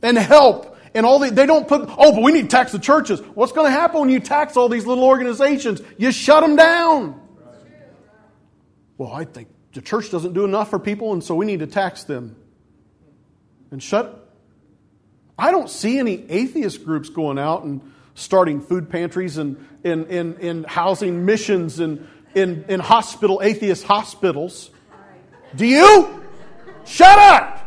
and 0.00 0.16
help. 0.16 0.78
And 0.94 1.04
all 1.04 1.18
the, 1.18 1.30
they 1.30 1.44
don't 1.44 1.68
put, 1.68 1.82
oh, 1.90 2.12
but 2.12 2.22
we 2.22 2.32
need 2.32 2.44
to 2.44 2.48
tax 2.48 2.72
the 2.72 2.78
churches. 2.78 3.20
What's 3.20 3.52
going 3.52 3.66
to 3.66 3.78
happen 3.78 4.00
when 4.00 4.08
you 4.08 4.18
tax 4.18 4.56
all 4.56 4.70
these 4.70 4.86
little 4.86 5.04
organizations? 5.04 5.82
You 5.98 6.10
shut 6.10 6.40
them 6.40 6.56
down. 6.56 7.20
Well, 8.96 9.12
I 9.12 9.26
think 9.26 9.48
the 9.74 9.82
church 9.82 10.10
doesn't 10.10 10.32
do 10.32 10.46
enough 10.46 10.70
for 10.70 10.78
people, 10.78 11.12
and 11.12 11.22
so 11.22 11.34
we 11.34 11.44
need 11.44 11.60
to 11.60 11.66
tax 11.66 12.04
them. 12.04 12.34
And 13.70 13.82
shut 13.82 14.23
I 15.38 15.50
don't 15.50 15.68
see 15.68 15.98
any 15.98 16.24
atheist 16.30 16.84
groups 16.84 17.08
going 17.08 17.38
out 17.38 17.64
and 17.64 17.80
starting 18.14 18.60
food 18.60 18.88
pantries 18.88 19.38
and 19.38 19.56
in, 19.82 20.06
in, 20.06 20.36
in 20.38 20.64
housing 20.64 21.24
missions 21.24 21.80
and 21.80 22.08
in, 22.34 22.64
in 22.68 22.80
hospital, 22.80 23.40
atheist 23.42 23.84
hospitals. 23.84 24.70
Do 25.54 25.66
you? 25.66 26.22
Shut 26.84 27.18
up! 27.18 27.63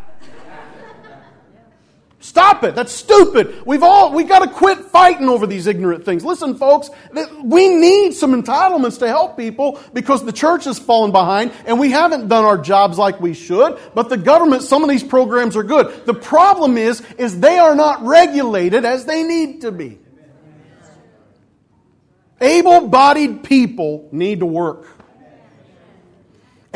Stop 2.37 2.63
it. 2.63 2.75
That's 2.75 2.91
stupid. 2.91 3.65
We've 3.65 3.81
all, 3.81 4.13
we 4.13 4.23
got 4.23 4.43
to 4.43 4.47
quit 4.51 4.77
fighting 4.77 5.27
over 5.27 5.47
these 5.47 5.65
ignorant 5.65 6.05
things. 6.05 6.23
Listen, 6.23 6.53
folks, 6.53 6.91
we 7.43 7.67
need 7.67 8.13
some 8.13 8.39
entitlements 8.39 8.99
to 8.99 9.07
help 9.07 9.35
people 9.35 9.79
because 9.91 10.23
the 10.23 10.31
church 10.31 10.65
has 10.65 10.77
fallen 10.77 11.11
behind 11.11 11.51
and 11.65 11.79
we 11.79 11.89
haven't 11.89 12.27
done 12.27 12.45
our 12.45 12.59
jobs 12.59 12.99
like 12.99 13.19
we 13.19 13.33
should. 13.33 13.79
But 13.95 14.09
the 14.09 14.17
government, 14.17 14.61
some 14.61 14.83
of 14.83 14.89
these 14.91 15.03
programs 15.03 15.57
are 15.57 15.63
good. 15.63 16.05
The 16.05 16.13
problem 16.13 16.77
is, 16.77 17.01
is 17.17 17.39
they 17.39 17.57
are 17.57 17.73
not 17.73 18.05
regulated 18.05 18.85
as 18.85 19.05
they 19.05 19.23
need 19.23 19.61
to 19.61 19.71
be. 19.71 19.97
Able 22.39 22.87
bodied 22.87 23.45
people 23.45 24.09
need 24.11 24.41
to 24.41 24.45
work. 24.45 24.96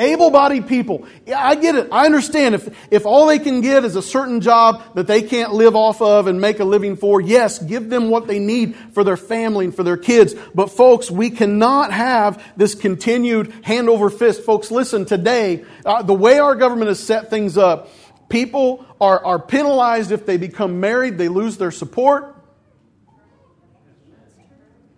Able 0.02 0.32
bodied 0.32 0.68
people. 0.68 1.06
Yeah, 1.28 1.40
I 1.40 1.54
get 1.54 1.76
it. 1.76 1.90
I 1.92 2.06
understand. 2.08 2.56
If, 2.56 2.76
if 2.90 3.06
all 3.06 3.28
they 3.28 3.38
can 3.38 3.62
get 3.62 3.86
is 3.86 3.96
a 3.96 4.02
certain 4.02 4.42
job 4.42 4.96
that 4.96 5.06
they 5.06 5.22
can't 5.22 5.54
live 5.54 5.76
off 5.76 6.02
of 6.02 6.26
and 6.26 6.42
make 6.42 6.60
a 6.60 6.64
living 6.64 6.98
for, 6.98 7.22
yes, 7.22 7.60
give 7.60 7.88
them 7.92 8.10
what 8.10 8.26
they 8.26 8.40
need 8.40 8.76
for 8.94 9.04
their 9.04 9.16
family 9.16 9.66
and 9.66 9.76
for 9.76 9.84
their 9.84 9.98
kids. 9.98 10.34
But 10.56 10.72
folks, 10.72 11.12
we 11.12 11.30
cannot 11.30 11.94
have 11.94 12.44
this 12.58 12.74
continued 12.74 13.54
hand 13.64 13.90
over 13.90 14.10
fist. 14.10 14.42
Folks, 14.42 14.72
listen, 14.72 15.06
today, 15.06 15.66
uh, 15.86 16.02
the 16.02 16.16
way 16.16 16.40
our 16.40 16.56
government 16.56 16.88
has 16.88 17.00
set 17.00 17.30
things 17.30 17.56
up, 17.56 17.90
people 18.28 18.84
are, 19.00 19.24
are 19.24 19.38
penalized 19.38 20.12
if 20.12 20.26
they 20.26 20.38
become 20.38 20.80
married, 20.80 21.20
they 21.20 21.28
lose 21.28 21.58
their 21.58 21.70
support. 21.70 22.44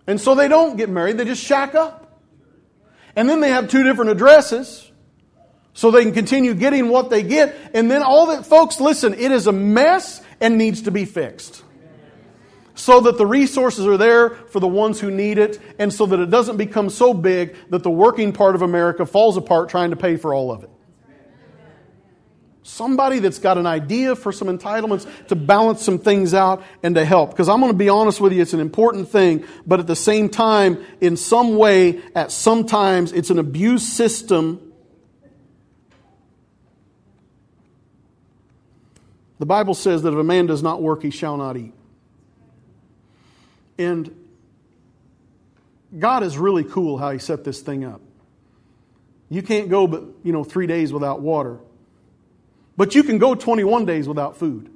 And 0.06 0.18
so 0.18 0.34
they 0.34 0.48
don't 0.48 0.78
get 0.78 0.88
married, 0.88 1.18
they 1.18 1.26
just 1.26 1.44
shack 1.44 1.74
up. 1.74 2.22
And 3.14 3.28
then 3.28 3.40
they 3.40 3.50
have 3.50 3.68
two 3.68 3.82
different 3.82 4.10
addresses 4.10 4.83
so 5.74 5.90
they 5.90 6.02
can 6.02 6.12
continue 6.12 6.54
getting 6.54 6.88
what 6.88 7.10
they 7.10 7.22
get. 7.22 7.54
And 7.74 7.90
then 7.90 8.02
all 8.02 8.26
that, 8.26 8.46
folks, 8.46 8.80
listen, 8.80 9.12
it 9.14 9.32
is 9.32 9.46
a 9.46 9.52
mess 9.52 10.22
and 10.40 10.56
needs 10.56 10.82
to 10.82 10.90
be 10.90 11.04
fixed. 11.04 11.62
So 12.76 13.00
that 13.02 13.18
the 13.18 13.26
resources 13.26 13.86
are 13.86 13.96
there 13.96 14.30
for 14.30 14.58
the 14.58 14.66
ones 14.66 14.98
who 14.98 15.10
need 15.10 15.38
it, 15.38 15.60
and 15.78 15.92
so 15.92 16.06
that 16.06 16.18
it 16.18 16.30
doesn't 16.30 16.56
become 16.56 16.90
so 16.90 17.14
big 17.14 17.54
that 17.70 17.82
the 17.84 17.90
working 17.90 18.32
part 18.32 18.54
of 18.56 18.62
America 18.62 19.06
falls 19.06 19.36
apart 19.36 19.68
trying 19.68 19.90
to 19.90 19.96
pay 19.96 20.16
for 20.16 20.34
all 20.34 20.50
of 20.50 20.64
it. 20.64 20.70
Somebody 22.66 23.18
that's 23.18 23.38
got 23.38 23.58
an 23.58 23.66
idea 23.66 24.16
for 24.16 24.32
some 24.32 24.48
entitlements 24.48 25.06
to 25.28 25.36
balance 25.36 25.82
some 25.82 25.98
things 25.98 26.32
out 26.32 26.64
and 26.82 26.94
to 26.94 27.04
help. 27.04 27.30
Because 27.30 27.48
I'm 27.48 27.60
going 27.60 27.70
to 27.70 27.78
be 27.78 27.90
honest 27.90 28.20
with 28.20 28.32
you, 28.32 28.40
it's 28.40 28.54
an 28.54 28.60
important 28.60 29.08
thing, 29.08 29.44
but 29.66 29.80
at 29.80 29.86
the 29.86 29.94
same 29.94 30.30
time, 30.30 30.82
in 31.00 31.16
some 31.16 31.56
way, 31.56 32.00
at 32.14 32.32
some 32.32 32.64
times, 32.64 33.12
it's 33.12 33.28
an 33.30 33.38
abuse 33.38 33.86
system. 33.86 34.63
The 39.38 39.46
Bible 39.46 39.74
says 39.74 40.02
that 40.02 40.12
if 40.12 40.18
a 40.18 40.24
man 40.24 40.46
does 40.46 40.62
not 40.62 40.80
work, 40.80 41.02
he 41.02 41.10
shall 41.10 41.36
not 41.36 41.56
eat. 41.56 41.74
And 43.78 44.14
God 45.98 46.22
is 46.22 46.38
really 46.38 46.64
cool 46.64 46.98
how 46.98 47.10
he 47.10 47.18
set 47.18 47.44
this 47.44 47.60
thing 47.60 47.84
up. 47.84 48.00
You 49.28 49.42
can't 49.42 49.68
go 49.68 49.86
but, 49.86 50.04
you 50.22 50.32
know, 50.32 50.44
three 50.44 50.66
days 50.66 50.92
without 50.92 51.20
water. 51.20 51.58
But 52.76 52.94
you 52.94 53.02
can 53.02 53.18
go 53.18 53.34
21 53.34 53.84
days 53.84 54.08
without 54.08 54.36
food. 54.36 54.70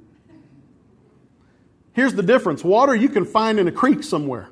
Here's 1.93 2.13
the 2.13 2.23
difference 2.23 2.63
water 2.63 2.95
you 2.95 3.09
can 3.09 3.25
find 3.25 3.59
in 3.59 3.67
a 3.67 3.71
creek 3.71 4.03
somewhere, 4.03 4.49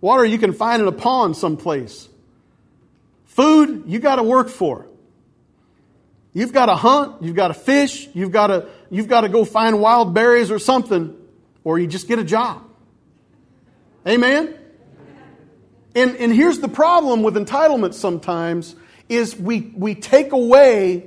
water 0.00 0.24
you 0.24 0.38
can 0.38 0.52
find 0.52 0.82
in 0.82 0.88
a 0.88 0.92
pond 0.92 1.36
someplace. 1.36 2.08
Food 3.26 3.84
you 3.86 3.98
got 3.98 4.16
to 4.16 4.22
work 4.22 4.48
for. 4.48 4.86
You've 6.32 6.52
got 6.52 6.66
to 6.66 6.74
hunt, 6.74 7.22
you've 7.22 7.36
got 7.36 7.48
to 7.48 7.54
fish, 7.54 8.08
you've 8.14 8.32
got 8.32 8.48
to, 8.48 8.68
you've 8.90 9.08
got 9.08 9.22
to 9.22 9.28
go 9.28 9.44
find 9.44 9.80
wild 9.80 10.14
berries 10.14 10.50
or 10.50 10.58
something, 10.58 11.16
or 11.64 11.78
you 11.78 11.86
just 11.86 12.08
get 12.08 12.18
a 12.18 12.24
job. 12.24 12.62
Amen? 14.06 14.54
And, 15.94 16.16
and 16.16 16.32
here's 16.32 16.60
the 16.60 16.68
problem 16.68 17.22
with 17.22 17.34
entitlement 17.34 17.94
sometimes 17.94 18.76
is 19.08 19.36
we, 19.36 19.72
we 19.74 19.94
take 19.94 20.32
away 20.32 21.04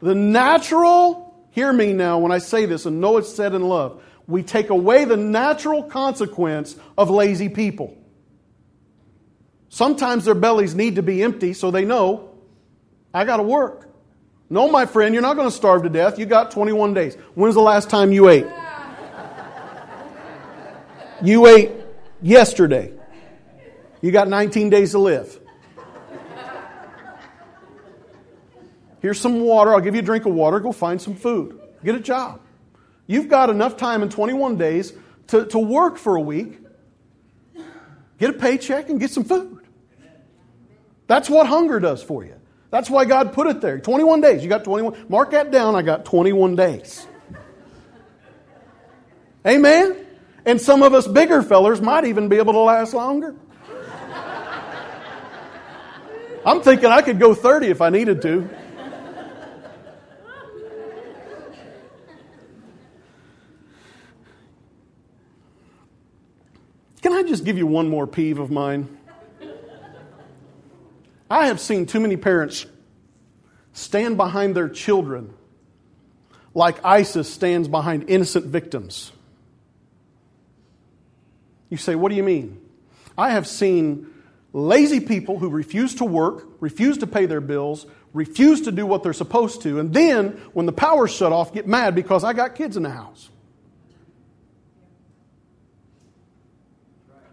the 0.00 0.14
natural, 0.14 1.34
hear 1.50 1.72
me 1.72 1.92
now 1.92 2.18
when 2.18 2.32
I 2.32 2.38
say 2.38 2.64
this 2.66 2.86
and 2.86 3.00
know 3.00 3.18
it's 3.18 3.32
said 3.32 3.54
in 3.54 3.62
love, 3.62 4.02
we 4.26 4.42
take 4.42 4.70
away 4.70 5.04
the 5.04 5.16
natural 5.16 5.82
consequence 5.82 6.76
of 6.96 7.10
lazy 7.10 7.48
people. 7.48 7.96
Sometimes 9.68 10.24
their 10.24 10.34
bellies 10.34 10.74
need 10.74 10.96
to 10.96 11.02
be 11.02 11.22
empty 11.22 11.52
so 11.52 11.70
they 11.70 11.84
know, 11.84 12.30
I 13.12 13.24
got 13.24 13.38
to 13.38 13.42
work. 13.42 13.89
No, 14.52 14.68
my 14.68 14.84
friend, 14.84 15.14
you're 15.14 15.22
not 15.22 15.36
going 15.36 15.48
to 15.48 15.54
starve 15.54 15.84
to 15.84 15.88
death. 15.88 16.18
You 16.18 16.26
got 16.26 16.50
21 16.50 16.92
days. 16.92 17.14
When's 17.34 17.54
the 17.54 17.60
last 17.60 17.88
time 17.88 18.10
you 18.10 18.28
ate? 18.28 18.46
You 21.22 21.46
ate 21.46 21.70
yesterday. 22.20 22.92
You 24.00 24.10
got 24.10 24.28
19 24.28 24.70
days 24.70 24.90
to 24.90 24.98
live. 24.98 25.38
Here's 29.00 29.20
some 29.20 29.40
water. 29.40 29.72
I'll 29.72 29.80
give 29.80 29.94
you 29.94 30.00
a 30.00 30.04
drink 30.04 30.26
of 30.26 30.34
water. 30.34 30.58
Go 30.58 30.72
find 30.72 31.00
some 31.00 31.14
food. 31.14 31.58
Get 31.84 31.94
a 31.94 32.00
job. 32.00 32.40
You've 33.06 33.28
got 33.28 33.50
enough 33.50 33.76
time 33.76 34.02
in 34.02 34.08
21 34.08 34.56
days 34.56 34.92
to, 35.28 35.46
to 35.46 35.58
work 35.58 35.96
for 35.96 36.16
a 36.16 36.20
week, 36.20 36.58
get 38.18 38.30
a 38.30 38.32
paycheck, 38.32 38.88
and 38.88 38.98
get 38.98 39.10
some 39.10 39.24
food. 39.24 39.60
That's 41.06 41.30
what 41.30 41.46
hunger 41.46 41.80
does 41.80 42.02
for 42.02 42.24
you. 42.24 42.39
That's 42.70 42.88
why 42.88 43.04
God 43.04 43.32
put 43.32 43.48
it 43.48 43.60
there. 43.60 43.78
21 43.78 44.20
days. 44.20 44.42
You 44.42 44.48
got 44.48 44.64
21. 44.64 45.06
Mark 45.08 45.32
that 45.32 45.50
down. 45.50 45.74
I 45.74 45.82
got 45.82 46.04
21 46.04 46.54
days. 46.56 47.06
Amen? 49.46 50.06
And 50.44 50.60
some 50.60 50.82
of 50.82 50.94
us 50.94 51.06
bigger 51.06 51.42
fellers 51.42 51.80
might 51.80 52.04
even 52.04 52.28
be 52.28 52.36
able 52.36 52.52
to 52.52 52.60
last 52.60 52.94
longer. 52.94 53.34
I'm 56.44 56.62
thinking 56.62 56.86
I 56.86 57.02
could 57.02 57.18
go 57.18 57.34
30 57.34 57.66
if 57.66 57.80
I 57.82 57.90
needed 57.90 58.22
to. 58.22 58.48
Can 67.02 67.12
I 67.12 67.22
just 67.22 67.44
give 67.44 67.58
you 67.58 67.66
one 67.66 67.88
more 67.88 68.06
peeve 68.06 68.38
of 68.38 68.50
mine? 68.50 68.99
I 71.30 71.46
have 71.46 71.60
seen 71.60 71.86
too 71.86 72.00
many 72.00 72.16
parents 72.16 72.66
stand 73.72 74.16
behind 74.16 74.56
their 74.56 74.68
children 74.68 75.32
like 76.54 76.84
ISIS 76.84 77.32
stands 77.32 77.68
behind 77.68 78.10
innocent 78.10 78.46
victims. 78.46 79.12
You 81.68 81.76
say, 81.76 81.94
What 81.94 82.08
do 82.08 82.16
you 82.16 82.24
mean? 82.24 82.60
I 83.16 83.30
have 83.30 83.46
seen 83.46 84.08
lazy 84.52 84.98
people 84.98 85.38
who 85.38 85.48
refuse 85.48 85.94
to 85.96 86.04
work, 86.04 86.48
refuse 86.58 86.98
to 86.98 87.06
pay 87.06 87.26
their 87.26 87.40
bills, 87.40 87.86
refuse 88.12 88.62
to 88.62 88.72
do 88.72 88.84
what 88.84 89.04
they're 89.04 89.12
supposed 89.12 89.62
to, 89.62 89.78
and 89.78 89.94
then 89.94 90.30
when 90.52 90.66
the 90.66 90.72
power's 90.72 91.14
shut 91.14 91.32
off, 91.32 91.52
get 91.52 91.68
mad 91.68 91.94
because 91.94 92.24
I 92.24 92.32
got 92.32 92.56
kids 92.56 92.76
in 92.76 92.82
the 92.82 92.90
house. 92.90 93.28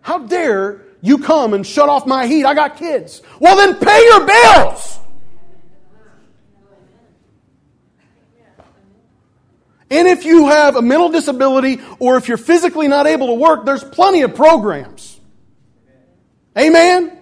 How 0.02 0.20
dare 0.20 0.87
you 1.08 1.20
come 1.20 1.53
and 1.53 1.66
shut 1.66 1.89
off 1.89 2.05
my 2.05 2.28
heat? 2.28 2.45
I 2.45 2.53
got 2.53 2.78
kids. 2.78 3.22
Well, 3.39 3.55
then 3.55 3.76
pay 3.76 4.03
your 4.03 4.26
bills. 4.26 4.99
And 9.89 10.08
if 10.08 10.26
you 10.26 10.47
have 10.47 10.76
a 10.76 10.82
mental 10.82 11.10
disability 11.10 11.80
or 11.99 12.18
if 12.18 12.28
you're 12.28 12.38
physically 12.38 12.88
not 12.88 13.08
able 13.08 13.28
to 13.28 13.34
work, 13.34 13.66
there's 13.66 13.84
plenty 13.84 14.22
of 14.24 14.36
programs. 14.36 15.20
Amen? 16.58 17.18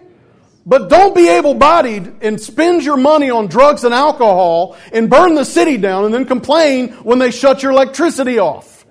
But 0.65 0.89
don't 0.89 1.13
be 1.13 1.27
able 1.29 1.53
bodied 1.53 2.11
and 2.21 2.41
spend 2.41 2.83
your 2.83 2.97
money 2.97 3.29
on 3.29 3.47
drugs 3.47 3.83
and 3.83 3.93
alcohol 3.93 4.75
and 4.91 5.11
burn 5.11 5.35
the 5.35 5.45
city 5.45 5.77
down 5.77 6.05
and 6.05 6.13
then 6.13 6.25
complain 6.25 6.89
when 7.03 7.19
they 7.19 7.29
shut 7.29 7.61
your 7.61 7.71
electricity 7.71 8.39
off. 8.39 8.83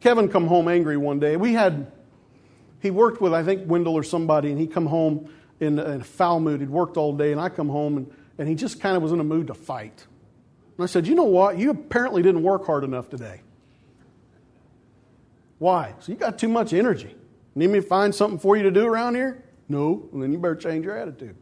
Kevin 0.00 0.28
come 0.28 0.46
home 0.46 0.68
angry 0.68 0.98
one 0.98 1.18
day. 1.18 1.36
We 1.36 1.54
had 1.54 1.90
he 2.86 2.90
worked 2.90 3.20
with, 3.20 3.34
I 3.34 3.42
think, 3.42 3.68
Wendell 3.68 3.94
or 3.94 4.02
somebody, 4.02 4.50
and 4.50 4.58
he 4.60 4.66
come 4.66 4.86
home 4.86 5.28
in, 5.60 5.78
in 5.78 6.00
a 6.00 6.04
foul 6.04 6.40
mood. 6.40 6.60
He'd 6.60 6.70
worked 6.70 6.96
all 6.96 7.12
day, 7.12 7.32
and 7.32 7.40
I 7.40 7.48
come 7.48 7.68
home, 7.68 7.96
and, 7.96 8.10
and 8.38 8.48
he 8.48 8.54
just 8.54 8.80
kind 8.80 8.96
of 8.96 9.02
was 9.02 9.12
in 9.12 9.20
a 9.20 9.24
mood 9.24 9.48
to 9.48 9.54
fight. 9.54 10.06
And 10.76 10.84
I 10.84 10.86
said, 10.86 11.06
You 11.06 11.14
know 11.14 11.24
what? 11.24 11.58
You 11.58 11.70
apparently 11.70 12.22
didn't 12.22 12.42
work 12.42 12.64
hard 12.64 12.84
enough 12.84 13.10
today. 13.10 13.40
Why? 15.58 15.94
So 16.00 16.12
you 16.12 16.18
got 16.18 16.38
too 16.38 16.48
much 16.48 16.72
energy. 16.72 17.14
Need 17.54 17.70
me 17.70 17.80
to 17.80 17.86
find 17.86 18.14
something 18.14 18.38
for 18.38 18.56
you 18.56 18.62
to 18.64 18.70
do 18.70 18.86
around 18.86 19.14
here? 19.14 19.42
No. 19.68 20.08
And 20.12 20.22
then 20.22 20.32
you 20.32 20.38
better 20.38 20.54
change 20.54 20.84
your 20.84 20.96
attitude. 20.96 21.34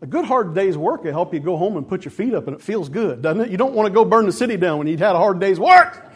A 0.00 0.06
good 0.06 0.24
hard 0.24 0.54
day's 0.54 0.76
work 0.76 1.04
will 1.04 1.12
help 1.12 1.32
you 1.32 1.40
go 1.40 1.56
home 1.56 1.76
and 1.76 1.86
put 1.88 2.04
your 2.04 2.12
feet 2.12 2.34
up, 2.34 2.46
and 2.46 2.56
it 2.56 2.62
feels 2.62 2.88
good, 2.88 3.22
doesn't 3.22 3.42
it? 3.42 3.50
You 3.50 3.56
don't 3.56 3.74
want 3.74 3.86
to 3.86 3.92
go 3.92 4.04
burn 4.04 4.26
the 4.26 4.32
city 4.32 4.56
down 4.56 4.78
when 4.78 4.86
you've 4.86 5.00
had 5.00 5.14
a 5.14 5.18
hard 5.18 5.38
day's 5.38 5.60
work. 5.60 6.10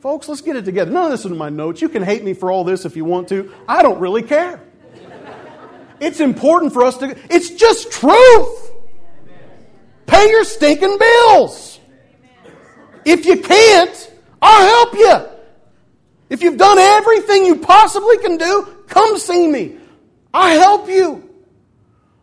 Folks, 0.00 0.30
let's 0.30 0.40
get 0.40 0.56
it 0.56 0.64
together. 0.64 0.90
None 0.90 1.04
of 1.04 1.10
this 1.10 1.26
is 1.26 1.30
in 1.30 1.36
my 1.36 1.50
notes. 1.50 1.82
You 1.82 1.90
can 1.90 2.02
hate 2.02 2.24
me 2.24 2.32
for 2.32 2.50
all 2.50 2.64
this 2.64 2.86
if 2.86 2.96
you 2.96 3.04
want 3.04 3.28
to. 3.28 3.52
I 3.68 3.82
don't 3.82 4.00
really 4.00 4.22
care. 4.22 4.60
It's 6.00 6.20
important 6.20 6.72
for 6.72 6.82
us 6.84 6.96
to, 6.98 7.14
it's 7.28 7.50
just 7.50 7.92
truth. 7.92 8.70
Pay 10.06 10.30
your 10.30 10.44
stinking 10.44 10.96
bills. 10.98 11.78
If 13.04 13.26
you 13.26 13.42
can't, 13.42 14.12
I'll 14.40 14.66
help 14.66 14.94
you. 14.94 15.38
If 16.30 16.42
you've 16.42 16.56
done 16.56 16.78
everything 16.78 17.44
you 17.44 17.56
possibly 17.56 18.16
can 18.18 18.38
do, 18.38 18.84
come 18.86 19.18
see 19.18 19.46
me. 19.46 19.76
I 20.32 20.52
help 20.52 20.88
you. 20.88 21.28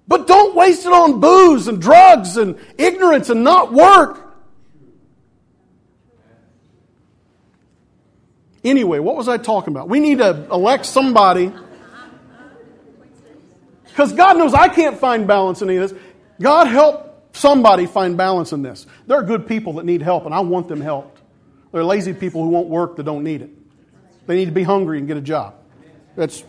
But 0.08 0.26
don't 0.26 0.56
waste 0.56 0.88
it 0.88 0.94
on 0.94 1.20
booze 1.20 1.68
and 1.68 1.80
drugs 1.80 2.38
and 2.38 2.58
ignorance 2.80 3.30
and 3.30 3.44
not 3.44 3.72
work. 3.72 4.27
Anyway, 8.70 9.00
what 9.00 9.16
was 9.16 9.30
I 9.30 9.38
talking 9.38 9.74
about? 9.74 9.88
We 9.88 10.02
need 10.02 10.18
to 10.18 10.46
elect 10.52 10.86
somebody. 10.86 11.54
Because 13.86 14.12
God 14.12 14.38
knows 14.38 14.54
I 14.54 14.68
can't 14.68 15.00
find 15.00 15.26
balance 15.26 15.62
in 15.62 15.70
any 15.70 15.78
of 15.78 15.90
this. 15.90 16.00
God 16.42 16.68
help 16.68 17.34
somebody 17.34 17.86
find 17.86 18.18
balance 18.18 18.52
in 18.52 18.64
this. 18.64 18.86
There 19.06 19.18
are 19.18 19.24
good 19.24 19.48
people 19.48 19.74
that 19.74 19.86
need 19.86 20.02
help, 20.02 20.26
and 20.26 20.36
I 20.36 20.42
want 20.42 20.68
them 20.68 20.82
helped. 20.82 21.22
There 21.72 21.80
are 21.80 21.86
lazy 21.86 22.12
people 22.14 22.44
who 22.44 22.50
won't 22.50 22.68
work 22.68 22.98
that 22.98 23.04
don't 23.04 23.24
need 23.24 23.42
it. 23.42 23.52
They 24.26 24.36
need 24.36 24.46
to 24.46 24.52
be 24.52 24.64
hungry 24.64 24.98
and 24.98 25.08
get 25.08 25.16
a 25.16 25.22
job. 25.22 25.56
That's, 26.18 26.44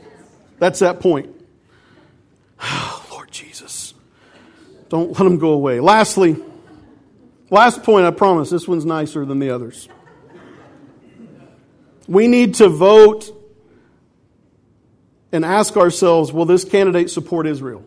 that's 0.59 0.81
that 0.81 0.99
point. 0.99 1.31
Lord 3.13 3.31
Jesus. 3.31 3.95
Don't 4.89 5.11
let 5.11 5.19
them 5.19 5.39
go 5.39 5.51
away. 5.51 5.79
Lastly, 5.79 6.37
last 7.49 7.85
point, 7.85 8.07
I 8.07 8.11
promise, 8.11 8.51
this 8.51 8.67
one's 8.67 8.85
nicer 8.85 9.25
than 9.25 9.39
the 9.39 9.51
others. 9.51 9.89
We 12.09 12.27
need 12.27 12.55
to 12.55 12.69
vote 12.69 13.31
and 15.31 15.45
ask 15.45 15.77
ourselves 15.77 16.33
will 16.33 16.47
this 16.47 16.65
candidate 16.65 17.11
support 17.11 17.47
Israel? 17.47 17.85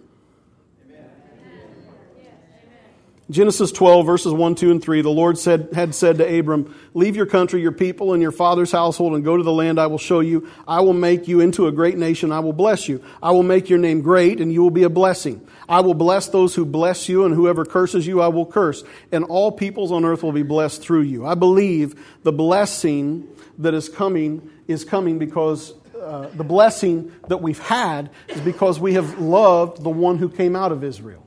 Genesis 3.32 3.72
12, 3.72 4.06
verses 4.06 4.34
1, 4.34 4.56
2, 4.56 4.72
and 4.72 4.84
3, 4.84 5.02
the 5.02 5.10
Lord 5.10 5.38
said, 5.38 5.70
had 5.74 5.96
said 5.96 6.18
to 6.18 6.40
Abram, 6.40 6.76
Leave 6.94 7.16
your 7.16 7.26
country, 7.26 7.62
your 7.62 7.72
people, 7.72 8.12
and 8.12 8.22
your 8.22 8.34
father's 8.34 8.74
household, 8.74 9.14
and 9.14 9.24
go 9.24 9.38
to 9.38 9.44
the 9.44 9.54
land 9.54 9.80
I 9.80 9.88
will 9.88 9.98
show 9.98 10.20
you. 10.20 10.50
I 10.68 10.82
will 10.82 10.92
make 10.92 11.30
you 11.30 11.40
into 11.40 11.68
a 11.68 11.72
great 11.72 11.98
nation. 11.98 12.34
I 12.34 12.42
will 12.42 12.52
bless 12.52 12.90
you. 12.90 13.02
I 13.24 13.32
will 13.32 13.44
make 13.44 13.70
your 13.70 13.80
name 13.80 14.02
great, 14.02 14.42
and 14.42 14.52
you 14.52 14.62
will 14.62 14.70
be 14.70 14.84
a 14.84 14.90
blessing. 14.90 15.48
I 15.70 15.80
will 15.80 15.94
bless 15.94 16.28
those 16.28 16.56
who 16.56 16.66
bless 16.66 17.08
you, 17.08 17.24
and 17.24 17.34
whoever 17.34 17.64
curses 17.64 18.06
you, 18.06 18.20
I 18.20 18.28
will 18.28 18.46
curse. 18.46 18.84
And 19.14 19.24
all 19.24 19.50
peoples 19.50 19.94
on 19.94 20.04
earth 20.04 20.24
will 20.24 20.34
be 20.34 20.44
blessed 20.44 20.82
through 20.82 21.04
you. 21.04 21.26
I 21.26 21.36
believe 21.36 21.96
the 22.24 22.34
blessing 22.34 23.30
that 23.60 23.74
is 23.74 23.88
coming 23.88 24.50
is 24.68 24.84
coming 24.84 25.20
because 25.20 25.74
uh, 25.98 26.28
the 26.34 26.44
blessing 26.44 27.14
that 27.30 27.38
we've 27.38 27.60
had 27.60 28.10
is 28.28 28.42
because 28.42 28.78
we 28.78 28.96
have 28.96 29.20
loved 29.20 29.82
the 29.82 29.90
one 29.90 30.18
who 30.18 30.28
came 30.28 30.54
out 30.54 30.74
of 30.74 30.84
Israel, 30.84 31.26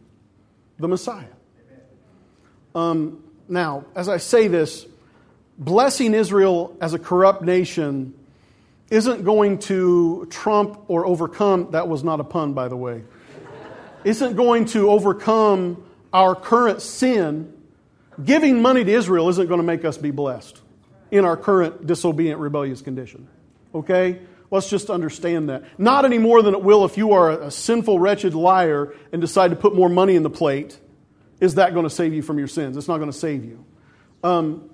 the 0.78 0.88
Messiah. 0.88 1.33
Um, 2.74 3.22
now, 3.48 3.84
as 3.94 4.08
I 4.08 4.16
say 4.16 4.48
this, 4.48 4.86
blessing 5.58 6.14
Israel 6.14 6.76
as 6.80 6.94
a 6.94 6.98
corrupt 6.98 7.42
nation 7.42 8.14
isn't 8.90 9.24
going 9.24 9.58
to 9.58 10.26
trump 10.30 10.80
or 10.88 11.06
overcome, 11.06 11.70
that 11.72 11.88
was 11.88 12.04
not 12.04 12.20
a 12.20 12.24
pun, 12.24 12.52
by 12.52 12.68
the 12.68 12.76
way, 12.76 13.02
isn't 14.04 14.36
going 14.36 14.66
to 14.66 14.90
overcome 14.90 15.82
our 16.12 16.34
current 16.34 16.82
sin. 16.82 17.52
Giving 18.22 18.62
money 18.62 18.84
to 18.84 18.92
Israel 18.92 19.28
isn't 19.30 19.48
going 19.48 19.58
to 19.58 19.66
make 19.66 19.84
us 19.84 19.98
be 19.98 20.10
blessed 20.10 20.60
in 21.10 21.24
our 21.24 21.36
current 21.36 21.86
disobedient, 21.86 22.40
rebellious 22.40 22.80
condition. 22.80 23.28
Okay? 23.74 24.20
Let's 24.50 24.70
just 24.70 24.90
understand 24.90 25.48
that. 25.48 25.64
Not 25.78 26.04
any 26.04 26.18
more 26.18 26.42
than 26.42 26.54
it 26.54 26.62
will 26.62 26.84
if 26.84 26.96
you 26.96 27.12
are 27.12 27.30
a 27.30 27.50
sinful, 27.50 27.98
wretched 27.98 28.34
liar 28.34 28.94
and 29.12 29.20
decide 29.20 29.50
to 29.50 29.56
put 29.56 29.74
more 29.74 29.88
money 29.88 30.14
in 30.14 30.22
the 30.22 30.30
plate 30.30 30.78
is 31.44 31.56
that 31.56 31.74
going 31.74 31.84
to 31.84 31.90
save 31.90 32.14
you 32.14 32.22
from 32.22 32.38
your 32.38 32.48
sins? 32.48 32.76
It's 32.76 32.88
not 32.88 32.96
going 32.96 33.12
to 33.12 33.16
save 33.16 33.44
you. 33.44 33.64
Um, 34.22 34.70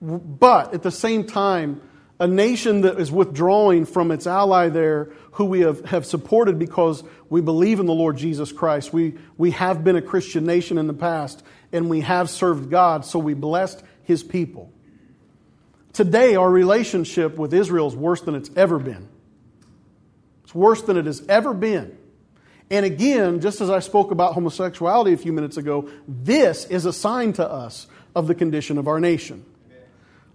but 0.00 0.74
at 0.74 0.82
the 0.82 0.92
same 0.92 1.26
time, 1.26 1.82
a 2.20 2.26
nation 2.28 2.82
that 2.82 3.00
is 3.00 3.10
withdrawing 3.10 3.84
from 3.84 4.12
its 4.12 4.28
ally 4.28 4.68
there, 4.68 5.10
who 5.32 5.46
we 5.46 5.60
have, 5.60 5.84
have 5.86 6.06
supported 6.06 6.56
because 6.56 7.02
we 7.28 7.40
believe 7.40 7.80
in 7.80 7.86
the 7.86 7.94
Lord 7.94 8.16
Jesus 8.16 8.52
Christ. 8.52 8.92
We, 8.92 9.14
we 9.36 9.50
have 9.50 9.82
been 9.82 9.96
a 9.96 10.02
Christian 10.02 10.46
nation 10.46 10.78
in 10.78 10.86
the 10.86 10.94
past, 10.94 11.42
and 11.72 11.90
we 11.90 12.02
have 12.02 12.30
served 12.30 12.70
God, 12.70 13.04
so 13.04 13.18
we 13.18 13.34
blessed 13.34 13.82
his 14.04 14.22
people. 14.22 14.72
Today, 15.92 16.36
our 16.36 16.48
relationship 16.48 17.36
with 17.36 17.52
Israel 17.52 17.88
is 17.88 17.96
worse 17.96 18.20
than 18.20 18.36
it's 18.36 18.50
ever 18.54 18.78
been. 18.78 19.08
It's 20.44 20.54
worse 20.54 20.82
than 20.82 20.96
it 20.96 21.06
has 21.06 21.26
ever 21.28 21.52
been. 21.52 21.98
And 22.72 22.86
again, 22.86 23.40
just 23.40 23.60
as 23.60 23.68
I 23.68 23.80
spoke 23.80 24.12
about 24.12 24.32
homosexuality 24.32 25.12
a 25.12 25.18
few 25.18 25.32
minutes 25.34 25.58
ago, 25.58 25.90
this 26.08 26.64
is 26.64 26.86
a 26.86 26.92
sign 26.92 27.34
to 27.34 27.46
us 27.46 27.86
of 28.14 28.26
the 28.26 28.34
condition 28.34 28.78
of 28.78 28.88
our 28.88 28.98
nation. 28.98 29.44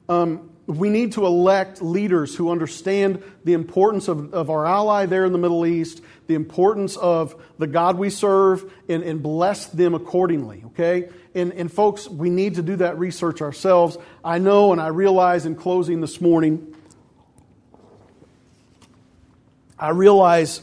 Um, 0.07 0.51
we 0.67 0.91
need 0.91 1.13
to 1.13 1.25
elect 1.25 1.81
leaders 1.81 2.35
who 2.35 2.51
understand 2.51 3.23
the 3.43 3.53
importance 3.53 4.07
of, 4.07 4.35
of 4.35 4.51
our 4.51 4.67
ally 4.67 5.07
there 5.07 5.25
in 5.25 5.31
the 5.31 5.39
Middle 5.39 5.65
East, 5.65 6.03
the 6.27 6.35
importance 6.35 6.95
of 6.95 7.41
the 7.57 7.65
God 7.65 7.97
we 7.97 8.11
serve, 8.11 8.71
and, 8.88 9.01
and 9.01 9.23
bless 9.23 9.65
them 9.65 9.95
accordingly, 9.95 10.61
okay? 10.67 11.09
And, 11.33 11.53
and 11.53 11.73
folks, 11.73 12.07
we 12.07 12.29
need 12.29 12.55
to 12.55 12.61
do 12.61 12.75
that 12.75 12.99
research 12.99 13.41
ourselves. 13.41 13.97
I 14.23 14.38
know 14.38 14.73
and 14.73 14.79
I 14.79 14.89
realize 14.89 15.47
in 15.47 15.55
closing 15.55 16.01
this 16.01 16.21
morning, 16.21 16.75
I 19.79 19.89
realize 19.89 20.61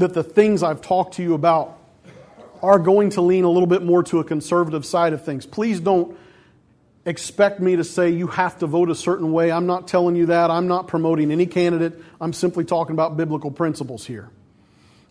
that 0.00 0.14
the 0.14 0.22
things 0.22 0.62
I've 0.62 0.80
talked 0.80 1.14
to 1.14 1.22
you 1.22 1.34
about 1.34 1.78
are 2.62 2.78
going 2.78 3.10
to 3.10 3.20
lean 3.20 3.44
a 3.44 3.50
little 3.50 3.66
bit 3.66 3.82
more 3.82 4.02
to 4.04 4.20
a 4.20 4.24
conservative 4.24 4.84
side 4.86 5.12
of 5.12 5.24
things. 5.24 5.46
Please 5.46 5.80
don't 5.80 6.16
expect 7.04 7.60
me 7.60 7.76
to 7.76 7.84
say 7.84 8.10
you 8.10 8.26
have 8.26 8.58
to 8.58 8.66
vote 8.66 8.90
a 8.90 8.94
certain 8.94 9.30
way. 9.32 9.52
I'm 9.52 9.66
not 9.66 9.86
telling 9.86 10.16
you 10.16 10.26
that. 10.26 10.50
I'm 10.50 10.66
not 10.66 10.88
promoting 10.88 11.30
any 11.30 11.46
candidate. 11.46 12.02
I'm 12.20 12.32
simply 12.32 12.64
talking 12.64 12.94
about 12.94 13.16
biblical 13.16 13.50
principles 13.50 14.04
here. 14.04 14.30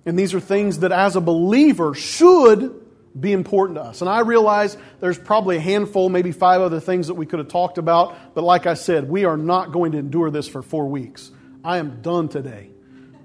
And 0.05 0.19
these 0.19 0.33
are 0.33 0.39
things 0.39 0.79
that, 0.79 0.91
as 0.91 1.15
a 1.15 1.21
believer, 1.21 1.93
should 1.93 2.81
be 3.17 3.31
important 3.31 3.77
to 3.77 3.83
us. 3.83 4.01
And 4.01 4.09
I 4.09 4.19
realize 4.19 4.75
there's 4.99 5.17
probably 5.17 5.55
a 5.55 5.61
handful, 5.61 6.09
maybe 6.09 6.33
five 6.33 6.61
other 6.61 6.81
things 6.81 7.07
that 7.07 7.13
we 7.13 7.25
could 7.25 7.39
have 7.39 7.47
talked 7.47 7.77
about. 7.77 8.35
But 8.35 8.43
like 8.43 8.65
I 8.65 8.73
said, 8.73 9.07
we 9.09 9.23
are 9.23 9.37
not 9.37 9.71
going 9.71 9.93
to 9.93 9.97
endure 9.97 10.29
this 10.29 10.49
for 10.49 10.61
four 10.61 10.87
weeks. 10.87 11.31
I 11.63 11.77
am 11.77 12.01
done 12.01 12.27
today 12.27 12.71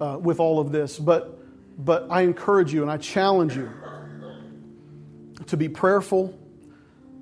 uh, 0.01 0.19
with 0.21 0.39
all 0.39 0.61
of 0.61 0.71
this. 0.71 0.97
But 0.97 1.40
but 1.85 2.07
I 2.11 2.23
encourage 2.23 2.73
you 2.73 2.83
and 2.83 2.91
I 2.91 2.99
challenge 2.99 3.57
you 3.57 3.71
to 5.47 5.57
be 5.57 5.69
prayerful. 5.69 6.39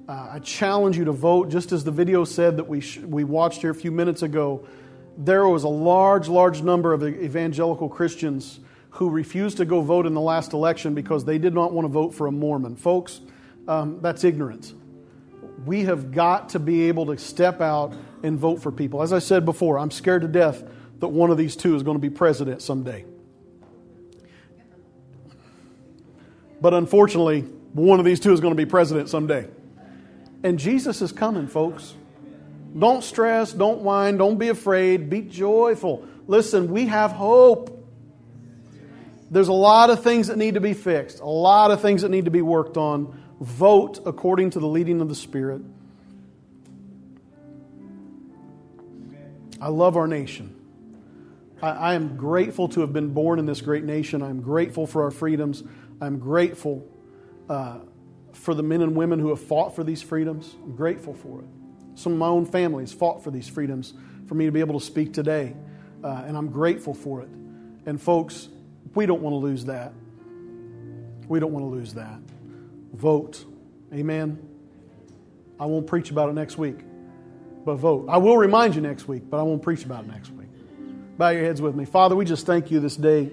Uh, 0.09 0.31
I 0.33 0.39
challenge 0.41 0.97
you 0.97 1.05
to 1.05 1.13
vote, 1.13 1.49
just 1.49 1.71
as 1.71 1.85
the 1.85 1.91
video 1.91 2.25
said 2.25 2.57
that 2.57 2.67
we, 2.67 2.81
sh- 2.81 2.99
we 2.99 3.25
watched 3.25 3.61
here 3.61 3.71
a 3.71 3.75
few 3.75 3.93
minutes 3.93 4.23
ago. 4.23 4.67
There 5.17 5.47
was 5.47 5.65
a 5.65 5.69
large, 5.69 6.29
large 6.29 6.63
number 6.63 6.93
of 6.93 7.03
evangelical 7.05 7.89
Christians 7.89 8.61
who 8.91 9.11
refused 9.11 9.59
to 9.59 9.65
go 9.65 9.81
vote 9.81 10.07
in 10.07 10.15
the 10.15 10.21
last 10.21 10.53
election 10.53 10.95
because 10.95 11.25
they 11.25 11.39
did 11.39 11.55
not 11.55 11.73
want 11.73 11.85
to 11.85 11.93
vote 11.93 12.15
for 12.15 12.27
a 12.27 12.33
Mormon. 12.33 12.75
Folks, 12.75 13.21
um, 13.69 14.01
that's 14.01 14.25
ignorance. 14.25 14.75
We 15.67 15.85
have 15.85 16.11
got 16.11 16.49
to 16.51 16.59
be 16.59 16.89
able 16.89 17.07
to 17.07 17.19
step 17.19 17.61
out 17.61 17.95
and 18.23 18.39
vote 18.39 18.63
for 18.63 18.73
people. 18.73 19.03
As 19.03 19.13
I 19.13 19.19
said 19.19 19.45
before, 19.45 19.79
I'm 19.79 19.91
scared 19.91 20.23
to 20.23 20.29
death 20.29 20.65
that 20.99 21.09
one 21.09 21.31
of 21.31 21.37
these 21.37 21.55
two 21.55 21.77
is 21.77 21.83
going 21.83 21.97
to 21.97 22.01
be 22.01 22.11
president 22.11 22.63
someday. 22.63 23.05
But 26.61 26.75
unfortunately, 26.75 27.43
one 27.73 27.99
of 27.99 28.05
these 28.05 28.21
two 28.21 28.33
is 28.33 28.41
going 28.41 28.53
to 28.53 28.57
be 28.57 28.67
president 28.67 29.09
someday. 29.09 29.49
And 30.43 30.59
Jesus 30.59 31.03
is 31.03 31.13
coming, 31.13 31.47
folks. 31.47 31.95
Don't 32.79 33.03
stress, 33.03 33.53
don't 33.53 33.81
whine, 33.81 34.19
don't 34.19 34.39
be 34.39 34.49
afraid, 34.49 35.09
be 35.11 35.23
joyful. 35.23 36.07
Listen, 36.27 36.71
we 36.71 36.87
have 36.87 37.13
hope. 37.13 37.75
There's 39.31 39.49
a 39.49 39.53
lot 39.53 39.91
of 39.91 40.03
things 40.03 40.29
that 40.29 40.39
need 40.39 40.55
to 40.55 40.61
be 40.61 40.75
fixed, 40.75 41.21
a 41.21 41.27
lot 41.27 41.71
of 41.71 41.81
things 41.81 42.03
that 42.03 42.11
need 42.11 42.27
to 42.27 42.31
be 42.31 42.43
worked 42.43 42.77
on. 42.77 43.23
Vote 43.41 44.01
according 44.05 44.51
to 44.51 44.61
the 44.61 44.67
leading 44.67 45.01
of 45.01 45.09
the 45.09 45.15
Spirit. 45.15 45.63
I 49.61 49.69
love 49.69 49.97
our 49.97 50.07
nation. 50.07 50.55
I, 51.61 51.71
I, 51.71 51.95
am 51.95 52.17
grateful 52.17 52.69
to 52.69 52.81
have 52.83 52.93
been 52.93 53.13
born 53.13 53.39
in 53.39 53.47
this 53.47 53.61
great 53.61 53.85
nation. 53.85 54.23
I'm 54.23 54.41
grateful 54.41 54.87
for 54.87 55.03
our 55.03 55.11
freedoms. 55.11 55.65
I'm 56.01 56.19
grateful 56.19 56.87
uh, 57.49 57.79
for 58.33 58.55
the 58.55 58.63
men 58.63 58.83
and 58.83 58.95
women 58.95 59.19
who 59.19 59.31
have 59.31 59.41
fought 59.41 59.75
for 59.75 59.85
these 59.85 60.03
freedoms. 60.03 60.55
I'm 60.63 60.77
grateful 60.77 61.15
for 61.15 61.41
it. 61.41 61.47
Some 61.95 62.13
of 62.13 62.19
my 62.19 62.29
own 62.29 62.47
family 62.47 62.85
has 62.85 62.93
fought 62.93 63.25
for 63.25 63.31
these 63.31 63.49
freedoms 63.49 63.95
for 64.27 64.35
me 64.35 64.47
to 64.47 64.53
be 64.53 64.61
able 64.61 64.79
to 64.79 64.85
speak 64.85 65.13
today, 65.13 65.55
uh, 66.05 66.25
and 66.27 66.37
I'm 66.37 66.49
grateful 66.49 66.95
for 66.95 67.23
it. 67.23 67.29
And 67.87 68.01
folks, 68.01 68.49
we 68.95 69.07
don't 69.07 69.23
want 69.23 69.33
to 69.33 69.39
lose 69.39 69.65
that. 69.65 69.93
We 71.27 71.41
don't 71.41 71.53
want 71.53 71.65
to 71.65 71.71
lose 71.71 71.95
that. 71.95 72.21
Vote. 72.93 73.45
Amen. 73.93 74.39
I 75.59 75.67
won't 75.67 75.87
preach 75.87 76.11
about 76.11 76.29
it 76.29 76.35
next 76.35 76.57
week, 76.57 76.79
but 77.65 77.77
vote. 77.77 78.07
I 78.09 78.19
will 78.19 78.39
remind 78.39 78.75
you 78.75 78.81
next 78.81 79.09
week, 79.09 79.25
but 79.29 79.39
I 79.39 79.43
won't 79.43 79.63
preach 79.63 79.85
about 79.85 80.05
it 80.05 80.09
next 80.09 80.31
week. 80.31 80.49
Bow 81.17 81.31
your 81.31 81.43
heads 81.43 81.61
with 81.61 81.75
me. 81.75 81.85
Father, 81.85 82.15
we 82.15 82.25
just 82.25 82.47
thank 82.47 82.71
you 82.71 82.79
this 82.79 82.97
day. 82.97 83.31